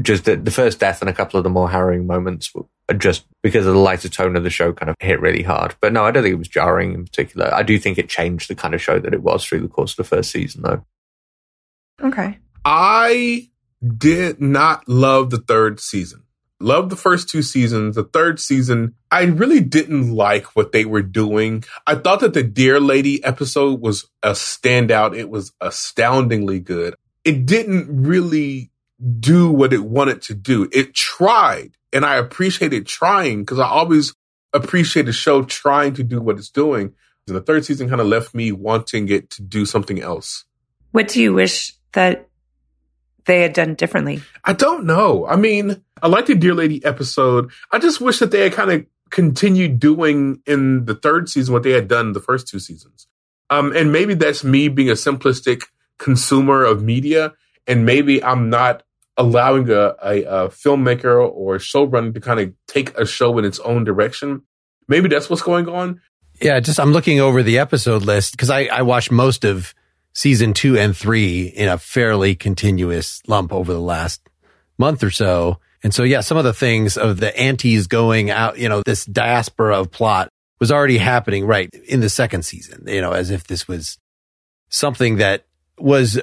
just 0.00 0.24
the, 0.24 0.36
the 0.36 0.50
first 0.50 0.78
death 0.78 1.00
and 1.00 1.10
a 1.10 1.12
couple 1.12 1.38
of 1.38 1.44
the 1.44 1.50
more 1.50 1.70
harrowing 1.70 2.06
moments 2.06 2.54
were 2.54 2.64
just 2.96 3.24
because 3.42 3.66
of 3.66 3.74
the 3.74 3.80
lighter 3.80 4.08
tone 4.08 4.36
of 4.36 4.44
the 4.44 4.50
show 4.50 4.72
kind 4.72 4.90
of 4.90 4.96
hit 5.00 5.20
really 5.20 5.42
hard. 5.42 5.74
But 5.80 5.92
no, 5.92 6.04
I 6.04 6.10
don't 6.10 6.22
think 6.22 6.34
it 6.34 6.38
was 6.38 6.48
jarring 6.48 6.94
in 6.94 7.04
particular. 7.04 7.52
I 7.52 7.62
do 7.62 7.78
think 7.78 7.98
it 7.98 8.08
changed 8.08 8.48
the 8.48 8.54
kind 8.54 8.74
of 8.74 8.82
show 8.82 8.98
that 8.98 9.14
it 9.14 9.22
was 9.22 9.44
through 9.44 9.60
the 9.60 9.68
course 9.68 9.92
of 9.92 9.96
the 9.96 10.04
first 10.04 10.30
season, 10.30 10.62
though. 10.62 10.84
Okay. 12.02 12.38
I 12.64 13.49
did 13.96 14.40
not 14.40 14.88
love 14.88 15.30
the 15.30 15.38
third 15.38 15.80
season. 15.80 16.24
Loved 16.62 16.90
the 16.90 16.96
first 16.96 17.30
two 17.30 17.40
seasons. 17.40 17.96
The 17.96 18.04
third 18.04 18.38
season, 18.38 18.94
I 19.10 19.22
really 19.22 19.60
didn't 19.60 20.14
like 20.14 20.54
what 20.54 20.72
they 20.72 20.84
were 20.84 21.02
doing. 21.02 21.64
I 21.86 21.94
thought 21.94 22.20
that 22.20 22.34
the 22.34 22.42
Deer 22.42 22.78
Lady 22.78 23.24
episode 23.24 23.80
was 23.80 24.10
a 24.22 24.32
standout. 24.32 25.16
It 25.16 25.30
was 25.30 25.52
astoundingly 25.62 26.60
good. 26.60 26.94
It 27.24 27.46
didn't 27.46 27.86
really 27.88 28.70
do 29.18 29.50
what 29.50 29.72
it 29.72 29.84
wanted 29.84 30.20
to 30.22 30.34
do. 30.34 30.68
It 30.70 30.94
tried, 30.94 31.72
and 31.92 32.04
I 32.04 32.16
appreciated 32.16 32.86
trying 32.86 33.40
because 33.40 33.58
I 33.58 33.66
always 33.66 34.14
appreciate 34.52 35.08
a 35.08 35.12
show 35.12 35.42
trying 35.42 35.94
to 35.94 36.02
do 36.02 36.20
what 36.20 36.36
it's 36.36 36.50
doing. 36.50 36.92
And 37.26 37.36
the 37.36 37.40
third 37.40 37.64
season 37.64 37.88
kind 37.88 38.00
of 38.00 38.06
left 38.06 38.34
me 38.34 38.52
wanting 38.52 39.08
it 39.08 39.30
to 39.30 39.42
do 39.42 39.64
something 39.64 40.00
else. 40.00 40.44
What 40.90 41.08
do 41.08 41.22
you 41.22 41.32
wish 41.32 41.74
that 41.92 42.29
they 43.24 43.40
had 43.42 43.52
done 43.52 43.74
differently? 43.74 44.22
I 44.44 44.52
don't 44.52 44.84
know. 44.84 45.26
I 45.26 45.36
mean, 45.36 45.82
I 46.02 46.08
like 46.08 46.26
the 46.26 46.34
Deer 46.34 46.54
Lady 46.54 46.84
episode. 46.84 47.50
I 47.70 47.78
just 47.78 48.00
wish 48.00 48.18
that 48.18 48.30
they 48.30 48.42
had 48.42 48.52
kind 48.52 48.70
of 48.70 48.86
continued 49.10 49.78
doing 49.78 50.40
in 50.46 50.84
the 50.84 50.94
third 50.94 51.28
season 51.28 51.52
what 51.52 51.62
they 51.62 51.72
had 51.72 51.88
done 51.88 52.12
the 52.12 52.20
first 52.20 52.48
two 52.48 52.58
seasons. 52.58 53.06
Um, 53.50 53.74
and 53.74 53.92
maybe 53.92 54.14
that's 54.14 54.44
me 54.44 54.68
being 54.68 54.90
a 54.90 54.94
simplistic 54.94 55.64
consumer 55.98 56.64
of 56.64 56.82
media, 56.82 57.32
and 57.66 57.84
maybe 57.84 58.22
I'm 58.22 58.48
not 58.48 58.84
allowing 59.16 59.68
a, 59.70 59.94
a, 60.02 60.22
a 60.22 60.48
filmmaker 60.48 61.28
or 61.28 61.56
a 61.56 61.58
showrunner 61.58 62.14
to 62.14 62.20
kind 62.20 62.40
of 62.40 62.54
take 62.66 62.96
a 62.96 63.04
show 63.04 63.36
in 63.38 63.44
its 63.44 63.58
own 63.60 63.84
direction. 63.84 64.42
Maybe 64.88 65.08
that's 65.08 65.28
what's 65.28 65.42
going 65.42 65.68
on. 65.68 66.00
Yeah, 66.40 66.58
just 66.60 66.80
I'm 66.80 66.92
looking 66.92 67.20
over 67.20 67.42
the 67.42 67.58
episode 67.58 68.02
list 68.02 68.32
because 68.32 68.48
I, 68.48 68.64
I 68.66 68.82
watched 68.82 69.10
most 69.10 69.44
of 69.44 69.74
season 70.20 70.52
two 70.52 70.76
and 70.76 70.94
three 70.94 71.46
in 71.46 71.66
a 71.66 71.78
fairly 71.78 72.34
continuous 72.34 73.22
lump 73.26 73.54
over 73.54 73.72
the 73.72 73.80
last 73.80 74.20
month 74.76 75.02
or 75.02 75.10
so. 75.10 75.58
And 75.82 75.94
so, 75.94 76.02
yeah, 76.02 76.20
some 76.20 76.36
of 76.36 76.44
the 76.44 76.52
things 76.52 76.98
of 76.98 77.20
the 77.20 77.34
aunties 77.38 77.86
going 77.86 78.28
out, 78.28 78.58
you 78.58 78.68
know, 78.68 78.82
this 78.84 79.06
diaspora 79.06 79.80
of 79.80 79.90
plot 79.90 80.28
was 80.58 80.70
already 80.70 80.98
happening 80.98 81.46
right 81.46 81.70
in 81.88 82.00
the 82.00 82.10
second 82.10 82.44
season, 82.44 82.84
you 82.86 83.00
know, 83.00 83.12
as 83.12 83.30
if 83.30 83.46
this 83.46 83.66
was 83.66 83.96
something 84.68 85.16
that 85.16 85.46
was 85.78 86.20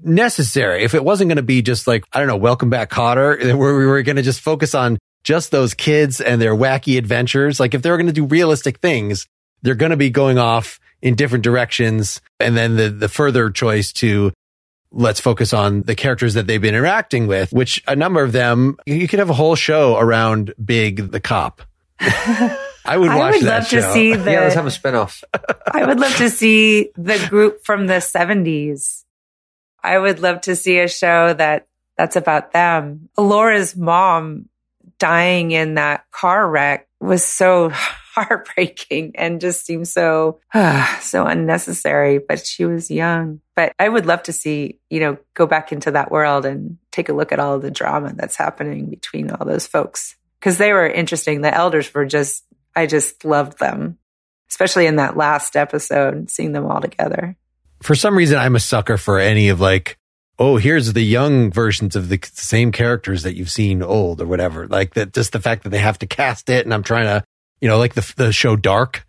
necessary. 0.00 0.84
If 0.84 0.94
it 0.94 1.02
wasn't 1.02 1.28
going 1.28 1.36
to 1.36 1.42
be 1.42 1.62
just 1.62 1.88
like, 1.88 2.04
I 2.12 2.20
don't 2.20 2.28
know, 2.28 2.36
welcome 2.36 2.70
back 2.70 2.90
Kotter, 2.90 3.38
where 3.58 3.76
we 3.76 3.86
were 3.86 4.02
going 4.02 4.16
to 4.16 4.22
just 4.22 4.40
focus 4.40 4.72
on 4.72 5.00
just 5.24 5.50
those 5.50 5.74
kids 5.74 6.20
and 6.20 6.40
their 6.40 6.54
wacky 6.54 6.96
adventures. 6.96 7.58
Like 7.58 7.74
if 7.74 7.82
they 7.82 7.90
were 7.90 7.96
going 7.96 8.06
to 8.06 8.12
do 8.12 8.24
realistic 8.24 8.78
things, 8.78 9.26
they're 9.62 9.74
going 9.74 9.90
to 9.90 9.96
be 9.96 10.10
going 10.10 10.38
off 10.38 10.78
in 11.00 11.14
different 11.14 11.44
directions. 11.44 12.20
And 12.40 12.56
then 12.56 12.76
the, 12.76 12.90
the 12.90 13.08
further 13.08 13.50
choice 13.50 13.92
to 13.94 14.32
let's 14.92 15.20
focus 15.20 15.52
on 15.52 15.82
the 15.82 15.94
characters 15.94 16.34
that 16.34 16.46
they've 16.46 16.60
been 16.60 16.74
interacting 16.74 17.26
with, 17.26 17.52
which 17.52 17.82
a 17.88 17.96
number 17.96 18.22
of 18.22 18.32
them, 18.32 18.76
you 18.86 19.08
could 19.08 19.18
have 19.18 19.30
a 19.30 19.34
whole 19.34 19.54
show 19.54 19.96
around 19.96 20.54
Big 20.62 21.10
the 21.10 21.20
cop. 21.20 21.62
I 22.84 22.96
would 22.96 23.08
watch 23.08 23.16
I 23.16 23.30
would 23.30 23.42
that 23.42 23.58
love 23.62 23.66
show. 23.68 23.80
to 23.80 23.92
see 23.92 24.14
the. 24.14 24.30
Yeah, 24.32 24.40
let's 24.40 24.54
have 24.54 24.66
a 24.66 24.70
spin 24.70 24.94
off. 24.94 25.22
I 25.72 25.84
would 25.84 26.00
love 26.00 26.16
to 26.16 26.28
see 26.30 26.90
the 26.96 27.24
group 27.30 27.64
from 27.64 27.86
the 27.86 28.00
seventies. 28.00 29.04
I 29.82 29.98
would 29.98 30.20
love 30.20 30.42
to 30.42 30.56
see 30.56 30.78
a 30.78 30.88
show 30.88 31.32
that 31.34 31.68
that's 31.96 32.16
about 32.16 32.52
them. 32.52 33.08
Laura's 33.16 33.76
mom 33.76 34.48
dying 34.98 35.52
in 35.52 35.74
that 35.74 36.10
car 36.10 36.48
wreck 36.48 36.88
was 37.00 37.24
so 37.24 37.72
heartbreaking 38.14 39.12
and 39.16 39.40
just 39.40 39.64
seemed 39.64 39.88
so 39.88 40.40
so 41.00 41.26
unnecessary 41.26 42.18
but 42.18 42.44
she 42.44 42.64
was 42.64 42.90
young 42.90 43.40
but 43.56 43.72
i 43.78 43.88
would 43.88 44.06
love 44.06 44.22
to 44.22 44.32
see 44.32 44.78
you 44.90 45.00
know 45.00 45.16
go 45.34 45.46
back 45.46 45.72
into 45.72 45.90
that 45.90 46.10
world 46.10 46.44
and 46.44 46.78
take 46.90 47.08
a 47.08 47.14
look 47.14 47.32
at 47.32 47.40
all 47.40 47.58
the 47.58 47.70
drama 47.70 48.12
that's 48.14 48.36
happening 48.36 48.90
between 48.90 49.30
all 49.30 49.46
those 49.46 49.66
folks 49.66 50.16
because 50.40 50.58
they 50.58 50.72
were 50.72 50.86
interesting 50.86 51.40
the 51.40 51.54
elders 51.54 51.92
were 51.94 52.06
just 52.06 52.44
i 52.76 52.86
just 52.86 53.24
loved 53.24 53.58
them 53.58 53.98
especially 54.50 54.86
in 54.86 54.96
that 54.96 55.16
last 55.16 55.56
episode 55.56 56.30
seeing 56.30 56.52
them 56.52 56.66
all 56.66 56.80
together 56.80 57.36
for 57.82 57.94
some 57.96 58.16
reason, 58.16 58.38
I'm 58.38 58.56
a 58.56 58.60
sucker 58.60 58.96
for 58.96 59.18
any 59.18 59.48
of 59.48 59.60
like, 59.60 59.98
oh, 60.38 60.56
here's 60.56 60.92
the 60.92 61.02
young 61.02 61.50
versions 61.50 61.96
of 61.96 62.08
the 62.08 62.20
same 62.32 62.72
characters 62.72 63.24
that 63.24 63.36
you've 63.36 63.50
seen 63.50 63.82
old 63.82 64.20
or 64.20 64.26
whatever. 64.26 64.66
Like 64.66 64.94
that, 64.94 65.12
just 65.12 65.32
the 65.32 65.40
fact 65.40 65.64
that 65.64 65.70
they 65.70 65.78
have 65.78 65.98
to 65.98 66.06
cast 66.06 66.48
it. 66.48 66.64
And 66.64 66.72
I'm 66.72 66.84
trying 66.84 67.06
to, 67.06 67.24
you 67.62 67.68
know, 67.68 67.78
like 67.78 67.94
the, 67.94 68.12
the 68.16 68.32
show 68.32 68.56
Dark 68.56 69.06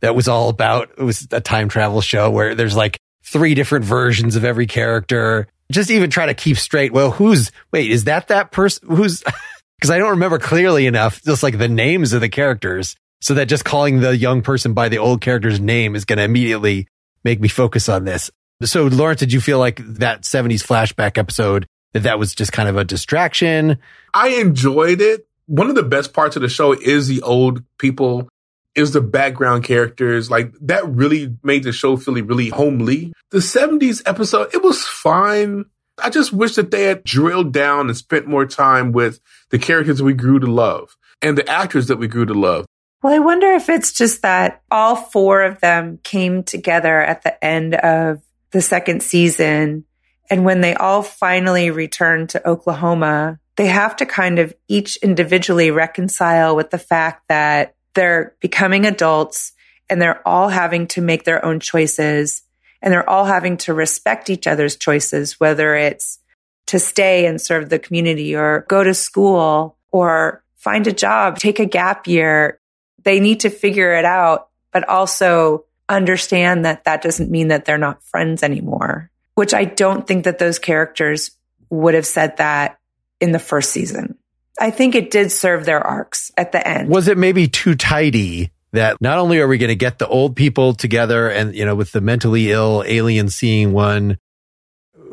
that 0.00 0.16
was 0.16 0.26
all 0.26 0.48
about, 0.48 0.90
it 0.98 1.04
was 1.04 1.28
a 1.30 1.40
time 1.40 1.68
travel 1.68 2.00
show 2.00 2.28
where 2.28 2.54
there's 2.56 2.76
like 2.76 2.98
three 3.24 3.54
different 3.54 3.84
versions 3.84 4.34
of 4.34 4.44
every 4.44 4.66
character. 4.66 5.46
Just 5.70 5.88
even 5.90 6.10
try 6.10 6.26
to 6.26 6.34
keep 6.34 6.58
straight. 6.58 6.92
Well, 6.92 7.12
who's, 7.12 7.52
wait, 7.70 7.90
is 7.92 8.04
that 8.04 8.28
that 8.28 8.50
person? 8.50 8.88
Who's, 8.88 9.22
cause 9.80 9.90
I 9.90 9.98
don't 9.98 10.10
remember 10.10 10.40
clearly 10.40 10.86
enough, 10.86 11.22
just 11.22 11.44
like 11.44 11.56
the 11.56 11.68
names 11.68 12.12
of 12.12 12.20
the 12.20 12.28
characters. 12.28 12.96
So 13.20 13.34
that 13.34 13.46
just 13.46 13.64
calling 13.64 14.00
the 14.00 14.16
young 14.16 14.42
person 14.42 14.74
by 14.74 14.88
the 14.88 14.98
old 14.98 15.20
character's 15.20 15.60
name 15.60 15.94
is 15.94 16.04
going 16.04 16.16
to 16.16 16.24
immediately 16.24 16.88
make 17.22 17.40
me 17.40 17.46
focus 17.46 17.88
on 17.88 18.04
this. 18.04 18.32
So, 18.64 18.86
Lawrence, 18.86 19.20
did 19.20 19.32
you 19.32 19.40
feel 19.40 19.60
like 19.60 19.80
that 19.98 20.22
70s 20.22 20.66
flashback 20.66 21.18
episode 21.18 21.66
that 21.92 22.02
that 22.02 22.18
was 22.18 22.34
just 22.34 22.52
kind 22.52 22.68
of 22.68 22.76
a 22.76 22.84
distraction? 22.84 23.78
I 24.12 24.28
enjoyed 24.40 25.00
it. 25.00 25.28
One 25.52 25.68
of 25.68 25.74
the 25.74 25.82
best 25.82 26.14
parts 26.14 26.34
of 26.34 26.40
the 26.40 26.48
show 26.48 26.72
is 26.72 27.08
the 27.08 27.20
old 27.20 27.62
people, 27.76 28.26
is 28.74 28.92
the 28.92 29.02
background 29.02 29.64
characters. 29.64 30.30
Like 30.30 30.50
that 30.62 30.88
really 30.88 31.36
made 31.42 31.64
the 31.64 31.72
show 31.72 31.98
feel 31.98 32.14
really 32.14 32.48
homely. 32.48 33.12
The 33.32 33.40
70s 33.40 34.00
episode, 34.06 34.54
it 34.54 34.62
was 34.62 34.86
fine. 34.86 35.66
I 36.02 36.08
just 36.08 36.32
wish 36.32 36.54
that 36.54 36.70
they 36.70 36.84
had 36.84 37.04
drilled 37.04 37.52
down 37.52 37.88
and 37.88 37.96
spent 37.98 38.26
more 38.26 38.46
time 38.46 38.92
with 38.92 39.20
the 39.50 39.58
characters 39.58 40.00
we 40.00 40.14
grew 40.14 40.38
to 40.38 40.46
love 40.46 40.96
and 41.20 41.36
the 41.36 41.46
actors 41.46 41.88
that 41.88 41.98
we 41.98 42.08
grew 42.08 42.24
to 42.24 42.32
love. 42.32 42.64
Well, 43.02 43.12
I 43.12 43.18
wonder 43.18 43.48
if 43.48 43.68
it's 43.68 43.92
just 43.92 44.22
that 44.22 44.62
all 44.70 44.96
four 44.96 45.42
of 45.42 45.60
them 45.60 45.98
came 46.02 46.44
together 46.44 46.98
at 46.98 47.24
the 47.24 47.44
end 47.44 47.74
of 47.74 48.22
the 48.52 48.62
second 48.62 49.02
season. 49.02 49.84
And 50.30 50.46
when 50.46 50.62
they 50.62 50.72
all 50.72 51.02
finally 51.02 51.70
returned 51.70 52.30
to 52.30 52.48
Oklahoma, 52.48 53.38
they 53.56 53.66
have 53.66 53.96
to 53.96 54.06
kind 54.06 54.38
of 54.38 54.54
each 54.68 54.96
individually 54.98 55.70
reconcile 55.70 56.56
with 56.56 56.70
the 56.70 56.78
fact 56.78 57.28
that 57.28 57.74
they're 57.94 58.34
becoming 58.40 58.86
adults 58.86 59.52
and 59.90 60.00
they're 60.00 60.26
all 60.26 60.48
having 60.48 60.86
to 60.88 61.02
make 61.02 61.24
their 61.24 61.44
own 61.44 61.60
choices 61.60 62.42
and 62.80 62.92
they're 62.92 63.08
all 63.08 63.26
having 63.26 63.56
to 63.58 63.74
respect 63.74 64.30
each 64.30 64.46
other's 64.46 64.76
choices, 64.76 65.38
whether 65.38 65.74
it's 65.74 66.18
to 66.66 66.78
stay 66.78 67.26
and 67.26 67.40
serve 67.40 67.68
the 67.68 67.78
community 67.78 68.34
or 68.34 68.64
go 68.68 68.82
to 68.82 68.94
school 68.94 69.76
or 69.90 70.42
find 70.56 70.86
a 70.86 70.92
job, 70.92 71.38
take 71.38 71.58
a 71.58 71.66
gap 71.66 72.06
year. 72.06 72.58
They 73.04 73.20
need 73.20 73.40
to 73.40 73.50
figure 73.50 73.92
it 73.92 74.04
out, 74.04 74.48
but 74.72 74.88
also 74.88 75.66
understand 75.88 76.64
that 76.64 76.84
that 76.84 77.02
doesn't 77.02 77.30
mean 77.30 77.48
that 77.48 77.64
they're 77.64 77.78
not 77.78 78.02
friends 78.04 78.42
anymore, 78.42 79.10
which 79.34 79.52
I 79.52 79.64
don't 79.64 80.06
think 80.06 80.24
that 80.24 80.38
those 80.38 80.58
characters 80.58 81.32
would 81.68 81.94
have 81.94 82.06
said 82.06 82.38
that 82.38 82.78
in 83.22 83.32
the 83.32 83.38
first 83.38 83.70
season. 83.70 84.18
I 84.60 84.70
think 84.70 84.94
it 84.94 85.10
did 85.10 85.32
serve 85.32 85.64
their 85.64 85.80
arcs 85.80 86.30
at 86.36 86.52
the 86.52 86.66
end. 86.66 86.90
Was 86.90 87.08
it 87.08 87.16
maybe 87.16 87.48
too 87.48 87.74
tidy 87.74 88.50
that 88.72 89.00
not 89.00 89.18
only 89.18 89.38
are 89.40 89.48
we 89.48 89.58
going 89.58 89.68
to 89.68 89.76
get 89.76 89.98
the 89.98 90.08
old 90.08 90.36
people 90.36 90.74
together 90.74 91.28
and, 91.28 91.54
you 91.54 91.64
know, 91.64 91.74
with 91.74 91.92
the 91.92 92.00
mentally 92.00 92.50
ill 92.50 92.84
alien 92.86 93.28
seeing 93.28 93.72
one 93.72 94.18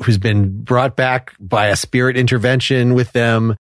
who's 0.03 0.18
been 0.18 0.64
brought 0.64 0.95
back 0.95 1.34
by 1.39 1.68
a 1.68 1.76
spirit 1.76 2.18
intervention 2.18 2.93
with 2.93 3.12
them 3.12 3.55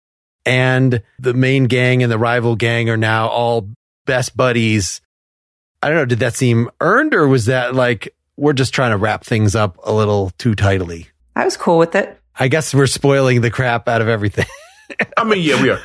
and 0.45 1.01
the 1.19 1.33
main 1.33 1.65
gang 1.65 2.01
and 2.01 2.11
the 2.11 2.17
rival 2.17 2.55
gang 2.55 2.89
are 2.89 2.97
now 2.97 3.27
all 3.27 3.69
best 4.05 4.35
buddies. 4.35 5.01
I 5.81 5.89
don't 5.89 5.97
know. 5.97 6.05
Did 6.05 6.19
that 6.19 6.35
seem 6.35 6.69
earned 6.81 7.13
or 7.13 7.27
was 7.27 7.45
that 7.45 7.75
like, 7.75 8.15
we're 8.35 8.53
just 8.53 8.73
trying 8.73 8.91
to 8.91 8.97
wrap 8.97 9.23
things 9.23 9.53
up 9.53 9.77
a 9.83 9.93
little 9.93 10.31
too 10.37 10.55
tidily? 10.55 11.09
I 11.35 11.45
was 11.45 11.57
cool 11.57 11.77
with 11.77 11.95
it. 11.95 12.18
I 12.39 12.47
guess 12.47 12.73
we're 12.73 12.87
spoiling 12.87 13.41
the 13.41 13.51
crap 13.51 13.89
out 13.89 14.01
of 14.01 14.07
everything. 14.07 14.45
I 15.17 15.25
mean, 15.25 15.43
yeah, 15.43 15.61
we 15.61 15.69
are. 15.69 15.81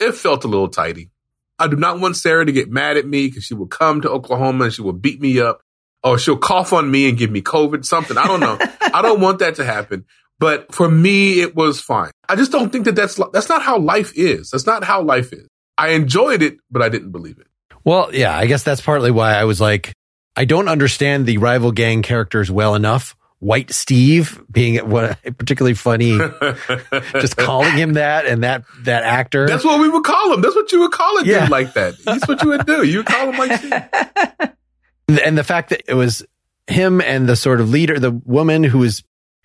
It 0.00 0.12
felt 0.12 0.44
a 0.44 0.48
little 0.48 0.68
tidy. 0.68 1.10
I 1.58 1.68
do 1.68 1.76
not 1.76 2.00
want 2.00 2.16
Sarah 2.16 2.44
to 2.44 2.50
get 2.50 2.70
mad 2.70 2.96
at 2.96 3.06
me 3.06 3.28
because 3.28 3.44
she 3.44 3.54
will 3.54 3.66
come 3.68 4.00
to 4.00 4.10
Oklahoma 4.10 4.64
and 4.64 4.72
she 4.72 4.82
will 4.82 4.94
beat 4.94 5.20
me 5.20 5.38
up 5.40 5.60
or 6.02 6.18
she'll 6.18 6.38
cough 6.38 6.72
on 6.72 6.90
me 6.90 7.08
and 7.08 7.16
give 7.16 7.30
me 7.30 7.42
COVID, 7.42 7.84
something. 7.84 8.16
I 8.16 8.26
don't 8.26 8.40
know. 8.40 8.58
I 8.80 9.02
don't 9.02 9.20
want 9.20 9.38
that 9.38 9.56
to 9.56 9.64
happen. 9.64 10.06
But 10.38 10.74
for 10.74 10.88
me, 10.88 11.40
it 11.40 11.54
was 11.54 11.80
fine. 11.80 12.10
I 12.28 12.36
just 12.36 12.50
don't 12.50 12.70
think 12.70 12.86
that 12.86 12.96
that's 12.96 13.20
that's 13.32 13.48
not 13.48 13.62
how 13.62 13.78
life 13.78 14.12
is. 14.16 14.50
That's 14.50 14.66
not 14.66 14.82
how 14.82 15.02
life 15.02 15.32
is. 15.32 15.46
I 15.78 15.90
enjoyed 15.90 16.42
it, 16.42 16.56
but 16.70 16.82
I 16.82 16.88
didn't 16.88 17.12
believe 17.12 17.38
it. 17.38 17.46
Well, 17.84 18.12
yeah, 18.12 18.36
I 18.36 18.46
guess 18.46 18.62
that's 18.62 18.80
partly 18.80 19.10
why 19.10 19.34
I 19.34 19.44
was 19.44 19.60
like, 19.60 19.92
I 20.34 20.44
don't 20.44 20.68
understand 20.68 21.26
the 21.26 21.38
rival 21.38 21.70
gang 21.70 22.02
characters 22.02 22.50
well 22.50 22.74
enough. 22.74 23.14
White 23.44 23.70
Steve 23.72 24.42
being 24.50 24.76
what 24.88 25.18
particularly 25.22 25.74
funny, 25.74 26.18
just 27.12 27.36
calling 27.36 27.72
him 27.72 27.92
that 27.94 28.24
and 28.24 28.42
that 28.42 28.64
that 28.80 29.02
actor. 29.02 29.46
That's 29.46 29.64
what 29.64 29.80
we 29.80 29.88
would 29.88 30.02
call 30.02 30.32
him. 30.32 30.40
That's 30.40 30.56
what 30.56 30.72
you 30.72 30.80
would 30.80 30.92
call 30.92 31.18
it. 31.18 31.26
Yeah. 31.26 31.48
like 31.50 31.74
that. 31.74 31.98
That's 32.04 32.26
what 32.26 32.42
you 32.42 32.48
would 32.48 32.64
do. 32.64 32.82
You 32.82 32.98
would 32.98 33.06
call 33.06 33.30
him 33.30 33.38
like 33.38 33.58
Steve. 33.58 34.50
And 35.22 35.36
the 35.36 35.44
fact 35.44 35.68
that 35.68 35.82
it 35.86 35.92
was 35.92 36.24
him 36.66 37.02
and 37.02 37.28
the 37.28 37.36
sort 37.36 37.60
of 37.60 37.68
leader, 37.68 37.98
the 37.98 38.10
woman 38.10 38.64
who 38.64 38.78
was 38.78 39.04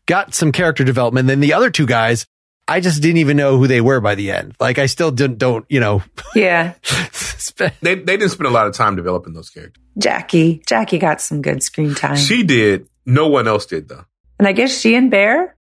got 0.09 0.33
some 0.33 0.51
character 0.51 0.83
development. 0.83 1.27
Then 1.27 1.39
the 1.39 1.53
other 1.53 1.69
two 1.69 1.85
guys, 1.85 2.25
I 2.67 2.79
just 2.79 3.01
didn't 3.01 3.17
even 3.17 3.37
know 3.37 3.57
who 3.57 3.67
they 3.67 3.79
were 3.79 4.01
by 4.01 4.15
the 4.15 4.31
end. 4.31 4.55
Like 4.59 4.79
I 4.79 4.87
still 4.87 5.11
didn't, 5.11 5.37
don't, 5.37 5.65
you 5.69 5.79
know. 5.79 6.01
Yeah. 6.33 6.73
they, 7.57 7.69
they 7.95 8.17
didn't 8.17 8.29
spend 8.29 8.47
a 8.47 8.51
lot 8.51 8.67
of 8.67 8.73
time 8.73 8.95
developing 8.95 9.33
those 9.33 9.49
characters. 9.49 9.83
Jackie, 9.97 10.63
Jackie 10.65 10.97
got 10.97 11.21
some 11.21 11.41
good 11.41 11.61
screen 11.61 11.93
time. 11.93 12.15
She 12.15 12.43
did. 12.43 12.88
No 13.05 13.27
one 13.27 13.47
else 13.47 13.65
did 13.65 13.89
though. 13.89 14.05
And 14.37 14.47
I 14.47 14.53
guess 14.53 14.77
she 14.77 14.95
and 14.95 15.11
Bear. 15.11 15.55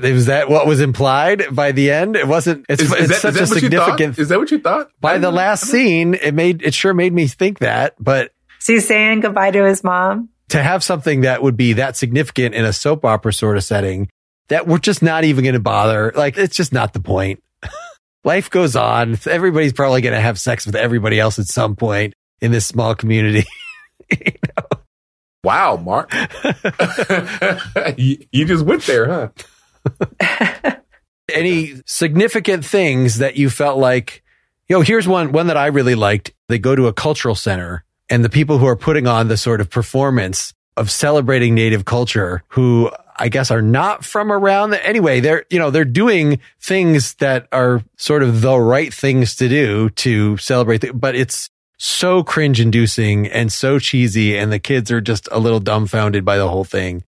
Was 0.00 0.26
that 0.26 0.50
what 0.50 0.66
was 0.66 0.80
implied 0.80 1.44
by 1.52 1.72
the 1.72 1.90
end? 1.90 2.16
It 2.16 2.28
wasn't. 2.28 2.66
It's, 2.68 2.82
is, 2.82 2.92
it's 2.92 3.08
that, 3.08 3.34
such 3.34 3.40
a 3.40 3.46
significant. 3.46 4.18
Is 4.18 4.28
that 4.28 4.38
what 4.38 4.50
you 4.50 4.58
thought? 4.58 4.90
By 5.00 5.16
the 5.16 5.30
last 5.30 5.64
scene, 5.64 6.14
it 6.14 6.34
made 6.34 6.62
it 6.62 6.74
sure 6.74 6.92
made 6.92 7.14
me 7.14 7.26
think 7.26 7.60
that. 7.60 7.94
But 7.98 8.32
so 8.58 8.74
he's 8.74 8.86
saying 8.86 9.20
goodbye 9.20 9.52
to 9.52 9.64
his 9.64 9.82
mom. 9.82 10.28
To 10.50 10.62
have 10.62 10.84
something 10.84 11.22
that 11.22 11.42
would 11.42 11.56
be 11.56 11.74
that 11.74 11.96
significant 11.96 12.54
in 12.54 12.64
a 12.64 12.74
soap 12.74 13.06
opera 13.06 13.32
sort 13.32 13.56
of 13.56 13.64
setting, 13.64 14.10
that 14.48 14.66
we're 14.66 14.78
just 14.78 15.02
not 15.02 15.24
even 15.24 15.44
going 15.44 15.54
to 15.54 15.60
bother. 15.60 16.12
Like 16.14 16.36
it's 16.36 16.56
just 16.56 16.74
not 16.74 16.92
the 16.92 17.00
point. 17.00 17.42
Life 18.24 18.50
goes 18.50 18.76
on. 18.76 19.18
Everybody's 19.26 19.72
probably 19.72 20.02
going 20.02 20.14
to 20.14 20.20
have 20.20 20.38
sex 20.38 20.66
with 20.66 20.76
everybody 20.76 21.18
else 21.18 21.38
at 21.38 21.46
some 21.46 21.74
point 21.74 22.12
in 22.40 22.52
this 22.52 22.66
small 22.66 22.94
community. 22.94 23.46
you 24.10 24.32
know? 24.56 24.75
Wow, 25.46 25.76
Mark. 25.76 26.12
you, 27.96 28.18
you 28.32 28.46
just 28.46 28.64
went 28.64 28.82
there, 28.82 29.30
huh? 30.18 30.74
Any 31.32 31.74
significant 31.86 32.64
things 32.64 33.18
that 33.18 33.36
you 33.36 33.48
felt 33.48 33.78
like, 33.78 34.24
you 34.68 34.74
know, 34.74 34.82
here's 34.82 35.06
one, 35.06 35.30
one 35.30 35.46
that 35.46 35.56
I 35.56 35.66
really 35.66 35.94
liked. 35.94 36.32
They 36.48 36.58
go 36.58 36.74
to 36.74 36.88
a 36.88 36.92
cultural 36.92 37.36
center 37.36 37.84
and 38.10 38.24
the 38.24 38.28
people 38.28 38.58
who 38.58 38.66
are 38.66 38.74
putting 38.74 39.06
on 39.06 39.28
the 39.28 39.36
sort 39.36 39.60
of 39.60 39.70
performance 39.70 40.52
of 40.76 40.90
celebrating 40.90 41.54
native 41.54 41.84
culture 41.84 42.42
who 42.48 42.90
I 43.14 43.28
guess 43.28 43.52
are 43.52 43.62
not 43.62 44.04
from 44.04 44.32
around 44.32 44.70
the, 44.70 44.84
anyway, 44.84 45.20
they're, 45.20 45.44
you 45.48 45.60
know, 45.60 45.70
they're 45.70 45.84
doing 45.84 46.40
things 46.60 47.14
that 47.14 47.46
are 47.52 47.84
sort 47.98 48.24
of 48.24 48.40
the 48.40 48.58
right 48.58 48.92
things 48.92 49.36
to 49.36 49.48
do 49.48 49.90
to 49.90 50.38
celebrate, 50.38 50.78
the, 50.80 50.92
but 50.92 51.14
it's 51.14 51.50
so 51.78 52.22
cringe 52.22 52.60
inducing 52.60 53.26
and 53.26 53.52
so 53.52 53.78
cheesy. 53.78 54.36
And 54.36 54.50
the 54.50 54.58
kids 54.58 54.90
are 54.90 55.00
just 55.00 55.28
a 55.30 55.38
little 55.38 55.60
dumbfounded 55.60 56.24
by 56.24 56.36
the 56.36 56.48
whole 56.48 56.64
thing. 56.64 57.04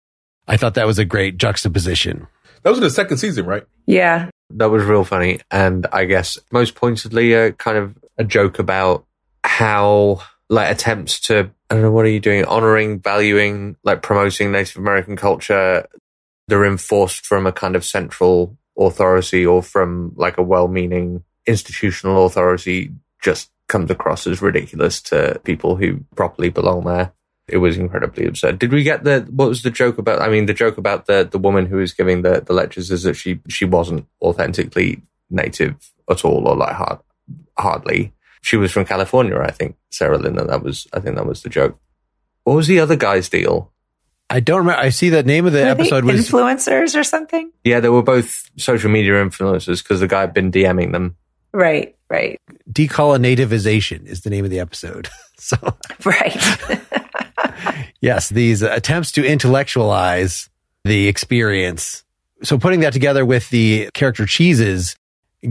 I 0.47 0.57
thought 0.57 0.75
that 0.75 0.87
was 0.87 0.99
a 0.99 1.05
great 1.05 1.37
juxtaposition. 1.37 2.27
That 2.63 2.69
was 2.69 2.79
in 2.79 2.83
the 2.83 2.89
second 2.89 3.17
season, 3.17 3.45
right? 3.45 3.63
Yeah. 3.85 4.29
That 4.51 4.69
was 4.69 4.83
real 4.83 5.03
funny. 5.03 5.39
And 5.51 5.87
I 5.91 6.05
guess 6.05 6.37
most 6.51 6.75
pointedly, 6.75 7.33
a 7.33 7.51
kind 7.51 7.77
of 7.77 7.97
a 8.17 8.23
joke 8.23 8.59
about 8.59 9.05
how 9.43 10.21
like 10.49 10.71
attempts 10.71 11.19
to, 11.21 11.49
I 11.69 11.73
don't 11.73 11.81
know, 11.81 11.91
what 11.91 12.05
are 12.05 12.09
you 12.09 12.19
doing? 12.19 12.45
Honoring, 12.45 12.99
valuing, 12.99 13.75
like 13.83 14.01
promoting 14.01 14.51
Native 14.51 14.77
American 14.77 15.15
culture. 15.15 15.87
They're 16.47 16.65
enforced 16.65 17.25
from 17.25 17.47
a 17.47 17.51
kind 17.51 17.75
of 17.75 17.85
central 17.85 18.57
authority 18.77 19.45
or 19.45 19.63
from 19.63 20.13
like 20.15 20.37
a 20.37 20.43
well-meaning 20.43 21.23
institutional 21.45 22.25
authority 22.25 22.91
just 23.21 23.49
comes 23.73 23.89
across 23.89 24.27
as 24.27 24.39
ridiculous 24.39 25.01
to 25.01 25.41
people 25.43 25.75
who 25.75 25.99
properly 26.15 26.49
belong 26.49 26.85
there. 26.85 27.11
It 27.47 27.57
was 27.57 27.75
incredibly 27.75 28.27
absurd. 28.27 28.59
Did 28.59 28.71
we 28.71 28.83
get 28.83 29.03
the 29.03 29.27
what 29.31 29.49
was 29.49 29.63
the 29.63 29.71
joke 29.71 29.97
about? 29.97 30.21
I 30.21 30.29
mean, 30.29 30.45
the 30.45 30.53
joke 30.53 30.77
about 30.77 31.07
the 31.07 31.27
the 31.29 31.39
woman 31.39 31.65
who 31.65 31.77
was 31.77 31.91
giving 31.91 32.21
the 32.21 32.39
the 32.39 32.53
lectures 32.53 32.91
is 32.91 33.01
that 33.03 33.15
she 33.15 33.41
she 33.49 33.65
wasn't 33.65 34.07
authentically 34.21 35.01
native 35.29 35.91
at 36.09 36.23
all, 36.23 36.47
or 36.47 36.55
like 36.55 36.75
hard, 36.75 36.99
hardly. 37.57 38.13
She 38.41 38.57
was 38.57 38.71
from 38.71 38.85
California, 38.85 39.37
I 39.39 39.51
think. 39.51 39.75
Sarahlyn, 39.91 40.39
and 40.39 40.49
that 40.49 40.63
was 40.63 40.87
I 40.93 40.99
think 40.99 41.15
that 41.15 41.25
was 41.25 41.41
the 41.41 41.49
joke. 41.49 41.77
What 42.43 42.55
was 42.55 42.67
the 42.67 42.79
other 42.79 42.95
guy's 42.95 43.27
deal? 43.27 43.73
I 44.29 44.39
don't 44.39 44.59
remember. 44.59 44.81
I 44.81 44.89
see 44.89 45.09
the 45.09 45.23
name 45.23 45.47
of 45.47 45.53
the 45.53 45.63
were 45.63 45.67
episode 45.67 46.05
was 46.05 46.29
influencers 46.29 46.97
or 46.97 47.03
something. 47.03 47.51
Yeah, 47.63 47.79
they 47.79 47.89
were 47.89 48.03
both 48.03 48.49
social 48.57 48.91
media 48.91 49.13
influencers 49.13 49.81
because 49.83 49.99
the 49.99 50.07
guy 50.07 50.21
had 50.21 50.33
been 50.33 50.51
DMing 50.51 50.91
them. 50.91 51.17
Right, 51.51 51.95
right. 52.13 52.39
Decolonativization 52.71 54.05
is 54.05 54.21
the 54.21 54.29
name 54.29 54.45
of 54.45 54.51
the 54.51 54.59
episode. 54.59 55.09
so, 55.37 55.57
right. 56.05 56.37
yes, 58.01 58.29
these 58.29 58.61
attempts 58.61 59.11
to 59.13 59.25
intellectualize 59.25 60.49
the 60.83 61.07
experience. 61.07 62.03
So, 62.43 62.57
putting 62.57 62.81
that 62.81 62.93
together 62.93 63.25
with 63.25 63.49
the 63.49 63.89
character 63.93 64.25
Cheese's 64.25 64.95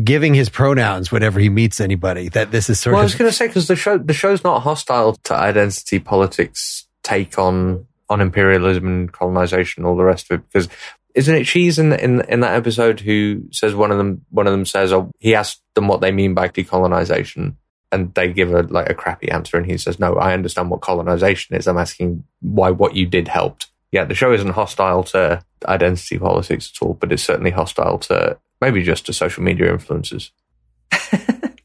giving 0.05 0.35
his 0.35 0.49
pronouns 0.49 1.13
whenever 1.13 1.39
he 1.39 1.49
meets 1.49 1.81
anybody. 1.81 2.29
That 2.29 2.51
this 2.51 2.71
is 2.71 2.81
sort 2.81 2.93
well, 2.93 3.01
of. 3.01 3.05
I 3.05 3.07
was 3.07 3.15
going 3.15 3.31
to 3.31 3.37
say 3.37 3.47
because 3.47 3.69
the 3.69 3.77
show 3.77 3.99
the 3.99 4.15
show's 4.15 4.45
not 4.45 4.61
hostile 4.61 5.15
to 5.25 5.35
identity 5.35 5.99
politics 5.99 6.87
take 7.03 7.39
on 7.39 7.87
on 8.09 8.21
imperialism 8.21 8.87
and 8.87 9.13
colonization, 9.13 9.85
all 9.85 9.97
the 9.97 10.05
rest 10.05 10.31
of 10.31 10.41
it. 10.41 10.47
Because 10.53 10.69
isn't 11.15 11.35
it 11.35 11.45
Cheese 11.45 11.79
in, 11.79 11.93
in 11.93 12.21
in 12.23 12.41
that 12.41 12.55
episode 12.57 13.01
who 13.01 13.45
says 13.51 13.75
one 13.75 13.91
of 13.91 13.99
them 13.99 14.25
one 14.31 14.47
of 14.47 14.53
them 14.53 14.65
says 14.67 14.93
oh, 14.93 15.11
he 15.19 15.35
asked 15.35 15.63
them 15.75 15.89
what 15.89 16.01
they 16.01 16.11
mean 16.11 16.35
by 16.35 16.49
decolonization 16.49 17.57
and 17.91 18.15
they 18.15 18.33
give 18.33 18.53
a 18.53 18.63
like 18.63 18.89
a 18.89 18.95
crappy 18.95 19.31
answer 19.31 19.57
and 19.57 19.67
he 19.67 19.77
says 19.79 19.99
no 19.99 20.15
I 20.15 20.33
understand 20.33 20.71
what 20.71 20.81
colonization 20.81 21.57
is. 21.57 21.67
I'm 21.67 21.79
asking 21.79 22.25
why 22.41 22.71
what 22.71 22.95
you 22.95 23.07
did 23.07 23.29
helped. 23.29 23.69
Yeah 23.91 24.05
the 24.05 24.15
show 24.15 24.33
isn't 24.33 24.51
hostile 24.51 25.05
to 25.05 25.43
identity 25.67 26.19
politics 26.19 26.73
at 26.75 26.85
all 26.85 26.95
but 26.95 27.13
it's 27.13 27.23
certainly 27.23 27.51
hostile 27.51 27.99
to 27.99 28.39
maybe 28.61 28.83
just 28.83 29.07
to 29.07 29.13
social 29.13 29.43
media 29.43 29.73
influences 29.73 30.33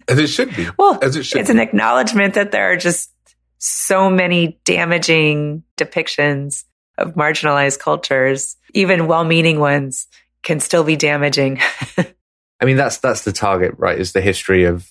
as 0.08 0.20
it 0.20 0.28
should 0.28 0.56
be. 0.56 0.68
Well 0.78 1.00
as 1.02 1.16
it 1.16 1.24
should 1.24 1.40
it's 1.40 1.50
be. 1.50 1.58
an 1.58 1.60
acknowledgement 1.60 2.34
that 2.36 2.52
there 2.52 2.72
are 2.72 2.78
just 2.78 3.12
so 3.60 4.10
many 4.10 4.60
damaging 4.66 5.64
depictions 5.78 6.66
of 6.98 7.14
marginalized 7.16 7.80
cultures, 7.80 8.56
even 8.74 9.08
well-meaning 9.08 9.60
ones, 9.60 10.08
can 10.44 10.60
still 10.60 10.84
be 10.84 10.96
damaging. 10.96 11.60
I 12.60 12.66
mean, 12.66 12.78
that's 12.78 12.98
that's 12.98 13.24
the 13.24 13.32
target, 13.32 13.76
right? 13.78 13.98
Is 13.98 14.14
the 14.14 14.22
history 14.22 14.64
of 14.64 14.90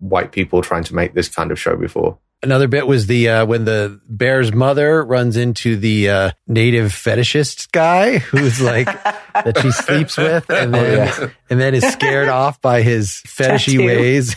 white 0.00 0.32
people 0.32 0.62
trying 0.62 0.84
to 0.84 0.94
make 0.94 1.14
this 1.14 1.28
kind 1.28 1.50
of 1.50 1.58
show 1.58 1.76
before. 1.76 2.18
Another 2.42 2.68
bit 2.68 2.86
was 2.86 3.06
the 3.06 3.28
uh, 3.28 3.46
when 3.46 3.66
the 3.66 4.00
bear's 4.08 4.50
mother 4.50 5.04
runs 5.04 5.36
into 5.36 5.76
the 5.76 6.08
uh, 6.08 6.30
native 6.46 6.90
fetishist 6.90 7.70
guy 7.70 8.16
who's 8.18 8.62
like 8.62 8.86
that 9.34 9.58
she 9.60 9.70
sleeps 9.70 10.16
with, 10.16 10.48
and 10.48 10.72
then 10.72 10.98
oh, 10.98 11.22
yeah. 11.22 11.30
and 11.50 11.60
then 11.60 11.74
is 11.74 11.84
scared 11.84 12.28
off 12.30 12.58
by 12.62 12.80
his 12.80 13.22
fetishy 13.26 13.76
Tattoo. 13.76 13.86
ways. 13.86 14.34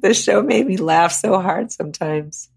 this 0.00 0.22
show 0.22 0.40
made 0.40 0.66
me 0.66 0.76
laugh 0.76 1.10
so 1.10 1.40
hard 1.40 1.72
sometimes. 1.72 2.48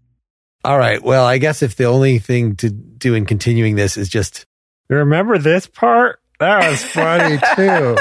All 0.64 0.78
right. 0.78 1.02
Well, 1.02 1.24
I 1.26 1.38
guess 1.38 1.62
if 1.62 1.76
the 1.76 1.84
only 1.84 2.18
thing 2.18 2.56
to 2.56 2.70
do 2.70 3.14
in 3.14 3.26
continuing 3.26 3.76
this 3.76 3.96
is 3.96 4.08
just 4.08 4.46
remember 4.88 5.38
this 5.38 5.66
part, 5.66 6.20
that 6.40 6.70
was 6.70 6.82
funny 6.84 7.38
too. 7.56 7.96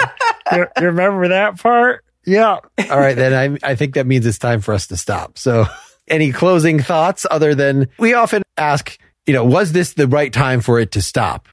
you, 0.54 0.66
you 0.80 0.86
remember 0.88 1.28
that 1.30 1.60
part? 1.60 2.04
Yeah. 2.26 2.60
All 2.90 3.00
right. 3.00 3.16
Then 3.16 3.60
I, 3.64 3.72
I 3.72 3.76
think 3.76 3.96
that 3.96 4.08
means 4.08 4.26
it's 4.26 4.38
time 4.40 4.62
for 4.62 4.74
us 4.74 4.88
to 4.88 4.98
stop. 4.98 5.38
So, 5.38 5.66
any 6.08 6.32
closing 6.32 6.80
thoughts 6.80 7.26
other 7.30 7.56
than 7.56 7.90
we 7.98 8.14
often 8.14 8.44
ask, 8.58 8.98
you 9.26 9.34
know, 9.34 9.44
was 9.46 9.72
this 9.72 9.94
the 9.94 10.08
right 10.08 10.32
time 10.32 10.62
for 10.62 10.80
it 10.80 10.92
to 10.94 11.02
stop? 11.02 11.48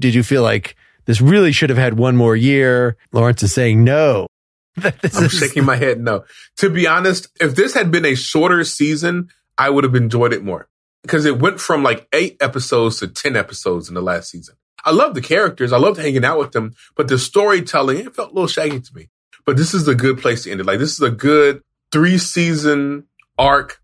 Did 0.00 0.14
you 0.14 0.22
feel 0.22 0.42
like 0.42 0.76
this 1.06 1.20
really 1.20 1.52
should 1.52 1.70
have 1.70 1.78
had 1.78 1.98
one 1.98 2.16
more 2.16 2.36
year? 2.36 2.96
Lawrence 3.12 3.42
is 3.42 3.52
saying 3.52 3.82
no. 3.84 4.26
I'm 4.82 4.92
is- 5.02 5.32
shaking 5.32 5.64
my 5.64 5.76
head 5.76 6.00
no. 6.00 6.24
To 6.58 6.70
be 6.70 6.86
honest, 6.86 7.28
if 7.40 7.54
this 7.56 7.74
had 7.74 7.90
been 7.90 8.04
a 8.04 8.14
shorter 8.14 8.64
season, 8.64 9.28
I 9.58 9.70
would 9.70 9.84
have 9.84 9.94
enjoyed 9.94 10.32
it 10.32 10.44
more 10.44 10.68
because 11.02 11.24
it 11.24 11.38
went 11.38 11.60
from 11.60 11.82
like 11.82 12.08
eight 12.12 12.36
episodes 12.40 12.98
to 13.00 13.08
10 13.08 13.36
episodes 13.36 13.88
in 13.88 13.94
the 13.94 14.02
last 14.02 14.30
season. 14.30 14.56
I 14.84 14.90
love 14.90 15.14
the 15.14 15.20
characters. 15.20 15.72
I 15.72 15.78
loved 15.78 16.00
hanging 16.00 16.24
out 16.24 16.38
with 16.38 16.52
them, 16.52 16.74
but 16.96 17.08
the 17.08 17.18
storytelling, 17.18 17.98
it 17.98 18.14
felt 18.14 18.30
a 18.30 18.34
little 18.34 18.48
shaggy 18.48 18.80
to 18.80 18.94
me. 18.94 19.08
But 19.44 19.56
this 19.56 19.74
is 19.74 19.86
a 19.88 19.94
good 19.94 20.18
place 20.18 20.44
to 20.44 20.50
end 20.50 20.60
it. 20.60 20.66
Like 20.66 20.78
this 20.78 20.92
is 20.92 21.00
a 21.00 21.10
good 21.10 21.62
three 21.90 22.18
season 22.18 23.06
arc. 23.38 23.80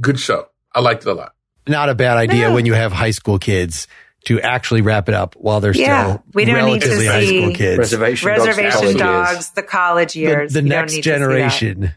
Good 0.00 0.18
show. 0.18 0.48
I 0.74 0.80
liked 0.80 1.04
it 1.06 1.10
a 1.10 1.14
lot. 1.14 1.34
Not 1.66 1.88
a 1.88 1.94
bad 1.94 2.16
idea 2.16 2.48
yeah. 2.48 2.54
when 2.54 2.66
you 2.66 2.74
have 2.74 2.92
high 2.92 3.10
school 3.10 3.38
kids 3.38 3.86
to 4.26 4.40
actually 4.40 4.82
wrap 4.82 5.08
it 5.08 5.14
up 5.14 5.34
while 5.34 5.60
they're 5.60 5.74
yeah, 5.74 6.04
still 6.04 6.24
we 6.34 6.44
don't 6.44 6.66
need 6.66 6.82
to 6.82 6.88
high 7.08 7.24
see 7.24 7.40
school 7.40 7.54
kids. 7.54 7.78
Reservation, 7.78 8.28
Reservation 8.28 8.96
dogs, 8.96 8.98
dogs 8.98 9.50
the 9.50 9.62
college 9.62 10.14
years. 10.14 10.52
The, 10.52 10.62
the 10.62 10.68
next 10.68 11.00
generation. 11.00 11.92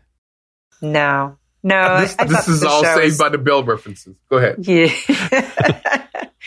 No, 0.81 1.37
no, 1.63 2.01
this, 2.01 2.15
this 2.15 2.47
is 2.47 2.63
all 2.63 2.83
saved 2.83 3.17
by 3.17 3.29
the 3.29 3.37
Bell 3.37 3.63
references. 3.63 4.15
Go 4.29 4.37
ahead. 4.37 4.65
Yeah. 4.67 4.91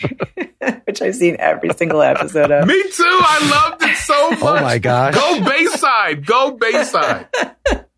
which 0.85 1.01
I've 1.01 1.15
seen 1.15 1.35
every 1.39 1.69
single 1.75 2.01
episode 2.01 2.51
of. 2.51 2.67
Me 2.67 2.81
too. 2.91 3.03
I 3.03 3.69
loved 3.69 3.83
it 3.83 3.97
so 3.97 4.29
much. 4.31 4.41
Oh 4.41 4.61
my 4.61 4.77
gosh. 4.77 5.15
Go 5.15 5.43
Bayside. 5.43 6.25
Go 6.25 6.51
Bayside. 6.51 7.27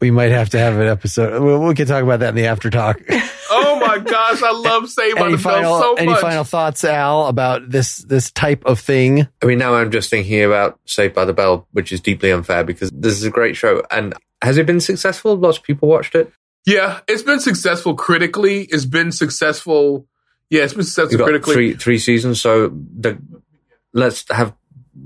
We 0.01 0.11
might 0.11 0.31
have 0.31 0.49
to 0.51 0.59
have 0.59 0.77
an 0.77 0.87
episode. 0.87 1.41
We, 1.41 1.67
we 1.67 1.75
can 1.75 1.87
talk 1.87 2.03
about 2.03 2.21
that 2.21 2.29
in 2.29 2.35
the 2.35 2.47
after 2.47 2.69
talk. 2.69 2.99
Oh 3.51 3.79
my 3.85 3.97
gosh, 3.99 4.41
I 4.41 4.51
love 4.51 4.89
Saved 4.89 5.17
by 5.17 5.25
any 5.25 5.35
the 5.35 5.43
Bell 5.43 5.53
final 5.53 5.81
so 5.81 5.93
any 5.95 6.15
final 6.15 6.43
thoughts, 6.43 6.83
Al, 6.83 7.27
about 7.27 7.69
this 7.69 7.97
this 7.97 8.31
type 8.31 8.63
of 8.65 8.79
thing? 8.79 9.27
I 9.41 9.45
mean, 9.45 9.57
now 9.57 9.75
I'm 9.75 9.91
just 9.91 10.09
thinking 10.09 10.43
about 10.43 10.79
Saved 10.85 11.15
by 11.15 11.25
the 11.25 11.33
Bell, 11.33 11.67
which 11.71 11.91
is 11.91 11.99
deeply 11.99 12.31
unfair 12.31 12.63
because 12.63 12.91
this 12.91 13.13
is 13.13 13.23
a 13.23 13.31
great 13.31 13.57
show. 13.57 13.83
And 13.91 14.13
has 14.41 14.57
it 14.57 14.65
been 14.65 14.79
successful? 14.79 15.35
Lots 15.35 15.57
of 15.57 15.63
people 15.63 15.89
watched 15.89 16.15
it. 16.15 16.31
Yeah, 16.65 16.99
it's 17.07 17.23
been 17.23 17.39
successful 17.39 17.95
critically. 17.95 18.63
It's 18.63 18.85
been 18.85 19.11
successful. 19.11 20.07
Yeah, 20.49 20.63
it's 20.63 20.73
been 20.73 20.83
successful 20.83 21.25
critically. 21.25 21.53
three 21.53 21.73
three 21.75 21.99
seasons, 21.99 22.41
so 22.41 22.69
the, 22.69 23.21
let's 23.93 24.25
have 24.29 24.55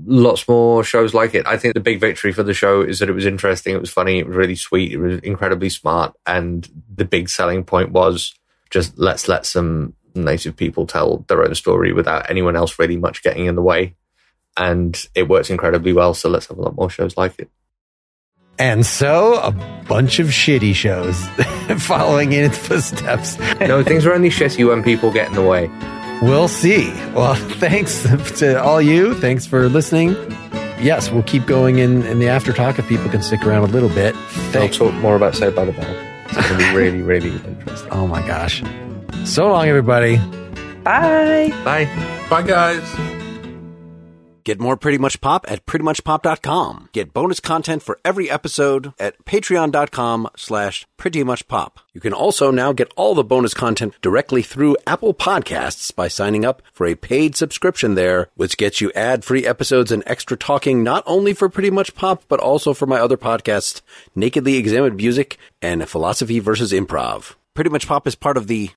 lots 0.06 0.48
more 0.48 0.82
shows 0.82 1.14
like 1.14 1.34
it. 1.34 1.46
I 1.46 1.56
think 1.56 1.74
the 1.74 1.80
big 1.80 2.00
victory 2.00 2.32
for 2.32 2.42
the 2.42 2.54
show 2.54 2.82
is 2.82 2.98
that 2.98 3.08
it 3.08 3.12
was 3.12 3.26
interesting, 3.26 3.74
it 3.74 3.80
was 3.80 3.90
funny, 3.90 4.18
it 4.18 4.26
was 4.26 4.36
really 4.36 4.56
sweet, 4.56 4.92
it 4.92 4.98
was 4.98 5.18
incredibly 5.20 5.68
smart, 5.68 6.14
and 6.26 6.68
the 6.94 7.04
big 7.04 7.28
selling 7.28 7.64
point 7.64 7.92
was 7.92 8.34
just 8.70 8.98
let's 8.98 9.28
let 9.28 9.46
some 9.46 9.94
native 10.14 10.56
people 10.56 10.86
tell 10.86 11.24
their 11.28 11.44
own 11.44 11.54
story 11.54 11.92
without 11.92 12.28
anyone 12.30 12.56
else 12.56 12.78
really 12.78 12.96
much 12.96 13.22
getting 13.22 13.46
in 13.46 13.54
the 13.54 13.62
way. 13.62 13.94
And 14.56 14.96
it 15.14 15.28
works 15.28 15.50
incredibly 15.50 15.92
well, 15.92 16.14
so 16.14 16.28
let's 16.28 16.46
have 16.46 16.58
a 16.58 16.62
lot 16.62 16.76
more 16.76 16.90
shows 16.90 17.16
like 17.16 17.38
it. 17.38 17.50
And 18.58 18.86
so 18.86 19.34
a 19.40 19.50
bunch 19.88 20.18
of 20.18 20.28
shitty 20.28 20.74
shows 20.74 21.18
following 21.82 22.32
in 22.32 22.44
its 22.44 22.58
footsteps. 22.58 23.38
No, 23.60 23.82
things 23.82 24.06
are 24.06 24.14
only 24.14 24.30
shitty 24.30 24.66
when 24.66 24.82
people 24.82 25.10
get 25.10 25.28
in 25.28 25.34
the 25.34 25.42
way. 25.42 25.68
We'll 26.22 26.48
see. 26.48 26.88
Well, 27.14 27.34
thanks 27.58 28.02
to 28.38 28.62
all 28.62 28.80
you. 28.80 29.14
Thanks 29.14 29.46
for 29.46 29.68
listening. 29.68 30.10
Yes, 30.80 31.10
we'll 31.10 31.22
keep 31.24 31.46
going 31.46 31.78
in, 31.78 32.02
in 32.04 32.18
the 32.18 32.28
after 32.28 32.52
talk 32.52 32.78
if 32.78 32.86
people 32.88 33.08
can 33.10 33.22
stick 33.22 33.44
around 33.46 33.64
a 33.64 33.72
little 33.72 33.88
bit. 33.88 34.14
I'll 34.54 34.68
talk 34.68 34.94
more 34.94 35.16
about 35.16 35.34
Saved 35.34 35.56
by 35.56 35.64
the 35.64 35.72
Bell. 35.72 35.96
It's 36.26 36.34
going 36.48 36.48
to 36.48 36.56
be 36.56 36.74
really, 36.76 37.02
really 37.02 37.32
interesting. 37.44 37.90
Oh 37.90 38.06
my 38.06 38.24
gosh. 38.26 38.62
So 39.24 39.48
long, 39.48 39.66
everybody. 39.68 40.18
Bye. 40.82 41.50
Bye. 41.64 41.86
Bye, 42.28 42.42
guys. 42.42 43.23
Get 44.44 44.60
more 44.60 44.76
Pretty 44.76 44.98
Much 44.98 45.22
Pop 45.22 45.46
at 45.48 45.64
prettymuchpop.com. 45.64 46.90
Get 46.92 47.14
bonus 47.14 47.40
content 47.40 47.82
for 47.82 47.98
every 48.04 48.30
episode 48.30 48.92
at 48.98 49.24
patreon.com 49.24 50.28
slash 50.36 50.86
prettymuchpop. 50.98 51.78
You 51.94 52.00
can 52.02 52.12
also 52.12 52.50
now 52.50 52.74
get 52.74 52.92
all 52.94 53.14
the 53.14 53.24
bonus 53.24 53.54
content 53.54 53.94
directly 54.02 54.42
through 54.42 54.76
Apple 54.86 55.14
Podcasts 55.14 55.94
by 55.94 56.08
signing 56.08 56.44
up 56.44 56.60
for 56.74 56.86
a 56.86 56.94
paid 56.94 57.36
subscription 57.36 57.94
there, 57.94 58.28
which 58.34 58.58
gets 58.58 58.82
you 58.82 58.92
ad-free 58.94 59.46
episodes 59.46 59.90
and 59.90 60.02
extra 60.04 60.36
talking 60.36 60.82
not 60.82 61.02
only 61.06 61.32
for 61.32 61.48
Pretty 61.48 61.70
Much 61.70 61.94
Pop, 61.94 62.22
but 62.28 62.40
also 62.40 62.74
for 62.74 62.86
my 62.86 62.98
other 63.00 63.16
podcasts, 63.16 63.80
Nakedly 64.14 64.56
Examined 64.56 64.96
Music 64.96 65.38
and 65.62 65.88
Philosophy 65.88 66.38
versus 66.38 66.70
Improv. 66.70 67.34
Pretty 67.54 67.70
Much 67.70 67.86
Pop 67.86 68.06
is 68.06 68.16
part 68.16 68.36
of 68.36 68.48
the 68.48 68.72